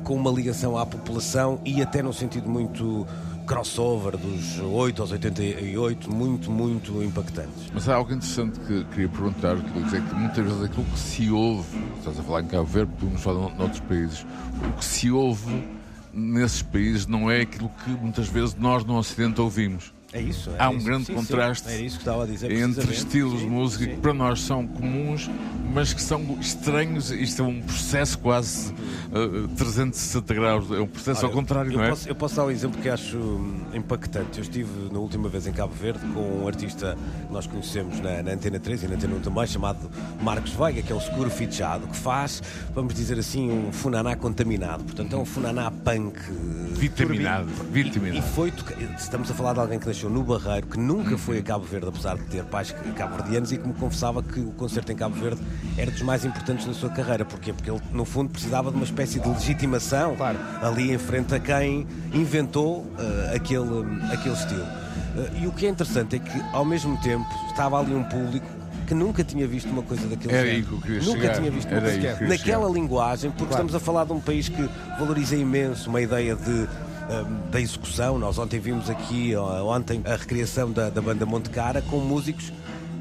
com 0.02 0.14
uma 0.14 0.30
ligação 0.30 0.76
à 0.76 0.84
população 0.84 1.60
e 1.64 1.80
até 1.80 2.02
num 2.02 2.12
sentido 2.12 2.48
muito 2.48 3.06
crossover 3.52 4.16
dos 4.16 4.58
8 4.60 5.02
aos 5.02 5.12
88, 5.12 6.10
muito, 6.10 6.50
muito 6.50 7.02
impactantes. 7.02 7.70
Mas 7.74 7.86
há 7.86 7.96
algo 7.96 8.10
interessante 8.10 8.58
que 8.60 8.82
queria 8.84 9.10
perguntar, 9.10 9.56
que 9.56 9.82
dizer 9.82 10.00
que 10.00 10.14
muitas 10.14 10.42
vezes 10.42 10.62
aquilo 10.62 10.84
que 10.86 10.98
se 10.98 11.30
ouve, 11.30 11.78
estás 11.98 12.18
a 12.18 12.22
falar 12.22 12.40
em 12.40 12.46
Cabo 12.46 12.64
Verde, 12.64 12.92
podemos 12.98 13.20
falar 13.20 13.54
noutros 13.54 13.80
países, 13.80 14.26
o 14.70 14.78
que 14.78 14.84
se 14.84 15.10
ouve 15.10 15.64
nesses 16.14 16.62
países 16.62 17.06
não 17.06 17.30
é 17.30 17.42
aquilo 17.42 17.70
que 17.84 17.90
muitas 17.90 18.26
vezes 18.26 18.54
nós 18.54 18.86
no 18.86 18.96
Ocidente 18.96 19.38
ouvimos. 19.38 19.92
É 20.12 20.20
isso. 20.20 20.50
É 20.50 20.62
Há 20.62 20.68
um 20.70 20.76
isso. 20.76 20.84
grande 20.86 21.06
sim, 21.06 21.14
contraste 21.14 21.68
sim. 21.70 21.88
Dizer, 22.26 22.52
entre 22.52 22.92
estilos 22.92 23.40
de 23.40 23.46
música 23.46 23.86
que 23.86 23.96
para 23.96 24.12
nós 24.12 24.40
são 24.42 24.66
comuns, 24.66 25.30
mas 25.72 25.94
que 25.94 26.02
são 26.02 26.36
estranhos. 26.40 27.10
Isto 27.10 27.42
é 27.42 27.44
um 27.46 27.60
processo 27.62 28.18
quase 28.18 28.72
uh, 28.72 29.48
360 29.56 30.34
graus, 30.34 30.70
é 30.70 30.80
um 30.80 30.86
processo 30.86 31.20
Olha, 31.20 31.28
ao 31.28 31.32
contrário, 31.32 31.72
eu 31.72 31.78
não 31.78 31.84
é? 31.84 31.88
Posso, 31.88 32.08
eu 32.08 32.14
posso 32.14 32.36
dar 32.36 32.44
um 32.44 32.50
exemplo 32.50 32.80
que 32.80 32.88
acho 32.88 33.16
hum, 33.16 33.62
impactante. 33.72 34.38
Eu 34.38 34.42
estive 34.42 34.70
na 34.92 34.98
última 34.98 35.28
vez 35.28 35.46
em 35.46 35.52
Cabo 35.52 35.72
Verde 35.74 36.00
com 36.12 36.42
um 36.42 36.46
artista 36.46 36.96
que 37.26 37.32
nós 37.32 37.46
conhecemos 37.46 37.98
na, 38.00 38.22
na 38.22 38.32
Antena 38.32 38.60
3 38.60 38.82
e 38.82 38.88
na 38.88 38.94
Antena 38.96 39.16
1 39.16 39.20
também, 39.20 39.46
chamado 39.46 39.90
Marcos 40.20 40.52
Veiga, 40.52 40.82
que 40.82 40.92
é 40.92 40.94
um 40.94 41.00
seguro 41.00 41.30
fichado, 41.30 41.86
que 41.86 41.96
faz, 41.96 42.42
vamos 42.74 42.92
dizer 42.94 43.18
assim, 43.18 43.50
um 43.50 43.72
funaná 43.72 44.14
contaminado. 44.14 44.84
Portanto, 44.84 45.16
é 45.16 45.18
um 45.18 45.24
funaná 45.24 45.70
punk. 45.70 46.18
Vitaminado, 46.72 47.50
turbi- 47.52 47.80
E, 47.80 47.82
vitaminado. 47.84 48.18
e 48.18 48.30
foi, 48.34 48.52
estamos 48.98 49.30
a 49.30 49.34
falar 49.34 49.54
de 49.54 49.60
alguém 49.60 49.78
que 49.78 49.84
nasceu 50.02 50.10
no 50.10 50.22
Barreiro, 50.22 50.66
que 50.66 50.78
nunca 50.78 51.16
foi 51.16 51.38
a 51.38 51.42
Cabo 51.42 51.64
Verde, 51.64 51.88
apesar 51.88 52.16
de 52.16 52.24
ter 52.24 52.44
pais 52.44 52.74
cabo-verdianos, 52.96 53.52
e 53.52 53.58
que 53.58 53.66
me 53.66 53.74
confessava 53.74 54.22
que 54.22 54.40
o 54.40 54.50
concerto 54.52 54.90
em 54.92 54.96
Cabo 54.96 55.14
Verde 55.16 55.40
era 55.76 55.90
dos 55.90 56.02
mais 56.02 56.24
importantes 56.24 56.66
da 56.66 56.74
sua 56.74 56.88
carreira. 56.90 57.24
Porquê? 57.24 57.52
Porque 57.52 57.70
ele, 57.70 57.80
no 57.92 58.04
fundo, 58.04 58.30
precisava 58.30 58.70
de 58.70 58.76
uma 58.76 58.84
espécie 58.84 59.20
de 59.20 59.28
legitimação 59.28 60.16
ali 60.62 60.92
em 60.92 60.98
frente 60.98 61.34
a 61.34 61.40
quem 61.40 61.86
inventou 62.12 62.86
eh, 62.98 63.32
aquele, 63.36 63.84
aquele 64.12 64.34
estilo. 64.34 64.62
Eh, 65.16 65.42
e 65.42 65.46
o 65.46 65.52
que 65.52 65.66
é 65.66 65.68
interessante 65.68 66.16
é 66.16 66.18
que, 66.18 66.42
ao 66.52 66.64
mesmo 66.64 66.96
tempo, 67.00 67.26
estava 67.48 67.78
ali 67.78 67.94
um 67.94 68.04
público 68.04 68.46
que 68.86 68.94
nunca 68.94 69.22
tinha 69.22 69.46
visto 69.46 69.70
uma 69.70 69.82
coisa 69.82 70.06
daquele 70.08 70.34
Era 70.34 70.46
género. 70.48 70.80
que 70.80 70.90
Nunca 70.98 71.20
chegar. 71.20 71.36
tinha 71.36 71.50
visto 71.50 71.70
uma 71.70 71.80
coisa 71.80 71.96
naquela 72.26 72.36
chegar. 72.36 72.68
linguagem, 72.72 73.30
porque 73.30 73.52
estamos 73.52 73.74
a 73.74 73.80
falar 73.80 74.04
de 74.04 74.12
um 74.12 74.20
país 74.20 74.48
que 74.48 74.68
valoriza 74.98 75.36
imenso 75.36 75.88
uma 75.88 76.00
ideia 76.00 76.34
de 76.34 76.66
da 77.50 77.60
execução. 77.60 78.18
Nós 78.18 78.38
ontem 78.38 78.58
vimos 78.58 78.88
aqui, 78.88 79.34
ontem, 79.36 80.02
a 80.04 80.16
recriação 80.16 80.70
da, 80.70 80.90
da 80.90 81.00
banda 81.00 81.26
Monte 81.26 81.50
Cara 81.50 81.82
com 81.82 81.98
músicos 81.98 82.52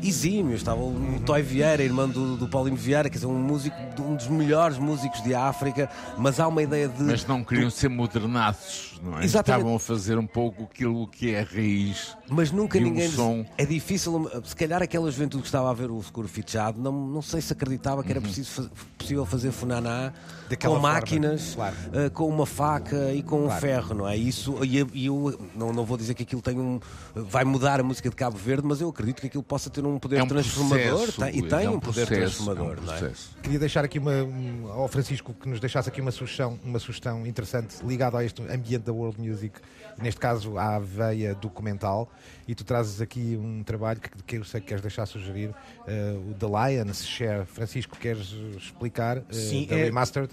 exímios. 0.04 0.62
Estava 0.62 0.82
o 0.82 1.22
Toy 1.26 1.42
Vieira, 1.42 1.84
irmão 1.84 2.10
do, 2.10 2.36
do 2.38 2.48
Paulinho 2.48 2.76
Vieira, 2.76 3.10
quer 3.10 3.16
dizer, 3.16 3.28
um 3.28 3.40
músico, 3.40 3.76
um 4.00 4.16
dos 4.16 4.28
melhores 4.28 4.78
músicos 4.78 5.22
de 5.24 5.34
África, 5.34 5.90
mas 6.18 6.40
há 6.40 6.48
uma 6.48 6.62
ideia 6.62 6.88
de. 6.88 7.04
Mas 7.04 7.26
não 7.26 7.44
queriam 7.44 7.70
ser 7.70 7.90
modernados, 7.90 8.91
não 9.02 9.20
é? 9.20 9.24
Exatamente. 9.24 9.60
Estavam 9.62 9.76
a 9.76 9.80
fazer 9.80 10.18
um 10.18 10.28
pouco 10.28 10.64
aquilo 10.64 11.08
que 11.08 11.34
é 11.34 11.42
a 11.42 11.44
raiz. 11.44 12.16
Mas 12.30 12.52
nunca 12.52 12.78
E 12.78 12.82
um 12.82 12.86
ninguém. 12.86 13.10
som. 13.10 13.46
É 13.58 13.66
difícil. 13.66 14.30
Se 14.46 14.56
calhar 14.56 14.82
aquela 14.82 15.10
juventude 15.12 15.42
que 15.44 15.48
estava 15.48 15.70
a 15.70 15.74
ver 15.74 15.90
o 15.92 16.02
seguro 16.04 16.28
fichado, 16.28 16.80
não, 16.80 16.92
não 16.92 17.22
sei 17.22 17.42
se 17.42 17.52
acreditava 17.54 18.04
que 18.04 18.12
era 18.12 18.22
preciso 18.22 18.50
fa- 18.64 18.70
possível 18.98 19.26
fazer 19.26 19.52
funaná 19.52 20.14
Daquela 20.50 20.76
com 20.76 20.82
forma, 20.82 20.94
máquinas, 20.96 21.56
claro. 21.56 21.76
eh, 21.94 22.10
com 22.10 22.28
uma 22.28 22.46
faca 22.46 23.14
e 23.14 23.24
com 23.24 23.42
um 23.44 23.46
Claro. 23.46 23.62
ferro, 23.62 23.96
não 23.96 24.08
é? 24.08 24.16
Isso, 24.18 24.64
e 24.64 24.78
eu, 24.78 24.88
e 24.94 25.06
eu 25.08 25.40
não, 25.56 25.72
não 25.74 25.86
vou 25.86 25.98
dizer 25.98 26.14
que 26.14 26.24
aquilo 26.24 26.42
tem 26.42 26.58
um. 26.60 26.80
vai 27.16 27.44
mudar 27.46 27.80
a 27.80 27.84
música 27.84 28.10
de 28.10 28.16
Cabo 28.16 28.38
Verde, 28.38 28.68
mas 28.68 28.80
eu 28.82 28.90
acredito 28.90 29.22
que 29.22 29.28
aquilo 29.28 29.44
possa 29.44 29.70
ter 29.70 29.86
um 29.86 29.98
poder 29.98 30.18
É 30.18 30.24
um 30.24 30.28
transformador. 30.28 30.98
processo, 31.00 31.22
tem- 31.22 31.38
e 31.38 31.42
tem 31.42 31.66
é 31.66 31.70
um, 31.70 31.80
poder 31.80 32.06
processo, 32.06 32.14
transformador, 32.46 32.78
é 32.78 32.82
um 32.82 32.86
não 32.86 32.94
é? 33.08 33.12
Queria 33.42 33.60
deixar 33.60 33.84
aqui 33.86 33.98
uma, 33.98 34.12
um- 34.24 34.70
ao 34.72 34.88
Francisco 34.88 35.34
que 35.34 35.48
nos 35.50 35.60
deixasse 35.60 35.88
aqui 35.90 36.02
uma 36.02 36.12
sugestão, 36.12 36.60
uma 36.64 36.80
sugestão 36.80 37.26
interessante 37.26 37.78
ligada 37.86 38.18
a 38.18 38.24
este 38.26 38.42
ambiente 38.44 38.84
da 38.92 38.98
world 38.98 39.20
music, 39.20 39.60
neste 39.98 40.20
caso 40.20 40.58
à 40.58 40.78
veia 40.80 41.34
documental, 41.34 42.10
e 42.48 42.54
tu 42.54 42.64
trazes 42.64 43.02
aqui 43.02 43.38
um 43.42 43.64
trabalho 43.64 44.00
que, 44.00 44.10
que 44.24 44.38
eu 44.38 44.44
sei 44.44 44.60
que 44.60 44.68
queres 44.68 44.82
deixar 44.82 45.06
sugerir, 45.06 45.56
eh, 45.88 46.16
o 46.30 46.34
The 46.34 46.48
Lions 46.76 47.06
Share. 47.06 47.46
Francisco, 47.46 47.98
queres 47.98 48.34
explicar? 48.58 49.18
eh, 49.18 49.24
Sim, 49.32 49.68
é- 49.70 49.76
Remastered? 49.86 50.32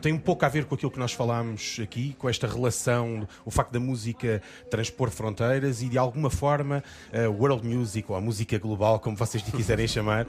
Tem 0.00 0.12
um 0.12 0.18
pouco 0.18 0.44
a 0.44 0.48
ver 0.48 0.64
com 0.64 0.74
aquilo 0.74 0.90
que 0.90 0.98
nós 0.98 1.12
falámos 1.12 1.78
aqui, 1.82 2.16
com 2.18 2.28
esta 2.28 2.46
relação, 2.46 3.28
o 3.44 3.50
facto 3.50 3.70
da 3.70 3.78
música 3.78 4.42
transpor 4.70 5.10
fronteiras 5.10 5.82
e 5.82 5.88
de 5.88 5.98
alguma 5.98 6.30
forma 6.30 6.82
a 7.12 7.28
world 7.28 7.66
music 7.66 8.10
ou 8.10 8.16
a 8.16 8.20
música 8.20 8.58
global, 8.58 8.98
como 8.98 9.16
vocês 9.16 9.44
lhe 9.44 9.52
quiserem 9.52 9.86
chamar, 9.88 10.26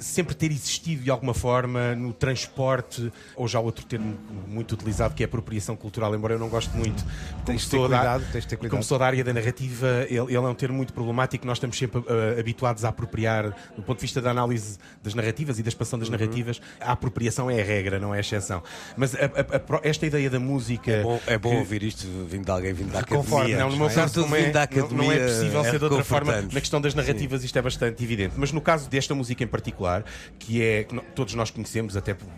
sempre 0.00 0.34
ter 0.34 0.50
existido 0.50 1.04
de 1.04 1.10
alguma 1.10 1.32
forma 1.32 1.94
no 1.94 2.12
transporte, 2.12 3.12
ou 3.36 3.48
já 3.48 3.58
outro 3.58 3.86
termo 3.86 4.18
muito 4.46 4.72
utilizado 4.72 5.14
que 5.14 5.22
é 5.22 5.26
apropriação 5.26 5.76
cultural, 5.76 6.14
embora 6.14 6.34
eu 6.34 6.38
não 6.38 6.48
goste 6.48 6.76
muito. 6.76 7.04
Tens 7.46 7.62
de 7.62 7.70
ter 7.70 7.78
cuidado, 7.78 8.24
tens 8.32 8.42
de 8.42 8.48
ter 8.48 8.56
cuidado. 8.56 8.70
Como 8.72 8.82
sou 8.82 8.98
da 8.98 9.06
área 9.06 9.24
da 9.24 9.32
narrativa, 9.32 10.06
ele, 10.08 10.18
ele 10.18 10.36
é 10.36 10.40
um 10.40 10.54
termo 10.54 10.76
muito 10.76 10.92
problemático, 10.92 11.46
nós 11.46 11.56
estamos 11.56 11.78
sempre 11.78 12.00
uh, 12.00 12.38
habituados 12.38 12.84
a 12.84 12.88
apropriar, 12.88 13.54
do 13.76 13.82
ponto 13.82 13.98
de 13.98 14.02
vista 14.02 14.20
da 14.20 14.30
análise 14.30 14.78
das 15.02 15.14
narrativas 15.14 15.58
e 15.58 15.62
da 15.62 15.68
expansão 15.68 15.92
Uhum. 15.92 16.00
das 16.00 16.08
narrativas, 16.08 16.60
a 16.80 16.92
apropriação 16.92 17.50
é 17.50 17.60
a 17.60 17.64
regra, 17.64 17.98
não 17.98 18.14
é 18.14 18.18
a 18.18 18.20
exceção. 18.20 18.62
Mas 18.96 19.11
a- 19.16 19.56
a- 19.56 19.76
a 19.76 19.80
esta 19.88 20.06
ideia 20.06 20.28
da 20.30 20.38
música. 20.40 20.90
É 20.90 21.02
bom, 21.02 21.20
é 21.26 21.38
bom 21.38 21.50
que- 21.50 21.56
ouvir 21.56 21.82
isto 21.82 22.06
vindo 22.28 22.44
de 22.44 22.50
alguém 22.50 22.72
vindo 22.72 22.92
da 22.92 23.00
academia. 23.00 23.58
não, 23.58 23.70
no 23.70 23.76
meu 23.76 23.86
não 23.86 23.90
é? 23.90 23.94
caso, 23.94 24.22
como 24.22 24.36
é, 24.36 24.52
não- 24.52 24.88
não 24.88 25.12
é 25.12 25.18
possível 25.26 25.60
é 25.64 25.70
ser 25.70 25.78
de 25.78 25.84
outra 25.84 26.04
forma. 26.04 26.42
Na 26.42 26.60
questão 26.60 26.80
das 26.80 26.94
narrativas, 26.94 27.44
isto 27.44 27.58
é 27.58 27.62
bastante 27.62 28.02
evidente. 28.02 28.34
Mas 28.36 28.52
no 28.52 28.60
caso 28.60 28.88
desta 28.88 29.14
música 29.14 29.42
em 29.44 29.46
particular, 29.46 30.04
que 30.38 30.62
é 30.62 30.84
que 30.84 30.98
todos 31.14 31.34
nós 31.34 31.50
conhecemos, 31.50 31.96
até 31.96 32.14
por- 32.14 32.28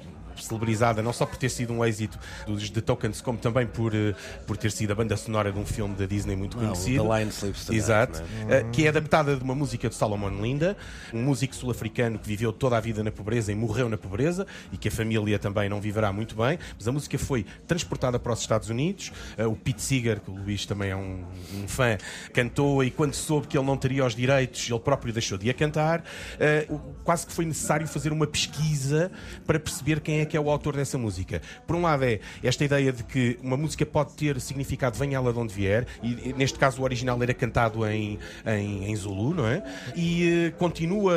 celebrizada 0.42 1.02
não 1.02 1.12
só 1.12 1.26
por 1.26 1.36
ter 1.36 1.48
sido 1.48 1.72
um 1.72 1.84
êxito 1.84 2.18
dos 2.46 2.68
The 2.70 2.80
Tokens, 2.80 3.20
como 3.20 3.38
também 3.38 3.66
por, 3.66 3.94
eh, 3.94 4.14
por 4.46 4.56
ter 4.56 4.70
sido 4.72 4.92
a 4.92 4.94
banda 4.94 5.16
sonora 5.16 5.52
de 5.52 5.58
um 5.58 5.64
filme 5.66 5.94
da 5.94 6.06
Disney 6.06 6.36
muito 6.36 6.56
Ah, 6.58 6.60
o 6.60 6.64
conhecido. 6.64 7.02
The 7.08 7.18
Lion 7.18 7.28
Sleeps 7.30 7.64
Tonight, 7.64 7.84
Exato. 7.84 8.22
não 8.46 8.50
é? 8.54 8.58
Eh, 8.60 8.64
que 8.72 8.86
é 8.86 8.88
adaptada 8.88 9.36
de 9.36 9.42
uma 9.42 9.54
música 9.54 9.88
de 9.88 9.94
Solomon 9.94 10.30
Linda, 10.42 10.76
um 11.12 11.22
músico 11.22 11.54
sul-africano 11.54 12.18
que 12.18 12.26
viveu 12.26 12.52
toda 12.52 12.76
a 12.76 12.80
vida 12.80 13.02
na 13.02 13.10
pobreza 13.12 13.52
e 13.52 13.54
morreu 13.54 13.88
na 13.88 13.96
pobreza 13.98 14.46
e 14.72 14.76
que 14.76 14.88
a 14.88 14.90
família 14.90 15.38
também 15.38 15.68
não 15.68 15.80
viverá 15.80 16.12
muito 16.12 16.34
bem. 16.36 16.58
Mas 16.76 16.86
a 16.88 16.92
música 16.92 17.18
foi 17.18 17.44
transportada 17.66 18.18
para 18.18 18.32
os 18.32 18.40
Estados 18.40 18.68
Unidos. 18.70 19.12
Eh, 19.36 19.46
o 19.46 19.54
Pete 19.56 19.82
Seeger, 19.82 20.20
que 20.20 20.30
o 20.30 20.34
Luís 20.34 20.66
também 20.66 20.90
é 20.90 20.96
um, 20.96 21.24
um 21.62 21.68
fã, 21.68 21.96
cantou 22.32 22.82
e 22.82 22.90
quando 22.90 23.14
soube 23.14 23.46
que 23.46 23.56
ele 23.56 23.66
não 23.66 23.76
teria 23.76 24.04
os 24.04 24.14
direitos, 24.14 24.68
ele 24.70 24.78
próprio 24.80 25.12
deixou 25.12 25.38
de 25.38 25.48
a 25.50 25.54
cantar. 25.54 26.04
Quase 27.04 27.26
que 27.26 27.32
foi 27.32 27.44
necessário 27.44 27.86
fazer 27.86 28.12
uma 28.12 28.26
pesquisa 28.26 29.10
para 29.46 29.58
perceber 29.58 30.00
quem 30.00 30.20
é 30.20 30.23
que 30.24 30.36
é 30.36 30.40
o 30.40 30.50
autor 30.50 30.76
dessa 30.76 30.96
música. 30.98 31.40
Por 31.66 31.76
um 31.76 31.82
lado 31.82 32.04
é 32.04 32.20
esta 32.42 32.64
ideia 32.64 32.92
de 32.92 33.02
que 33.04 33.38
uma 33.42 33.56
música 33.56 33.84
pode 33.86 34.12
ter 34.14 34.40
significado 34.40 34.96
venha 34.98 35.16
ela 35.16 35.32
de 35.32 35.38
onde 35.38 35.52
vier, 35.54 35.86
e 36.02 36.32
neste 36.36 36.58
caso 36.58 36.80
o 36.80 36.84
original 36.84 37.20
era 37.22 37.34
cantado 37.34 37.86
em, 37.86 38.18
em, 38.46 38.90
em 38.90 38.96
Zulu, 38.96 39.34
não 39.34 39.46
é? 39.46 39.62
E 39.94 40.46
eh, 40.46 40.50
continua, 40.58 41.14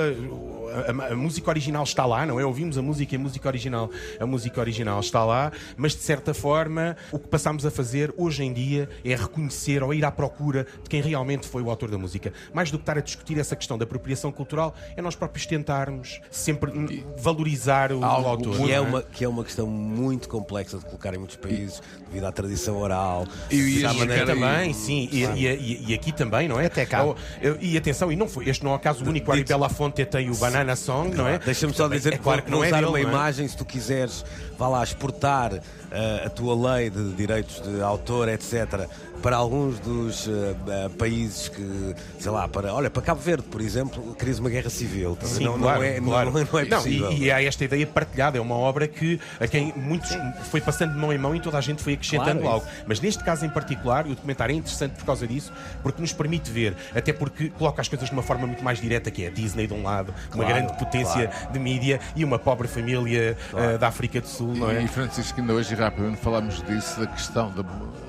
a, 0.87 1.11
a- 1.11 1.15
música 1.15 1.49
original 1.49 1.83
está 1.83 2.05
lá, 2.05 2.25
não 2.25 2.39
é? 2.39 2.45
Ouvimos 2.45 2.77
a 2.77 2.81
música 2.81 3.15
e 3.15 3.17
a 3.17 3.19
música 3.19 3.47
original, 3.47 3.89
a 4.19 4.25
música 4.25 4.59
original 4.59 4.99
está 4.99 5.23
lá, 5.25 5.51
mas 5.75 5.93
de 5.93 6.01
certa 6.01 6.33
forma 6.33 6.95
o 7.11 7.19
que 7.19 7.27
passamos 7.27 7.65
a 7.65 7.71
fazer 7.71 8.13
hoje 8.17 8.43
em 8.43 8.53
dia 8.53 8.89
é 9.03 9.15
reconhecer 9.15 9.83
ou 9.83 9.93
ir 9.93 10.03
à 10.05 10.11
procura 10.11 10.65
de 10.83 10.89
quem 10.89 11.01
realmente 11.01 11.47
foi 11.47 11.61
o 11.61 11.69
autor 11.69 11.89
da 11.91 11.97
música. 11.97 12.33
Mais 12.53 12.71
do 12.71 12.77
que 12.77 12.83
estar 12.83 12.97
a 12.97 13.01
discutir 13.01 13.37
essa 13.39 13.55
questão 13.55 13.77
da 13.77 13.83
apropriação 13.83 14.31
cultural, 14.31 14.75
é 14.95 15.01
nós 15.01 15.15
próprios 15.15 15.45
tentarmos 15.45 16.19
sempre 16.31 16.71
valorizar 17.17 17.91
o, 17.91 17.99
o 17.99 18.05
Algo 18.05 18.27
autor. 18.29 18.57
Que 18.57 18.71
é 18.71 18.79
uma 18.79 18.96
uma, 18.97 19.01
que 19.03 19.23
é 19.23 19.27
uma 19.29 19.43
questão 19.43 19.67
muito 19.67 20.27
complexa 20.27 20.77
de 20.77 20.85
colocar 20.85 21.13
em 21.13 21.17
muitos 21.17 21.35
países 21.35 21.81
devido 22.07 22.25
à 22.25 22.31
tradição 22.31 22.77
oral. 22.77 23.25
E- 23.51 23.79
e 23.79 23.85
à 23.85 23.93
maneira- 23.93 24.25
também, 24.25 24.73
sim, 24.73 25.07
e, 25.11 25.23
e- 25.25 25.85
e- 25.89 25.93
aqui 25.93 26.11
também, 26.11 26.47
não 26.47 26.59
é? 26.59 26.65
Até 26.65 26.85
cá. 26.85 27.05
Oh, 27.05 27.15
E 27.61 27.77
atenção, 27.77 28.11
e 28.11 28.15
não 28.15 28.27
foi, 28.27 28.49
este 28.49 28.63
não 28.63 28.71
é 28.71 28.75
o 28.75 28.79
caso 28.79 29.03
único. 29.05 29.29
O 29.29 29.33
Ari 29.33 29.43
Belafonte 29.43 30.05
tem 30.05 30.29
o 30.29 30.35
Banana 30.35 30.75
Song, 30.75 31.15
não 31.15 31.27
é? 31.27 31.37
Deixa-me 31.39 31.73
só 31.73 31.87
dizer 31.87 32.13
é 32.13 32.17
claro 32.17 32.41
que 32.41 32.51
não 32.51 32.63
é 32.63 32.67
usar 32.67 32.77
dele, 32.77 32.87
uma 32.87 32.99
é? 32.99 33.01
imagem, 33.03 33.47
se 33.47 33.55
tu 33.57 33.65
quiseres, 33.65 34.23
vá 34.57 34.67
lá 34.67 34.83
exportar 34.83 35.53
eh, 35.91 36.23
a 36.25 36.29
tua 36.29 36.75
lei 36.75 36.89
de 36.89 37.13
direitos 37.13 37.61
de 37.61 37.81
autor, 37.81 38.27
etc., 38.29 38.87
para 39.21 39.35
alguns 39.35 39.79
dos 39.79 40.27
eh, 40.27 40.89
países 40.97 41.47
que, 41.49 41.95
sei 42.19 42.31
lá, 42.31 42.47
para, 42.47 42.73
olha, 42.73 42.89
para 42.89 43.01
Cabo 43.01 43.19
Verde, 43.21 43.43
por 43.43 43.61
exemplo, 43.61 44.15
querias 44.15 44.39
uma 44.39 44.49
guerra 44.49 44.69
civil. 44.69 45.17
Sim, 45.23 45.45
não, 45.45 45.59
claro, 45.59 45.79
não, 45.79 45.85
é, 45.85 45.99
não- 45.99 46.07
claro. 46.07 46.31
não, 46.31 46.39
é 46.59 46.65
possível. 46.65 47.11
e, 47.11 47.23
e 47.25 47.31
há 47.31 47.41
esta 47.43 47.63
ideia 47.65 47.85
partilhada, 47.87 48.37
é 48.37 48.41
uma 48.41 48.55
obra 48.55 48.87
que 48.87 49.19
a 49.39 49.47
quem 49.47 49.73
muitos 49.75 50.09
foi 50.51 50.61
passando 50.61 50.93
de 50.93 50.99
mão 50.99 51.11
em 51.11 51.17
mão 51.17 51.35
e 51.35 51.39
toda 51.39 51.57
a 51.57 51.61
gente 51.61 51.81
foi 51.83 51.93
acrescentando 51.93 52.41
Claro, 52.41 52.47
algo. 52.55 52.67
Mas 52.85 52.99
neste 52.99 53.23
caso 53.23 53.45
em 53.45 53.49
particular, 53.49 54.05
o 54.05 54.09
documentário 54.09 54.53
é 54.53 54.57
interessante 54.57 54.93
por 54.93 55.05
causa 55.05 55.27
disso, 55.27 55.51
porque 55.81 56.01
nos 56.01 56.13
permite 56.13 56.51
ver, 56.51 56.75
até 56.95 57.11
porque 57.11 57.49
coloca 57.49 57.81
as 57.81 57.87
coisas 57.87 58.07
de 58.07 58.13
uma 58.13 58.23
forma 58.23 58.45
muito 58.47 58.63
mais 58.63 58.79
direta, 58.79 59.09
que 59.11 59.23
é 59.23 59.27
a 59.27 59.31
Disney 59.31 59.67
de 59.67 59.73
um 59.73 59.83
lado, 59.83 60.13
uma 60.33 60.43
grande 60.45 60.73
potência 60.77 61.29
de 61.51 61.59
mídia 61.59 61.99
e 62.15 62.23
uma 62.23 62.37
pobre 62.39 62.67
família 62.67 63.37
eh, 63.55 63.77
da 63.77 63.87
África 63.87 64.21
do 64.21 64.27
Sul, 64.27 64.53
não 64.55 64.69
é? 64.69 64.83
E 64.83 64.87
Francisco, 64.87 65.39
ainda 65.39 65.53
hoje 65.53 65.73
rapidamente 65.75 66.17
falámos 66.21 66.61
disso, 66.63 66.99
da 66.99 67.07
questão 67.07 67.51
da, 67.51 67.63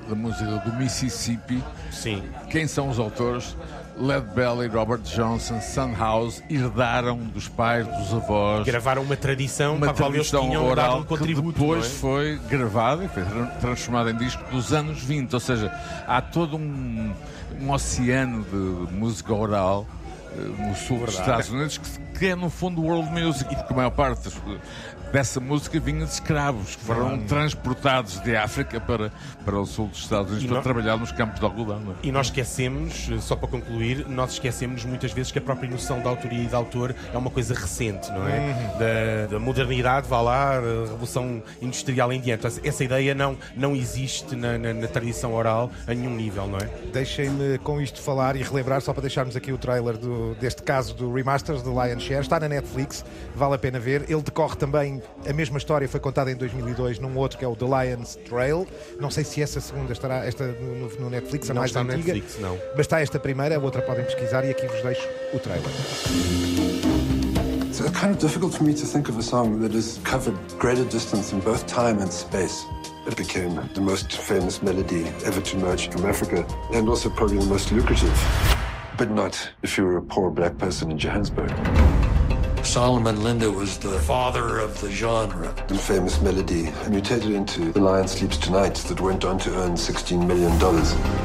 da 0.09 0.15
música 0.15 0.45
do 0.65 0.73
Mississippi. 0.73 1.63
Sim. 1.91 2.23
Quem 2.49 2.67
são 2.67 2.89
os 2.89 2.99
autores? 2.99 3.55
Led 3.97 4.25
Belly, 4.33 4.67
Robert 4.67 5.01
Johnson, 5.01 5.59
Sunhouse 5.59 6.41
herdaram 6.49 7.17
dos 7.17 7.49
pais, 7.49 7.85
dos 7.85 8.13
avós. 8.13 8.65
Gravaram 8.65 9.01
uma 9.01 9.17
tradição 9.17 9.75
uma 9.75 9.87
para 9.87 9.91
a 9.91 9.93
qual 9.93 10.13
eles 10.13 10.29
tradição 10.29 10.47
tinham 10.49 10.65
oral 10.65 10.99
um 10.99 11.03
contributo. 11.03 11.53
que 11.53 11.59
depois 11.59 11.85
é? 11.85 11.89
foi 11.89 12.39
gravada 12.49 13.03
e 13.03 13.07
foi 13.09 13.23
tra- 13.25 13.45
transformada 13.59 14.11
em 14.11 14.15
disco 14.15 14.41
dos 14.51 14.71
anos 14.71 15.03
20. 15.03 15.33
Ou 15.33 15.39
seja, 15.39 15.69
há 16.07 16.21
todo 16.21 16.55
um, 16.55 17.13
um 17.59 17.71
oceano 17.71 18.43
de 18.45 18.93
música 18.93 19.33
oral 19.33 19.85
eh, 20.33 20.41
no 20.69 20.73
sul 20.75 20.99
dos 21.05 21.15
Estados 21.19 21.49
Unidos 21.49 21.77
que, 21.77 22.19
que 22.19 22.25
é 22.27 22.35
no 22.37 22.49
fundo 22.49 22.81
world 22.81 23.09
music, 23.11 23.53
porque 23.53 23.73
a 23.73 23.75
maior 23.75 23.91
parte 23.91 24.29
dessa 25.11 25.39
música 25.39 25.79
vinha 25.79 26.05
de 26.05 26.11
escravos 26.11 26.75
que 26.75 26.83
foram 26.83 27.19
transportados 27.19 28.19
de 28.19 28.35
África 28.35 28.79
para, 28.79 29.11
para 29.43 29.59
o 29.59 29.65
sul 29.65 29.87
dos 29.87 29.99
Estados 29.99 30.29
Unidos 30.31 30.43
E 30.45 30.47
para 30.47 30.55
não- 30.57 30.63
trabalhar 30.63 30.97
nos 30.97 31.11
campos 31.11 31.39
de 31.39 31.45
algodão. 31.45 31.79
não 31.79 31.91
é? 31.93 31.95
E 32.03 32.11
nós 32.11 32.27
esquecemos, 32.27 33.09
só 33.21 33.35
para 33.35 33.47
concluir, 33.47 34.05
nós 34.07 34.33
esquecemos 34.33 34.85
muitas 34.85 35.11
vezes 35.11 35.31
que 35.31 35.39
a 35.39 35.41
própria 35.41 35.69
noção 35.69 35.99
de 35.99 36.07
autoria 36.07 36.43
e 36.43 36.45
de 36.47 36.55
autor 36.55 36.95
é 37.13 37.17
uma 37.17 37.29
coisa 37.29 37.53
recente, 37.53 38.09
não 38.11 38.27
é? 38.27 38.53
Da, 39.27 39.31
da 39.33 39.39
modernidade, 39.39 40.07
vá 40.07 40.21
lá, 40.21 40.57
a 40.57 40.61
revolução 40.61 41.41
industrial 41.61 42.11
em 42.13 42.19
diante. 42.21 42.45
Essa- 42.47 42.83
ideia 42.83 43.13
não, 43.13 43.37
não 43.57 43.75
existe 43.75 44.35
na, 44.35 44.57
na- 44.57 44.73
na 44.73 44.87
tradição 44.87 45.33
oral 45.33 45.69
a 45.87 45.93
nenhum 45.93 46.15
nível, 46.15 46.47
não 46.47 46.57
é? 46.59 46.65
Deixem-me 46.93 47.57
com 47.59 47.81
isto 47.81 48.01
falar 48.01 48.35
e 48.35 48.41
relembrar, 48.43 48.81
só 48.81 48.93
para 48.93 49.01
deixarmos 49.01 49.35
aqui 49.35 49.51
o 49.51 49.57
trailer 49.57 49.97
do- 49.97 50.33
deste 50.35 50.63
caso 50.63 50.93
do 50.95 51.11
Remasters 51.13 51.61
do 51.61 51.71
Lion 51.71 51.99
Share. 51.99 52.21
Está 52.21 52.39
na 52.39 52.47
Netflix, 52.47 53.03
vale 53.35 53.55
a 53.55 53.57
pena 53.57 53.79
ver. 53.79 54.05
Ele 54.09 54.21
decorre 54.21 54.55
também, 54.55 54.98
a 55.27 55.33
mesma 55.33 55.57
história 55.57 55.87
foi 55.87 55.99
contada 55.99 56.31
em 56.31 56.35
2002 56.35 56.99
num 56.99 57.17
outro 57.17 57.37
que 57.37 57.45
é 57.45 57.47
o 57.47 57.55
The 57.55 57.65
Lion's 57.65 58.15
Trail. 58.27 58.67
Não 58.99 59.09
sei 59.11 59.23
se 59.23 59.41
essa 59.41 59.59
segunda 59.61 59.93
estará 59.93 60.25
esta 60.25 60.45
no, 60.47 60.89
no- 60.99 61.09
Netflix, 61.09 61.49
a 61.49 61.53
Não 61.53 61.61
mais 61.61 61.71
está 61.71 61.83
no 61.83 61.91
antiga. 61.91 62.13
Netflix, 62.13 62.39
não. 62.41 62.57
Mas 62.71 62.81
está 62.81 62.99
esta 63.01 63.19
primeira, 63.19 63.55
a 63.55 63.59
outra 63.59 63.81
podem 63.81 64.05
pesquisar 64.05 64.43
e 64.45 64.51
aqui 64.51 64.67
vos 64.67 64.81
deixo 64.81 65.07
o 65.33 65.39
trailer. 65.39 65.69
It's 67.69 67.79
kind 67.99 68.11
of 68.11 68.17
difficult 68.19 68.53
for 68.55 68.63
me 68.63 68.73
to 68.73 68.85
think 68.85 69.09
of 69.09 69.17
a 69.17 69.21
song 69.21 69.59
that 69.61 69.73
has 69.75 69.99
covered 70.03 70.35
greater 70.59 70.83
distance 70.85 71.33
in 71.33 71.39
both 71.41 71.65
time 71.67 72.01
and 72.01 72.11
space. 72.11 72.65
It 73.07 73.15
became 73.15 73.55
the 73.73 73.81
most 73.81 74.11
famous 74.17 74.61
melody 74.61 75.05
ever 75.25 75.41
to 75.41 75.57
emerge 75.57 75.89
from 75.89 76.05
Africa, 76.05 76.45
and 76.73 76.87
also 76.89 77.09
probably 77.09 77.37
the 77.39 77.45
most 77.45 77.71
lucrative. 77.71 78.11
But 78.97 79.09
not 79.11 79.37
if 79.63 79.77
you 79.77 79.85
were 79.85 79.97
a 79.97 80.01
poor 80.01 80.29
black 80.29 80.57
person 80.57 80.91
in 80.91 80.97
Johannesburg. 80.97 81.49
Solomon 82.69 83.23
Linda 83.23 83.49
was 83.49 83.79
the 83.79 83.97
father 84.01 84.59
of 84.59 84.79
the 84.79 84.91
genre. 84.91 85.51
The 85.67 85.75
famous 85.75 86.21
melody 86.21 86.71
mutated 86.87 87.31
into 87.31 87.71
The 87.71 87.79
Lion 87.79 88.07
Sleeps 88.07 88.37
Tonight 88.37 88.75
that 88.89 89.01
went 89.01 89.25
on 89.25 89.39
to 89.39 89.49
earn 89.57 89.73
$16 89.73 90.27
million, 90.27 90.51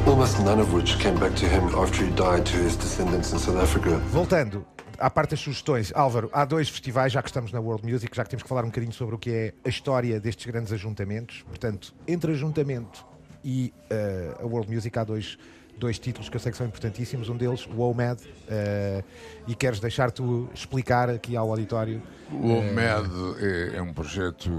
almost 0.09 0.41
none 0.41 0.59
of 0.59 0.73
which 0.73 0.99
came 0.99 1.21
back 1.21 1.35
to 1.35 1.47
him 1.47 1.65
after 1.75 2.03
he 2.03 2.11
died 2.13 2.47
to 2.47 2.57
his 2.57 2.79
descendants 2.79 3.35
in 3.35 3.39
South 3.39 3.59
Africa. 3.59 4.01
Voltando 4.11 4.65
à 4.99 5.11
parte 5.11 5.33
das 5.33 5.41
sugestões, 5.41 5.93
Álvaro, 5.95 6.31
há 6.33 6.47
dois 6.47 6.71
festivais, 6.71 7.13
já 7.13 7.21
que 7.21 7.29
estamos 7.29 7.53
na 7.53 7.61
World 7.61 7.85
Music, 7.87 8.17
já 8.17 8.25
que 8.25 8.31
temos 8.31 8.43
que 8.43 8.49
falar 8.49 8.65
um 8.65 8.69
bocadinho 8.69 8.95
sobre 8.95 9.15
o 9.15 9.19
que 9.19 9.31
é 9.31 9.53
a 9.67 9.69
história 9.69 10.19
destes 10.19 10.47
grandes 10.47 10.73
ajuntamentos. 10.73 11.43
Portanto, 11.47 11.95
entre 12.09 12.33
ajuntamento 12.33 13.05
e 13.45 13.71
eh, 13.91 14.35
a 14.41 14.47
World 14.47 14.73
Music 14.73 14.99
há 14.99 15.05
dois, 15.05 15.37
dois 15.79 15.99
títulos 15.99 16.29
que 16.29 16.37
eu 16.37 16.41
sei 16.41 16.53
que 16.53 16.59
são 16.59 16.67
importantíssimos. 16.67 17.29
Um 17.29 17.37
deles, 17.37 17.67
o 17.67 17.81
OMAD, 17.81 18.23
eh, 18.49 19.03
e 19.47 19.55
queres 19.55 19.81
deixar 19.81 20.11
tu 20.11 20.49
explicar 20.55 21.11
aqui 21.11 21.37
ao 21.37 21.51
auditório. 21.51 22.03
O 22.33 22.49
OMED 22.49 23.11
é, 23.41 23.77
é 23.77 23.83
um 23.83 23.93
projeto 23.93 24.51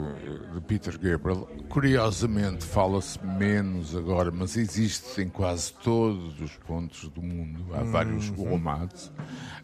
de 0.54 0.62
Peter 0.62 0.94
Gabriel. 0.98 1.50
Curiosamente, 1.68 2.64
fala-se 2.64 3.24
menos 3.26 3.96
agora, 3.96 4.32
mas 4.32 4.56
existe 4.56 5.22
em 5.22 5.30
quase 5.30 5.74
todos 5.74 6.40
os 6.40 6.56
pontos 6.58 7.10
do 7.10 7.22
mundo. 7.22 7.66
Há 7.74 7.84
vários 7.84 8.32
OMADs. 8.38 9.12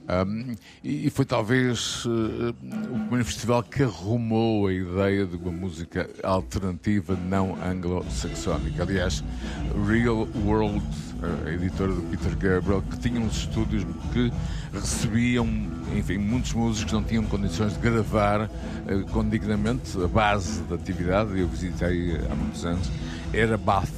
Um, 0.10 0.56
e, 0.84 1.08
e 1.08 1.10
foi 1.10 1.26
talvez 1.26 2.04
uh, 2.06 2.49
o 2.49 2.99
primeiro 3.02 3.26
festival 3.26 3.64
que 3.64 3.84
arrumou 3.84 4.68
a 4.68 4.74
ideia 4.74 5.26
de 5.26 5.36
uma 5.36 5.52
música 5.52 6.10
alternativa 6.24 7.16
não 7.16 7.56
anglo-saxónica. 7.64 8.82
Aliás, 8.82 9.24
Real 9.88 10.28
World, 10.43 10.84
a 11.45 11.49
editora 11.51 11.93
do 11.93 12.01
Peter 12.03 12.32
Gabriel, 12.36 12.84
que 12.89 12.97
tinha 12.97 13.19
uns 13.19 13.38
estúdios 13.38 13.86
que 14.11 14.32
recebiam, 14.74 15.47
enfim, 15.95 16.17
muitos 16.17 16.53
músicos 16.53 16.91
não 16.93 17.03
tinham 17.03 17.24
condições 17.26 17.74
de 17.74 17.80
gravar 17.80 18.49
eh, 18.88 19.03
condignamente. 19.11 20.01
A 20.01 20.07
base 20.07 20.61
da 20.63 20.76
atividade, 20.76 21.39
eu 21.39 21.47
visitei 21.47 22.17
há 22.30 22.36
muitos 22.36 22.65
anos, 22.65 22.91
era 23.34 23.57
Bath. 23.57 23.89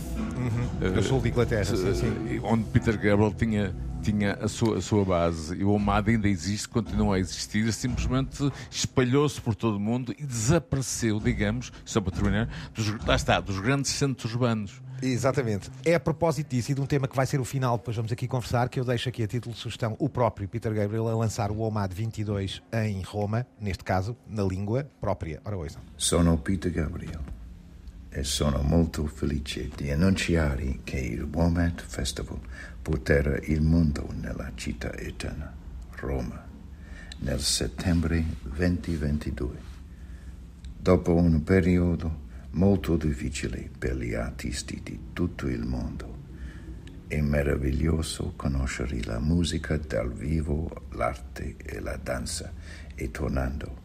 Do 0.79 0.99
Eh, 0.99 1.01
sul 1.01 1.21
de 1.21 1.29
Inglaterra, 1.29 1.63
sim, 1.63 1.95
sim. 1.95 2.13
eh, 2.29 2.39
onde 2.43 2.65
Peter 2.65 2.95
Gabriel 2.95 3.33
tinha 3.37 3.73
tinha 4.03 4.33
a 4.33 4.49
sua, 4.49 4.79
a 4.79 4.81
sua 4.81 5.05
base 5.05 5.55
e 5.55 5.63
o 5.63 5.69
OMAD 5.71 6.11
ainda 6.11 6.27
existe, 6.27 6.67
continua 6.67 7.15
a 7.15 7.19
existir, 7.19 7.71
simplesmente 7.71 8.51
espalhou-se 8.69 9.39
por 9.39 9.55
todo 9.55 9.77
o 9.77 9.79
mundo 9.79 10.13
e 10.19 10.25
desapareceu, 10.25 11.21
digamos, 11.21 11.71
só 11.85 12.01
para 12.01 12.11
terminar, 12.11 12.49
dos, 12.75 12.93
lá 13.05 13.15
está, 13.15 13.39
dos 13.39 13.59
grandes 13.61 13.91
centros 13.91 14.33
urbanos. 14.33 14.81
Exatamente. 15.01 15.69
É 15.83 15.95
a 15.95 15.99
propósito 15.99 16.49
disso 16.49 16.71
e 16.71 16.75
de 16.75 16.81
um 16.81 16.85
tema 16.85 17.07
que 17.07 17.15
vai 17.15 17.25
ser 17.25 17.39
o 17.39 17.45
final, 17.45 17.77
depois 17.77 17.95
vamos 17.95 18.11
aqui 18.11 18.27
conversar, 18.27 18.69
que 18.69 18.79
eu 18.79 18.85
deixo 18.85 19.09
aqui 19.09 19.23
a 19.23 19.27
título 19.27 19.53
de 19.53 19.59
sugestão 19.59 19.95
o 19.99 20.07
próprio 20.09 20.47
Peter 20.47 20.73
Gabriel 20.73 21.07
a 21.07 21.15
lançar 21.15 21.51
o 21.51 21.59
OMAD 21.59 21.93
22 21.93 22.61
em 22.73 23.01
Roma, 23.01 23.45
neste 23.59 23.83
caso, 23.83 24.15
na 24.27 24.43
língua 24.43 24.87
própria. 24.99 25.41
Ora, 25.45 25.57
ouçam. 25.57 25.81
Sono 25.97 26.37
Peter 26.37 26.71
Gabriel 26.71 27.21
e 28.15 28.23
sono 28.23 28.61
molto 28.61 29.07
felice 29.07 29.69
di 29.75 29.89
annunciare 29.89 30.79
che 30.83 30.99
il 30.99 31.23
WOMAD 31.23 31.81
Festival 31.81 32.39
porterà 32.81 33.37
il 33.43 33.61
mondo 33.61 34.07
nella 34.13 34.51
città 34.53 34.93
eterna, 34.93 35.51
Roma, 35.95 36.45
nel 37.19 37.41
settembre 37.41 38.23
2022. 38.43 39.71
Dopo 40.77 41.15
un 41.15 41.43
periodo 41.43 42.22
molto 42.53 42.97
difficile 42.97 43.69
per 43.77 43.97
gli 43.97 44.13
artisti 44.13 44.81
di 44.83 44.99
tutto 45.13 45.47
il 45.47 45.65
mondo, 45.65 46.21
è 47.07 47.19
meraviglioso 47.21 48.33
conoscere 48.35 49.03
la 49.03 49.19
musica 49.19 49.77
dal 49.77 50.11
vivo, 50.11 50.85
l'arte 50.91 51.55
e 51.57 51.79
la 51.79 51.97
danza 51.97 52.51
e 52.95 53.11
tornando. 53.11 53.81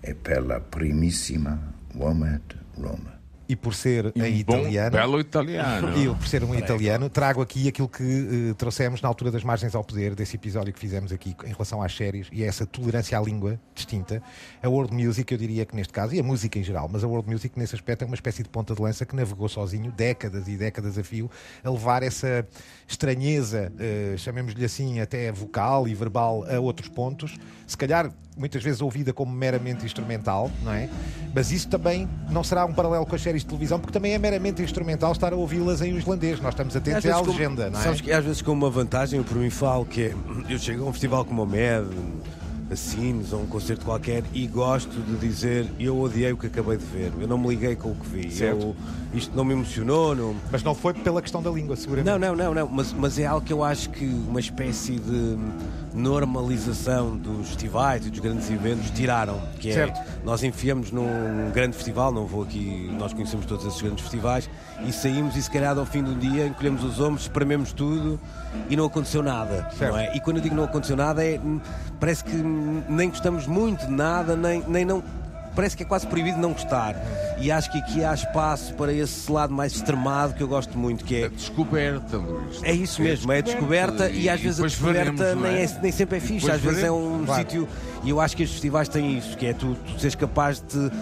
E 0.00 0.14
per 0.14 0.44
la 0.44 0.60
primissima 0.60 1.72
WOMAD 1.94 2.64
Roma. 2.74 3.15
E 3.48 3.54
por 3.54 3.74
ser 3.74 4.12
E 4.16 4.22
um 4.22 4.44
bom, 4.44 4.58
italiano. 4.58 4.90
belo 4.90 5.20
italiano. 5.20 5.96
E 5.96 6.06
por 6.14 6.26
ser 6.26 6.42
um 6.42 6.54
italiano, 6.54 7.08
trago 7.08 7.40
aqui 7.40 7.68
aquilo 7.68 7.88
que 7.88 8.02
eh, 8.50 8.54
trouxemos 8.54 9.00
na 9.00 9.08
altura 9.08 9.30
das 9.30 9.44
margens 9.44 9.74
ao 9.74 9.84
poder, 9.84 10.14
desse 10.16 10.34
episódio 10.36 10.72
que 10.72 10.80
fizemos 10.80 11.12
aqui 11.12 11.36
em 11.44 11.52
relação 11.52 11.80
às 11.80 11.94
séries 11.94 12.26
e 12.32 12.42
a 12.42 12.46
essa 12.46 12.66
tolerância 12.66 13.16
à 13.16 13.22
língua 13.22 13.60
distinta. 13.74 14.20
A 14.62 14.68
World 14.68 14.92
Music, 14.92 15.30
eu 15.32 15.38
diria 15.38 15.64
que 15.64 15.76
neste 15.76 15.92
caso, 15.92 16.14
e 16.14 16.18
a 16.18 16.22
música 16.24 16.58
em 16.58 16.64
geral, 16.64 16.88
mas 16.92 17.04
a 17.04 17.06
World 17.06 17.30
Music 17.30 17.56
nesse 17.58 17.74
aspecto 17.76 18.02
é 18.02 18.06
uma 18.06 18.16
espécie 18.16 18.42
de 18.42 18.48
ponta 18.48 18.74
de 18.74 18.82
lança 18.82 19.06
que 19.06 19.14
navegou 19.14 19.48
sozinho, 19.48 19.92
décadas 19.92 20.48
e 20.48 20.56
décadas 20.56 20.98
a 20.98 21.04
fio, 21.04 21.30
a 21.62 21.70
levar 21.70 22.02
essa 22.02 22.44
estranheza, 22.88 23.72
eh, 23.78 24.14
chamemos-lhe 24.16 24.64
assim, 24.64 25.00
até 25.00 25.30
vocal 25.30 25.86
e 25.86 25.94
verbal, 25.94 26.44
a 26.50 26.58
outros 26.58 26.88
pontos. 26.88 27.36
Se 27.66 27.76
calhar 27.76 28.10
muitas 28.36 28.62
vezes 28.62 28.80
ouvida 28.80 29.12
como 29.12 29.32
meramente 29.32 29.84
instrumental, 29.84 30.50
não 30.62 30.72
é? 30.72 30.88
Mas 31.34 31.50
isso 31.50 31.68
também 31.68 32.08
não 32.30 32.44
será 32.44 32.64
um 32.66 32.72
paralelo 32.72 33.06
com 33.06 33.14
as 33.14 33.22
séries 33.22 33.42
de 33.42 33.48
televisão, 33.48 33.78
porque 33.78 33.92
também 33.92 34.12
é 34.12 34.18
meramente 34.18 34.62
instrumental 34.62 35.12
estar 35.12 35.32
a 35.32 35.36
ouvi-las 35.36 35.80
em 35.80 35.96
islandês. 35.96 36.40
Nós 36.40 36.52
estamos 36.52 36.76
atentos 36.76 37.06
à 37.06 37.20
legenda, 37.20 37.70
não 37.70 37.80
é? 37.80 37.82
Sabes 37.82 38.00
que 38.00 38.12
às 38.12 38.24
vezes 38.24 38.42
com 38.42 38.52
uma 38.52 38.70
vantagem, 38.70 39.18
eu 39.18 39.24
por 39.24 39.36
mim 39.36 39.50
falo 39.50 39.86
que 39.86 40.02
é, 40.02 40.14
eu 40.48 40.58
chego 40.58 40.84
a 40.84 40.88
um 40.88 40.92
festival 40.92 41.24
como 41.24 41.42
o 41.42 41.46
MED, 41.46 41.88
a 42.70 42.76
Cines 42.76 43.32
ou 43.32 43.42
um 43.42 43.46
concerto 43.46 43.84
qualquer 43.84 44.24
e 44.32 44.46
gosto 44.46 45.00
de 45.00 45.16
dizer 45.18 45.66
eu 45.78 45.98
odiei 46.00 46.32
o 46.32 46.36
que 46.36 46.48
acabei 46.48 46.76
de 46.76 46.84
ver, 46.84 47.12
eu 47.20 47.28
não 47.28 47.38
me 47.38 47.48
liguei 47.48 47.76
com 47.76 47.90
o 47.90 47.94
que 47.94 48.08
vi, 48.08 48.42
eu, 48.42 48.74
isto 49.14 49.36
não 49.36 49.44
me 49.44 49.52
emocionou. 49.52 50.14
Não... 50.14 50.36
Mas 50.50 50.62
não 50.62 50.74
foi 50.74 50.92
pela 50.92 51.22
questão 51.22 51.42
da 51.42 51.50
língua, 51.50 51.76
seguramente. 51.76 52.10
Não, 52.10 52.18
não, 52.18 52.34
não, 52.34 52.54
não. 52.54 52.68
Mas, 52.68 52.92
mas 52.92 53.18
é 53.18 53.26
algo 53.26 53.44
que 53.44 53.52
eu 53.52 53.62
acho 53.62 53.90
que 53.90 54.04
uma 54.04 54.40
espécie 54.40 54.98
de 54.98 55.38
normalização 55.96 57.16
dos 57.16 57.48
festivais 57.48 58.06
e 58.06 58.10
dos 58.10 58.20
grandes 58.20 58.50
eventos 58.50 58.90
tiraram. 58.90 59.40
Que 59.58 59.70
é, 59.70 59.74
Certo. 59.74 60.00
nós 60.22 60.42
enfiamos 60.44 60.92
num 60.92 61.50
grande 61.52 61.74
festival, 61.74 62.12
não 62.12 62.26
vou 62.26 62.42
aqui, 62.42 62.90
nós 62.98 63.14
conhecemos 63.14 63.46
todos 63.46 63.64
esses 63.66 63.80
grandes 63.80 64.02
festivais, 64.02 64.48
e 64.84 64.92
saímos 64.92 65.34
e 65.36 65.42
se 65.42 65.50
calhar 65.50 65.76
ao 65.76 65.86
fim 65.86 66.02
do 66.02 66.14
dia 66.14 66.46
encolhemos 66.46 66.84
os 66.84 67.00
ombros, 67.00 67.22
esprememos 67.22 67.72
tudo 67.72 68.20
e 68.68 68.76
não 68.76 68.84
aconteceu 68.84 69.22
nada. 69.22 69.68
Não 69.80 69.96
é? 69.96 70.14
E 70.14 70.20
quando 70.20 70.36
eu 70.36 70.42
digo 70.42 70.54
não 70.54 70.64
aconteceu 70.64 70.96
nada, 70.96 71.24
é, 71.24 71.40
hum, 71.40 71.60
parece 71.98 72.22
que 72.22 72.36
nem 72.36 73.08
gostamos 73.08 73.46
muito 73.46 73.86
de 73.86 73.92
nada, 73.92 74.36
nem, 74.36 74.62
nem 74.68 74.84
não. 74.84 75.02
Parece 75.56 75.76
que 75.76 75.82
é 75.82 75.86
quase 75.86 76.06
proibido 76.06 76.38
não 76.38 76.52
gostar. 76.52 76.94
E 77.40 77.50
acho 77.50 77.72
que 77.72 77.78
aqui 77.78 78.04
há 78.04 78.12
espaço 78.14 78.74
para 78.74 78.92
esse 78.92 79.32
lado 79.32 79.52
mais 79.52 79.72
extremado 79.74 80.34
que 80.34 80.42
eu 80.42 80.48
gosto 80.48 80.78
muito, 80.78 81.04
que 81.04 81.22
é. 81.24 81.28
Descoberta, 81.30 82.18
Luís. 82.18 82.60
É 82.62 82.72
isso 82.72 83.02
mesmo, 83.02 83.32
é 83.32 83.40
descoberta 83.42 84.08
e 84.10 84.28
às 84.28 84.38
vezes 84.40 84.60
a 84.60 84.64
descoberta 84.64 85.12
veremos, 85.12 85.42
não 85.42 85.50
nem, 85.50 85.60
é? 85.60 85.64
é- 85.64 85.78
nem 85.82 85.90
sempre 85.92 86.18
é 86.18 86.20
fixe, 86.20 86.50
às 86.50 86.60
vezes 86.60 86.78
é 86.78 86.82
veremos. 86.82 87.20
um 87.22 87.24
Claro. 87.24 87.40
sítio. 87.42 87.68
E 88.04 88.10
eu 88.10 88.20
acho 88.20 88.36
que 88.36 88.42
estes 88.42 88.54
festivais 88.56 88.88
têm 88.88 89.18
isso, 89.18 89.36
que 89.36 89.46
é 89.46 89.52
tu, 89.54 89.74
tu 89.94 89.98
seres 89.98 90.14
capaz 90.14 90.60
de 90.60 90.66
te 90.66 90.96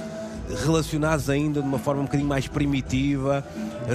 relacionares 0.65 1.29
ainda 1.29 1.61
de 1.61 1.67
uma 1.67 1.79
forma 1.79 2.03
um 2.03 2.05
bocadinho 2.05 2.29
mais 2.29 2.47
primitiva, 2.47 3.45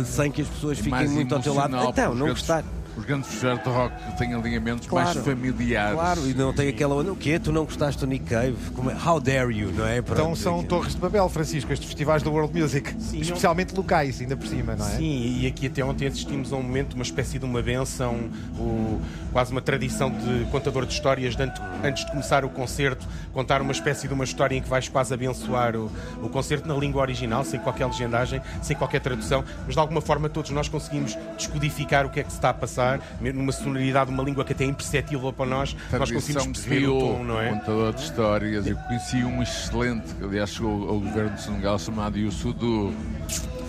sem 0.05 0.31
que 0.31 0.41
as 0.41 0.47
pessoas 0.47 0.77
fiquem 0.77 0.91
mais 0.91 1.09
muito 1.09 1.33
ao 1.33 1.41
teu 1.41 1.53
lado. 1.53 1.75
Então, 1.89 2.13
não 2.13 2.25
os 2.27 2.31
gostar. 2.33 2.63
Os 2.99 3.05
grandes 3.05 3.29
festivais 3.29 3.63
de 3.63 3.69
rock 3.69 3.95
têm 4.17 4.33
alinhamentos 4.33 4.85
mais 4.89 5.13
Claro. 5.13 5.23
familiares. 5.23 5.93
Claro, 5.95 6.29
e 6.29 6.33
não 6.33 6.51
tem 6.51 6.67
aquela 6.67 6.95
onda, 6.95 7.13
o 7.13 7.15
quê? 7.15 7.39
Tu 7.39 7.49
não 7.49 7.63
gostaste 7.63 8.01
do 8.01 8.05
Nick 8.07 8.25
Cave? 8.25 8.57
Como 8.75 8.91
é? 8.91 8.93
How 8.93 9.21
dare 9.21 9.53
you, 9.57 9.71
não 9.71 9.87
é? 9.87 9.99
Então 9.99 10.35
são 10.35 10.61
torres 10.63 10.95
de 10.95 10.99
Babel, 10.99 11.29
Francisco, 11.29 11.71
estes 11.71 11.87
festivais 11.87 12.21
do 12.21 12.29
World 12.31 12.59
Music. 12.59 12.93
Especialmente 13.13 13.73
locais, 13.73 14.19
ainda 14.19 14.35
por 14.35 14.45
cima, 14.47 14.75
não 14.75 14.85
é? 14.85 14.89
Sim, 14.97 15.37
e 15.39 15.47
aqui 15.47 15.67
até 15.67 15.81
ontem 15.81 16.07
assistimos 16.07 16.51
a 16.51 16.57
um 16.57 16.61
momento, 16.61 16.93
uma 16.95 17.03
espécie 17.03 17.39
de 17.39 17.45
uma 17.45 17.61
benção, 17.61 18.15
o- 18.59 18.99
quase 19.31 19.51
uma 19.53 19.61
tradição 19.61 20.11
de 20.11 20.45
contador 20.51 20.85
de 20.85 20.91
histórias, 20.93 21.37
de 21.37 21.43
ante- 21.43 21.61
antes 21.83 22.03
de 22.03 22.11
começar 22.11 22.43
o 22.43 22.49
concerto, 22.49 23.07
contar 23.31 23.61
uma 23.61 23.71
espécie 23.71 24.09
de 24.09 24.13
uma 24.13 24.25
história 24.25 24.55
em 24.57 24.61
que 24.61 24.67
vais 24.67 24.89
quase 24.89 25.13
abençoar 25.13 25.73
o, 25.77 25.89
o 26.21 26.27
concerto 26.27 26.67
na 26.67 26.73
língua 26.75 27.01
original, 27.01 27.45
sem 27.45 27.61
qualquer 27.61 27.85
legendagem, 27.85 28.41
sem 28.61 28.75
qualquer 28.75 28.99
tradução, 28.99 29.45
mas 29.65 29.73
de 29.75 29.79
alguma 29.79 30.01
forma 30.01 30.27
todos 30.27 30.51
nós 30.51 30.67
conseguimos 30.67 31.17
descodificar 31.37 32.05
o 32.05 32.09
que 32.09 32.19
é 32.19 32.23
que 32.23 32.29
se 32.31 32.37
está 32.37 32.49
a 32.49 32.53
passar, 32.53 32.88
numa 33.21 33.51
sonoridade, 33.51 34.09
uma 34.09 34.23
língua 34.23 34.43
que 34.43 34.53
até 34.53 34.63
é 34.63 34.67
imperceptível 34.67 35.31
para 35.33 35.45
nós, 35.45 35.75
nós 35.91 36.11
conseguimos 36.11 36.43
Tradição 36.43 36.51
perceber 36.51 36.87
o 36.87 36.99
tom, 36.99 37.23
não 37.23 37.41
é? 37.41 37.49
contador 37.49 37.93
de 37.93 38.01
histórias. 38.01 38.67
Eu 38.67 38.77
conheci 38.77 39.17
um 39.17 39.41
excelente, 39.41 40.13
que 40.15 40.23
aliás 40.23 40.49
chegou 40.49 40.89
ao 40.89 40.99
governo 40.99 41.35
de 41.35 41.41
Senegal, 41.41 41.79
chamado 41.79 42.17
Youssoudu. 42.17 42.93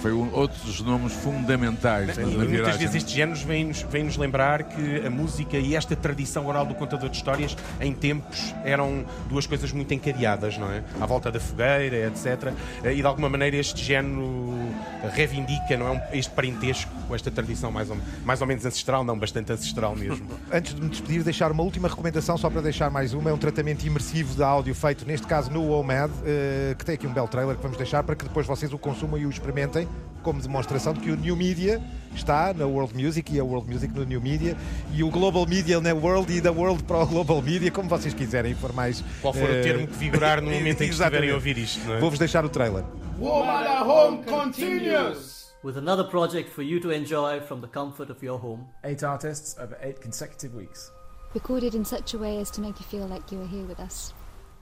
Foi 0.01 0.13
um, 0.15 0.35
outro 0.35 0.59
dos 0.65 0.81
nomes 0.81 1.13
fundamentais 1.13 2.17
E 2.17 2.21
na 2.23 2.45
muitas 2.47 2.77
vezes 2.79 2.95
estes 2.95 3.13
géneros 3.13 3.43
vêm-nos 3.43 3.83
vêm 3.83 4.05
-nos 4.05 4.17
lembrar 4.17 4.63
que 4.63 5.07
a 5.07 5.11
música 5.11 5.59
e 5.59 5.77
esta 5.77 5.95
tradição 5.95 6.47
oral 6.47 6.65
do 6.65 6.75
contador 6.75 7.11
de 7.11 7.17
histórias 7.17 7.55
em 7.79 7.93
tempos 7.93 8.55
eram 8.65 9.05
duas 9.29 9.47
coisas 9.47 9.71
muito 9.73 9.93
encadeadas, 9.93 10.57
não 10.57 10.73
é? 10.73 10.83
À 10.99 11.05
volta 11.05 11.31
da 11.31 11.39
fogueira, 11.39 12.09
etc. 12.09 12.51
E 12.83 12.95
de 12.95 13.07
alguma 13.07 13.29
maneira 13.29 13.59
este 13.59 13.85
género 13.85 14.71
reivindica 15.13 15.77
não 15.77 15.89
é? 15.89 16.09
Este 16.15 16.33
parentesco 16.33 16.91
esta 17.15 17.31
tradição 17.31 17.71
mais 17.71 17.91
ou, 17.91 17.99
mais 18.25 18.41
ou 18.41 18.47
menos 18.47 18.65
ancestral, 18.65 19.00
não, 19.05 19.19
bastante 19.19 19.53
ancestral 19.53 19.97
mesmo. 19.97 20.27
Antes 20.53 20.75
de 20.75 20.83
me 20.83 20.89
despedir, 20.89 21.23
deixar 21.23 21.51
uma 21.51 21.63
última 21.63 21.89
recomendação, 21.89 22.37
só 22.37 22.49
para 22.51 22.61
deixar 22.61 22.91
mais 22.91 23.13
uma. 23.15 23.31
É 23.31 23.33
um 23.33 23.39
tratamento 23.39 23.85
imersivo 23.85 24.35
de 24.35 24.43
áudio 24.43 24.75
feito, 24.75 25.07
neste 25.07 25.27
caso, 25.27 25.51
no 25.51 25.71
OMAD, 25.71 26.13
eh, 26.25 26.75
que 26.79 26.85
tem 26.85 26.95
aqui 26.95 27.07
um 27.07 27.13
belo 27.13 27.29
trailer 27.29 27.57
que 27.57 27.63
vamos 27.63 27.77
deixar 27.77 28.03
para 28.03 28.15
que 28.15 28.25
depois 28.25 28.47
vocês 28.47 28.73
o 28.73 28.79
consumam 28.79 29.19
e 29.19 29.27
o 29.27 29.31
experimentem, 29.31 29.89
como 30.23 30.41
demonstração 30.41 30.93
de 30.93 31.01
que 31.01 31.11
o 31.11 31.17
New 31.17 31.37
Media 31.37 31.81
está 32.15 32.53
na 32.53 32.67
World 32.67 32.95
Music 32.95 33.35
e 33.35 33.41
a 33.41 33.45
World 33.45 33.73
Music 33.73 33.95
no 33.95 34.05
New 34.05 34.21
Media 34.21 34.57
e 34.93 35.03
o 35.03 35.11
Global 35.11 35.47
Media 35.47 35.81
na 35.81 35.95
World 35.95 36.33
e 36.33 36.41
da 36.41 36.53
World 36.53 36.83
para 36.85 36.99
o 36.99 37.07
Global 37.07 37.41
Media, 37.41 37.71
como 37.71 37.89
vocês 37.89 38.13
quiserem, 38.13 38.55
for 38.55 38.73
mais. 38.73 39.03
Qual 39.23 39.33
for 39.33 39.49
o 39.49 39.53
eh, 39.53 39.63
termo 39.63 39.87
que 39.87 39.97
vigorar 39.97 40.41
no 40.41 40.51
momento 40.53 40.83
em 40.83 40.89
que 40.89 40.95
estiverem 40.95 41.31
a 41.31 41.35
ouvir 41.35 41.57
isto, 41.59 41.91
é? 41.93 41.99
Vou-vos 41.99 42.19
deixar 42.19 42.45
o 42.45 42.49
trailer. 42.49 42.85
Woman 43.19 43.83
Home 43.87 44.23
continues! 44.25 45.40
With 45.63 45.77
another 45.77 46.05
project 46.05 46.49
for 46.49 46.63
you 46.63 46.81
to 46.81 46.91
enjoy 46.91 47.41
from 47.41 47.61
the 47.61 47.69
comfort 47.69 48.11
of 48.11 48.23
your 48.23 48.39
home. 48.39 48.67
Eight 48.85 49.03
artists 49.03 49.57
over 49.59 49.77
eight 49.83 50.01
consecutive 50.01 50.55
weeks. 50.55 50.91
recorded 51.35 51.75
in 51.75 51.85
such 51.85 52.15
a 52.15 52.19
way 52.19 52.39
as 52.39 52.51
to 52.51 52.61
make 52.61 52.79
you 52.81 52.87
feel 52.87 53.07
like 53.07 53.31
you 53.31 53.41
are 53.41 53.47
here 53.47 53.65
with 53.65 53.79
us. 53.81 54.13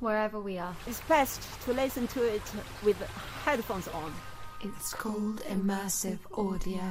wherever 0.00 0.38
we 0.40 0.58
are. 0.58 0.74
It's 0.86 1.00
best 1.08 1.40
to 1.64 1.72
listen 1.72 2.06
to 2.08 2.22
it 2.22 2.42
with 2.84 2.96
headphones 3.44 3.88
on. 3.88 4.12
It's 4.62 4.92
called 4.94 5.40
immersive 5.46 6.18
audio. 6.36 6.82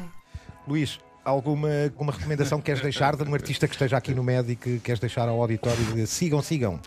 Luís, 0.67 0.97
alguma, 1.27 1.69
alguma 1.83 2.13
recomendação 2.13 2.59
que 2.59 2.65
queres 2.65 2.81
deixar 2.81 3.15
de 3.15 3.23
um 3.23 3.33
artista 3.33 3.67
que 3.67 3.73
esteja 3.73 3.97
aqui 3.97 4.13
no 4.13 4.23
MED 4.23 4.53
e 4.53 4.55
que 4.55 4.79
queres 4.79 4.99
deixar 4.99 5.27
ao 5.27 5.41
auditório 5.41 5.83
de 5.93 6.07
sigam, 6.07 6.41
sigam? 6.41 6.79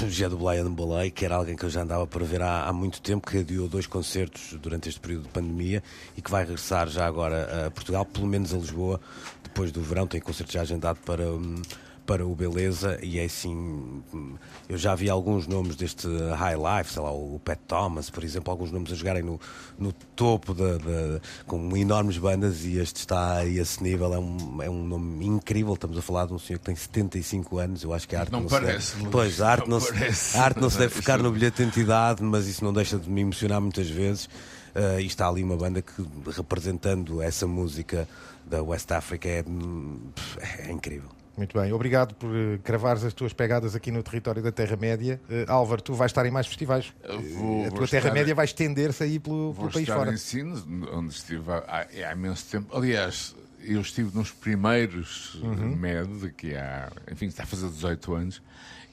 José 0.00 0.28
do 0.28 0.36
Brian 0.36 0.70
Balei, 0.70 1.10
que 1.10 1.24
era 1.24 1.36
alguém 1.36 1.54
que 1.54 1.64
eu 1.64 1.70
já 1.70 1.82
andava 1.82 2.06
para 2.06 2.24
ver 2.24 2.42
há, 2.42 2.64
há 2.64 2.72
muito 2.72 3.00
tempo, 3.00 3.30
que 3.30 3.38
adiou 3.38 3.68
dois 3.68 3.86
concertos 3.86 4.54
durante 4.60 4.88
este 4.88 5.00
período 5.00 5.24
de 5.24 5.28
pandemia 5.28 5.82
e 6.16 6.22
que 6.22 6.30
vai 6.30 6.42
regressar 6.42 6.88
já 6.88 7.06
agora 7.06 7.66
a 7.66 7.70
Portugal, 7.70 8.04
pelo 8.04 8.26
menos 8.26 8.52
a 8.52 8.56
Lisboa, 8.56 9.00
depois 9.44 9.70
do 9.70 9.80
verão. 9.80 10.06
Tem 10.06 10.20
concerto 10.20 10.52
já 10.52 10.62
agendado 10.62 10.98
para, 11.04 11.24
hum, 11.30 11.62
para 12.08 12.26
o 12.26 12.34
Beleza 12.34 12.98
e 13.02 13.18
é 13.18 13.24
assim. 13.26 14.02
Eu 14.66 14.78
já 14.78 14.94
vi 14.94 15.10
alguns 15.10 15.46
nomes 15.46 15.76
deste 15.76 16.08
High 16.08 16.56
Life, 16.56 16.90
sei 16.94 17.02
lá, 17.02 17.12
o 17.12 17.38
Pat 17.44 17.58
Thomas, 17.68 18.08
por 18.08 18.24
exemplo, 18.24 18.50
alguns 18.50 18.72
nomes 18.72 18.90
a 18.90 18.94
jogarem 18.94 19.22
no, 19.22 19.38
no 19.78 19.92
topo 19.92 20.54
da, 20.54 20.78
da- 20.78 21.20
com 21.46 21.76
enormes 21.76 22.16
bandas 22.16 22.64
e 22.64 22.78
este 22.78 22.96
está 22.96 23.34
a 23.36 23.46
esse 23.46 23.82
nível. 23.82 24.14
É 24.14 24.18
um, 24.18 24.62
é 24.62 24.70
um 24.70 24.86
nome 24.86 25.26
incrível. 25.26 25.74
Estamos 25.74 25.98
a 25.98 26.02
falar 26.02 26.24
de 26.26 26.32
um 26.32 26.38
senhor 26.38 26.58
que 26.58 26.64
tem 26.64 26.74
75 26.74 27.58
anos. 27.58 27.82
Eu 27.84 27.92
acho 27.92 28.08
que 28.08 28.16
a 28.16 28.20
arte 28.20 28.32
Não 28.32 28.40
não, 28.40 28.48
parece, 28.48 28.86
se 28.92 28.96
deve, 28.96 29.10
Pois, 29.10 29.40
a 29.42 29.50
arte 29.50 29.68
não 29.68 29.78
não, 29.78 29.80
se- 29.80 30.36
a 30.38 30.42
arte 30.42 30.60
não 30.62 30.70
se 30.70 30.78
deve 30.78 30.94
ficar 30.94 31.16
Isso- 31.20 31.24
no 31.24 31.30
bilhete 31.32 31.58
de 31.58 31.62
identidade, 31.64 32.22
mas 32.22 32.46
isso 32.46 32.64
não 32.64 32.72
deixa 32.72 32.98
de 32.98 33.10
me 33.10 33.20
emocionar 33.20 33.60
muitas 33.60 33.88
vezes. 33.90 34.30
Eh, 34.74 35.02
e 35.02 35.06
está 35.06 35.28
ali 35.28 35.42
uma 35.44 35.56
banda 35.58 35.82
que, 35.82 35.92
representando 36.34 37.20
essa 37.20 37.46
música 37.46 38.08
da 38.46 38.62
West 38.62 38.90
Africa, 38.92 39.28
é, 39.28 39.44
hum, 39.46 39.98
é 40.40 40.72
incrível. 40.72 41.10
Muito 41.38 41.56
bem, 41.56 41.72
obrigado 41.72 42.14
por 42.16 42.28
eh, 42.34 42.58
cravares 42.64 43.04
as 43.04 43.14
tuas 43.14 43.32
pegadas 43.32 43.76
aqui 43.76 43.92
no 43.92 44.02
território 44.02 44.42
da 44.42 44.50
Terra-média. 44.50 45.20
Eh, 45.30 45.44
Álvaro, 45.46 45.80
tu 45.80 45.94
vais 45.94 46.10
estar 46.10 46.26
em 46.26 46.32
mais 46.32 46.48
festivais. 46.48 46.92
vou- 47.06 47.14
Eh, 47.14 47.66
a 47.66 47.68
vou 47.68 47.70
tua 47.70 47.84
estar- 47.84 48.00
Terra-média 48.02 48.34
vai 48.34 48.44
estender-se 48.44 49.04
aí 49.04 49.20
pelo, 49.20 49.52
Vou 49.52 49.54
pelo 49.54 49.70
país 49.72 49.84
estar 49.88 49.94
fora. 49.96 50.12
em 50.12 50.16
Sines, 50.16 50.64
onde 50.92 51.12
estive 51.14 51.44
há, 51.52 51.86
há 52.08 52.12
imenso 52.12 52.44
tempo. 52.50 52.76
Aliás, 52.76 53.36
eu 53.60 53.80
estive 53.80 54.10
nos 54.16 54.32
primeiros 54.32 55.36
Uhum. 55.36 55.76
MED, 55.76 56.32
que 56.36 56.56
há, 56.56 56.90
enfim, 57.10 57.26
está 57.26 57.44
a 57.44 57.46
fazer 57.46 57.68
18 57.68 58.14
anos. 58.14 58.42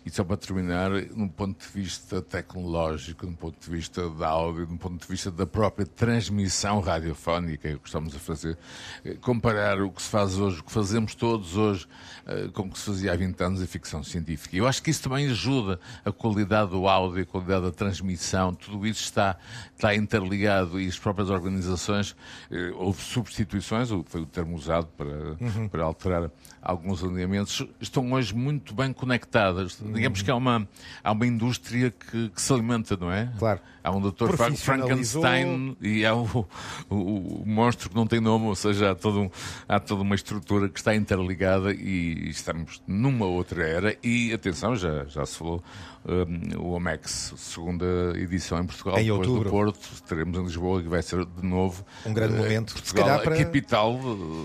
E 0.06 0.12
só 0.12 0.24
para 0.24 0.38
terminar, 0.38 0.91
num 1.16 1.28
ponto 1.28 1.66
de 1.66 1.72
vista 1.74 2.22
tecnológico, 2.22 3.26
num 3.26 3.34
ponto 3.34 3.58
de 3.60 3.76
vista 3.76 4.08
da 4.12 4.28
áudio, 4.28 4.68
num 4.68 4.78
ponto 4.78 5.01
de 5.01 5.08
vista 5.08 5.32
da 5.32 5.47
própria 5.47 5.86
transmissão 5.86 6.80
radiofónica 6.80 7.76
que 7.78 7.88
estamos 7.88 8.16
a 8.16 8.20
fazer, 8.20 8.56
eh, 9.03 9.16
comparar 9.16 9.82
o 9.82 9.89
que 9.91 10.01
se 10.01 10.10
faz 10.10 10.38
hoje, 10.38 10.60
o 10.60 10.64
que 10.64 10.72
fazemos 10.72 11.16
todos 11.16 11.58
hoje, 11.58 11.88
eh, 12.28 12.49
com 12.53 12.64
o 12.64 12.70
que 12.70 12.78
se 12.78 12.86
fazia 12.86 13.14
há 13.14 13.16
20 13.16 13.41
anos 13.41 13.62
em 13.62 13.66
ficção 13.66 14.03
científica. 14.03 14.56
Eu 14.56 14.68
acho 14.68 14.82
que 14.84 14.91
isso 14.91 15.01
também 15.01 15.28
ajuda 15.28 15.80
a 16.06 16.12
qualidade 16.12 16.70
do 16.70 16.88
áudio, 16.88 17.24
a 17.24 17.26
qualidade 17.26 17.66
da 17.66 17.72
transmissão, 17.72 18.53
tudo 18.53 18.86
isso 18.86 19.03
está, 19.03 19.36
está 19.76 19.95
interligado 19.95 20.80
e 20.80 20.88
as 20.88 20.99
próprias 20.99 21.32
organizações, 21.32 22.16
eh, 22.51 22.72
houve 22.76 23.01
substituições, 23.01 23.89
foi 24.06 24.22
o 24.22 24.26
termo 24.28 24.56
usado 24.56 24.86
para, 24.95 25.36
Uhum. 25.39 25.68
para 25.68 25.84
alterar 25.84 26.30
alguns 26.62 27.03
alinhamentos, 27.03 27.66
estão 27.80 28.12
hoje 28.14 28.34
muito 28.36 28.74
bem 28.74 28.91
conectadas. 28.93 29.80
Digamos 29.96 30.22
que 30.22 30.30
há 30.32 30.36
uma, 30.36 30.68
há 31.04 31.12
uma 31.12 31.26
indústria 31.28 31.91
que, 31.91 32.30
que 32.30 32.41
se 32.41 32.52
alimenta, 32.54 32.96
não 32.98 33.12
é? 33.12 33.32
Claro. 33.38 33.60
Há 33.84 33.91
um 33.91 34.02
Profissionalizou. 34.12 35.22
Frankenstein 35.22 35.78
e 35.82 36.06
há 36.06 36.16
o, 36.16 36.48
o- 36.89 37.41
o 37.41 37.43
monstro 37.46 37.89
que 37.89 37.96
não 37.96 38.08
tem 38.08 38.20
nome, 38.20 38.46
ou 38.46 38.56
seja, 38.56 38.91
há, 38.91 38.96
todo 38.96 39.22
um- 39.22 39.30
há 39.70 39.80
toda 39.80 40.02
uma 40.02 40.16
estrutura 40.16 40.68
que 40.70 40.80
está 40.80 40.96
interligada 40.96 41.72
e 41.72 42.30
estamos 42.30 42.82
numa 42.88 43.26
outra 43.28 43.64
era. 43.68 43.96
E 44.04 44.34
atenção, 44.34 44.76
já, 44.76 45.06
já 45.06 45.24
se 45.26 45.38
falou, 45.38 45.64
um, 46.08 46.60
o 46.72 46.76
Amex, 46.76 47.34
segunda 47.38 47.86
edição 48.16 48.60
em 48.60 48.66
Portugal, 48.66 48.98
Em 49.00 49.04
depois 49.06 49.28
outubro. 49.28 49.43
do 49.43 49.50
Porto, 49.52 50.04
teremos 50.08 50.38
em 50.38 50.43
Lisboa 50.43 50.82
que 50.82 50.88
vai 50.89 51.02
ser 51.04 51.24
de 51.24 51.46
novo 51.46 51.86
Um 52.06 52.14
grande 52.14 52.34
eh, 52.36 52.38
momento. 52.38 52.70
Se 52.70 52.76
Portugal, 52.76 53.06
calhar 53.06 53.24
para- 53.24 53.36
a 53.36 53.46
capital, 53.46 54.00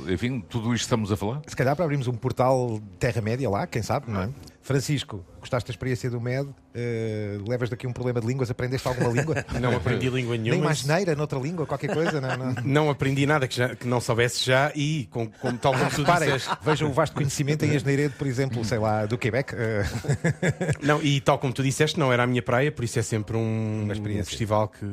enfim, 0.08 0.40
tudo 0.40 0.74
isto 0.74 0.84
estamos 0.84 1.10
a 1.10 1.16
falar. 1.16 1.40
Se 1.46 1.56
calhar 1.56 1.74
para 1.74 1.84
abrirmos 1.86 2.08
um 2.08 2.12
portal 2.14 2.78
Terra-média 2.98 3.48
lá, 3.48 3.66
quem 3.66 3.82
sabe, 3.82 4.10
não 4.10 4.20
é? 4.22 4.28
Francisco, 4.62 5.24
Gostaste 5.40 5.68
da 5.68 5.72
experiência 5.72 6.10
do 6.10 6.20
MED? 6.20 6.48
Uh, 6.48 7.48
levas 7.48 7.68
daqui 7.68 7.86
um 7.86 7.92
problema 7.92 8.20
de 8.20 8.26
línguas? 8.26 8.50
Aprendeste 8.50 8.86
alguma 8.86 9.10
língua? 9.10 9.44
Não 9.60 9.76
aprendi 9.76 10.08
língua 10.08 10.36
nenhuma. 10.36 10.56
Nem 10.56 10.60
mais 10.60 10.84
neira 10.84 11.14
noutra 11.14 11.38
língua, 11.38 11.66
qualquer 11.66 11.92
coisa? 11.92 12.20
Não, 12.20 12.36
não. 12.36 12.54
não 12.64 12.90
aprendi 12.90 13.26
nada 13.26 13.48
que, 13.48 13.56
já, 13.56 13.74
que, 13.74 13.86
não 13.86 14.00
soubesse 14.00 14.44
já 14.44 14.72
e, 14.74 15.08
com, 15.10 15.26
com 15.26 15.56
tal 15.56 15.72
como 15.72 15.90
tu 15.90 16.02
Reparem, 16.02 16.32
disseste... 16.32 16.56
Vejam 16.62 16.90
o 16.90 16.92
vasto 16.92 17.14
conhecimento 17.14 17.64
em 17.64 17.74
Asneiredo, 17.74 18.14
por 18.16 18.26
exemplo, 18.26 18.64
sei 18.64 18.78
lá, 18.78 19.06
do 19.06 19.18
Quebec. 19.18 19.54
Uh... 19.54 19.58
não, 20.82 21.02
e 21.02 21.20
tal 21.20 21.38
como 21.38 21.52
tu 21.52 21.62
disseste, 21.62 21.98
não 21.98 22.12
era 22.12 22.22
a 22.22 22.26
minha 22.26 22.42
praia, 22.42 22.70
por 22.70 22.84
isso 22.84 22.98
é 22.98 23.02
sempre 23.02 23.36
um, 23.36 23.88
um 23.90 24.24
festival 24.24 24.68
que, 24.68 24.86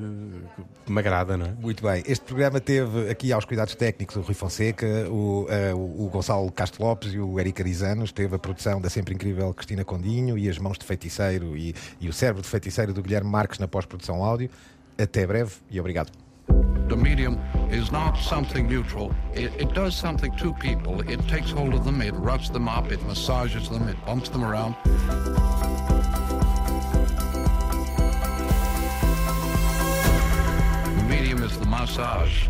que, 0.85 0.91
me 0.91 0.99
agrada, 0.99 1.37
não 1.37 1.45
é? 1.45 1.53
Muito 1.59 1.83
bem. 1.83 2.03
Este 2.07 2.25
programa 2.25 2.59
teve 2.59 3.09
aqui 3.09 3.31
aos 3.31 3.45
cuidados 3.45 3.75
técnicos 3.75 4.15
o 4.15 4.21
Rui 4.21 4.33
Fonseca, 4.33 4.87
o, 5.09 5.45
uh, 5.73 6.05
o 6.05 6.09
Gonçalo 6.09 6.51
Castro 6.51 6.83
Lopes 6.83 7.13
e 7.13 7.19
o 7.19 7.39
Eric 7.39 7.61
Arizanos. 7.61 8.11
Teve 8.11 8.35
a 8.35 8.39
produção 8.39 8.81
da 8.81 8.89
sempre 8.89 9.13
incrível 9.13 9.53
Cristina 9.53 9.83
Condinho 9.83 10.36
e 10.37 10.49
as 10.49 10.57
mãos 10.57 10.77
de 10.77 10.85
feiticeiro 10.85 11.57
e, 11.57 11.75
e 11.99 12.09
o 12.09 12.13
cérebro 12.13 12.41
de 12.41 12.47
feiticeiro 12.47 12.93
do 12.93 13.01
Guilherme 13.01 13.29
Marques 13.29 13.59
na 13.59 13.67
pós-produção 13.67 14.23
áudio. 14.23 14.49
Até 14.97 15.25
breve 15.25 15.55
e 15.69 15.79
obrigado. 15.79 16.11
The 16.87 16.95
medium 16.95 17.37
is 17.69 17.91
not 17.91 18.17
something 18.17 18.63
neutral. 18.63 19.11
It, 19.33 19.51
it, 19.59 19.73
does 19.73 19.93
something 19.93 20.31
to 20.37 20.53
people. 20.53 21.01
It 21.01 21.19
takes 21.27 21.51
hold 21.51 21.73
of 21.73 21.83
them, 21.83 22.01
it 22.01 22.13
roughs 22.15 22.49
them 22.49 22.69
up, 22.69 22.93
it 22.93 23.03
massages 23.05 23.67
them, 23.67 23.89
it 23.89 23.97
bumps 24.05 24.29
them 24.29 24.45
around. 24.45 24.75
The 30.95 31.03
medium 31.09 31.43
is 31.43 31.57
the 31.59 31.65
massage. 31.65 32.47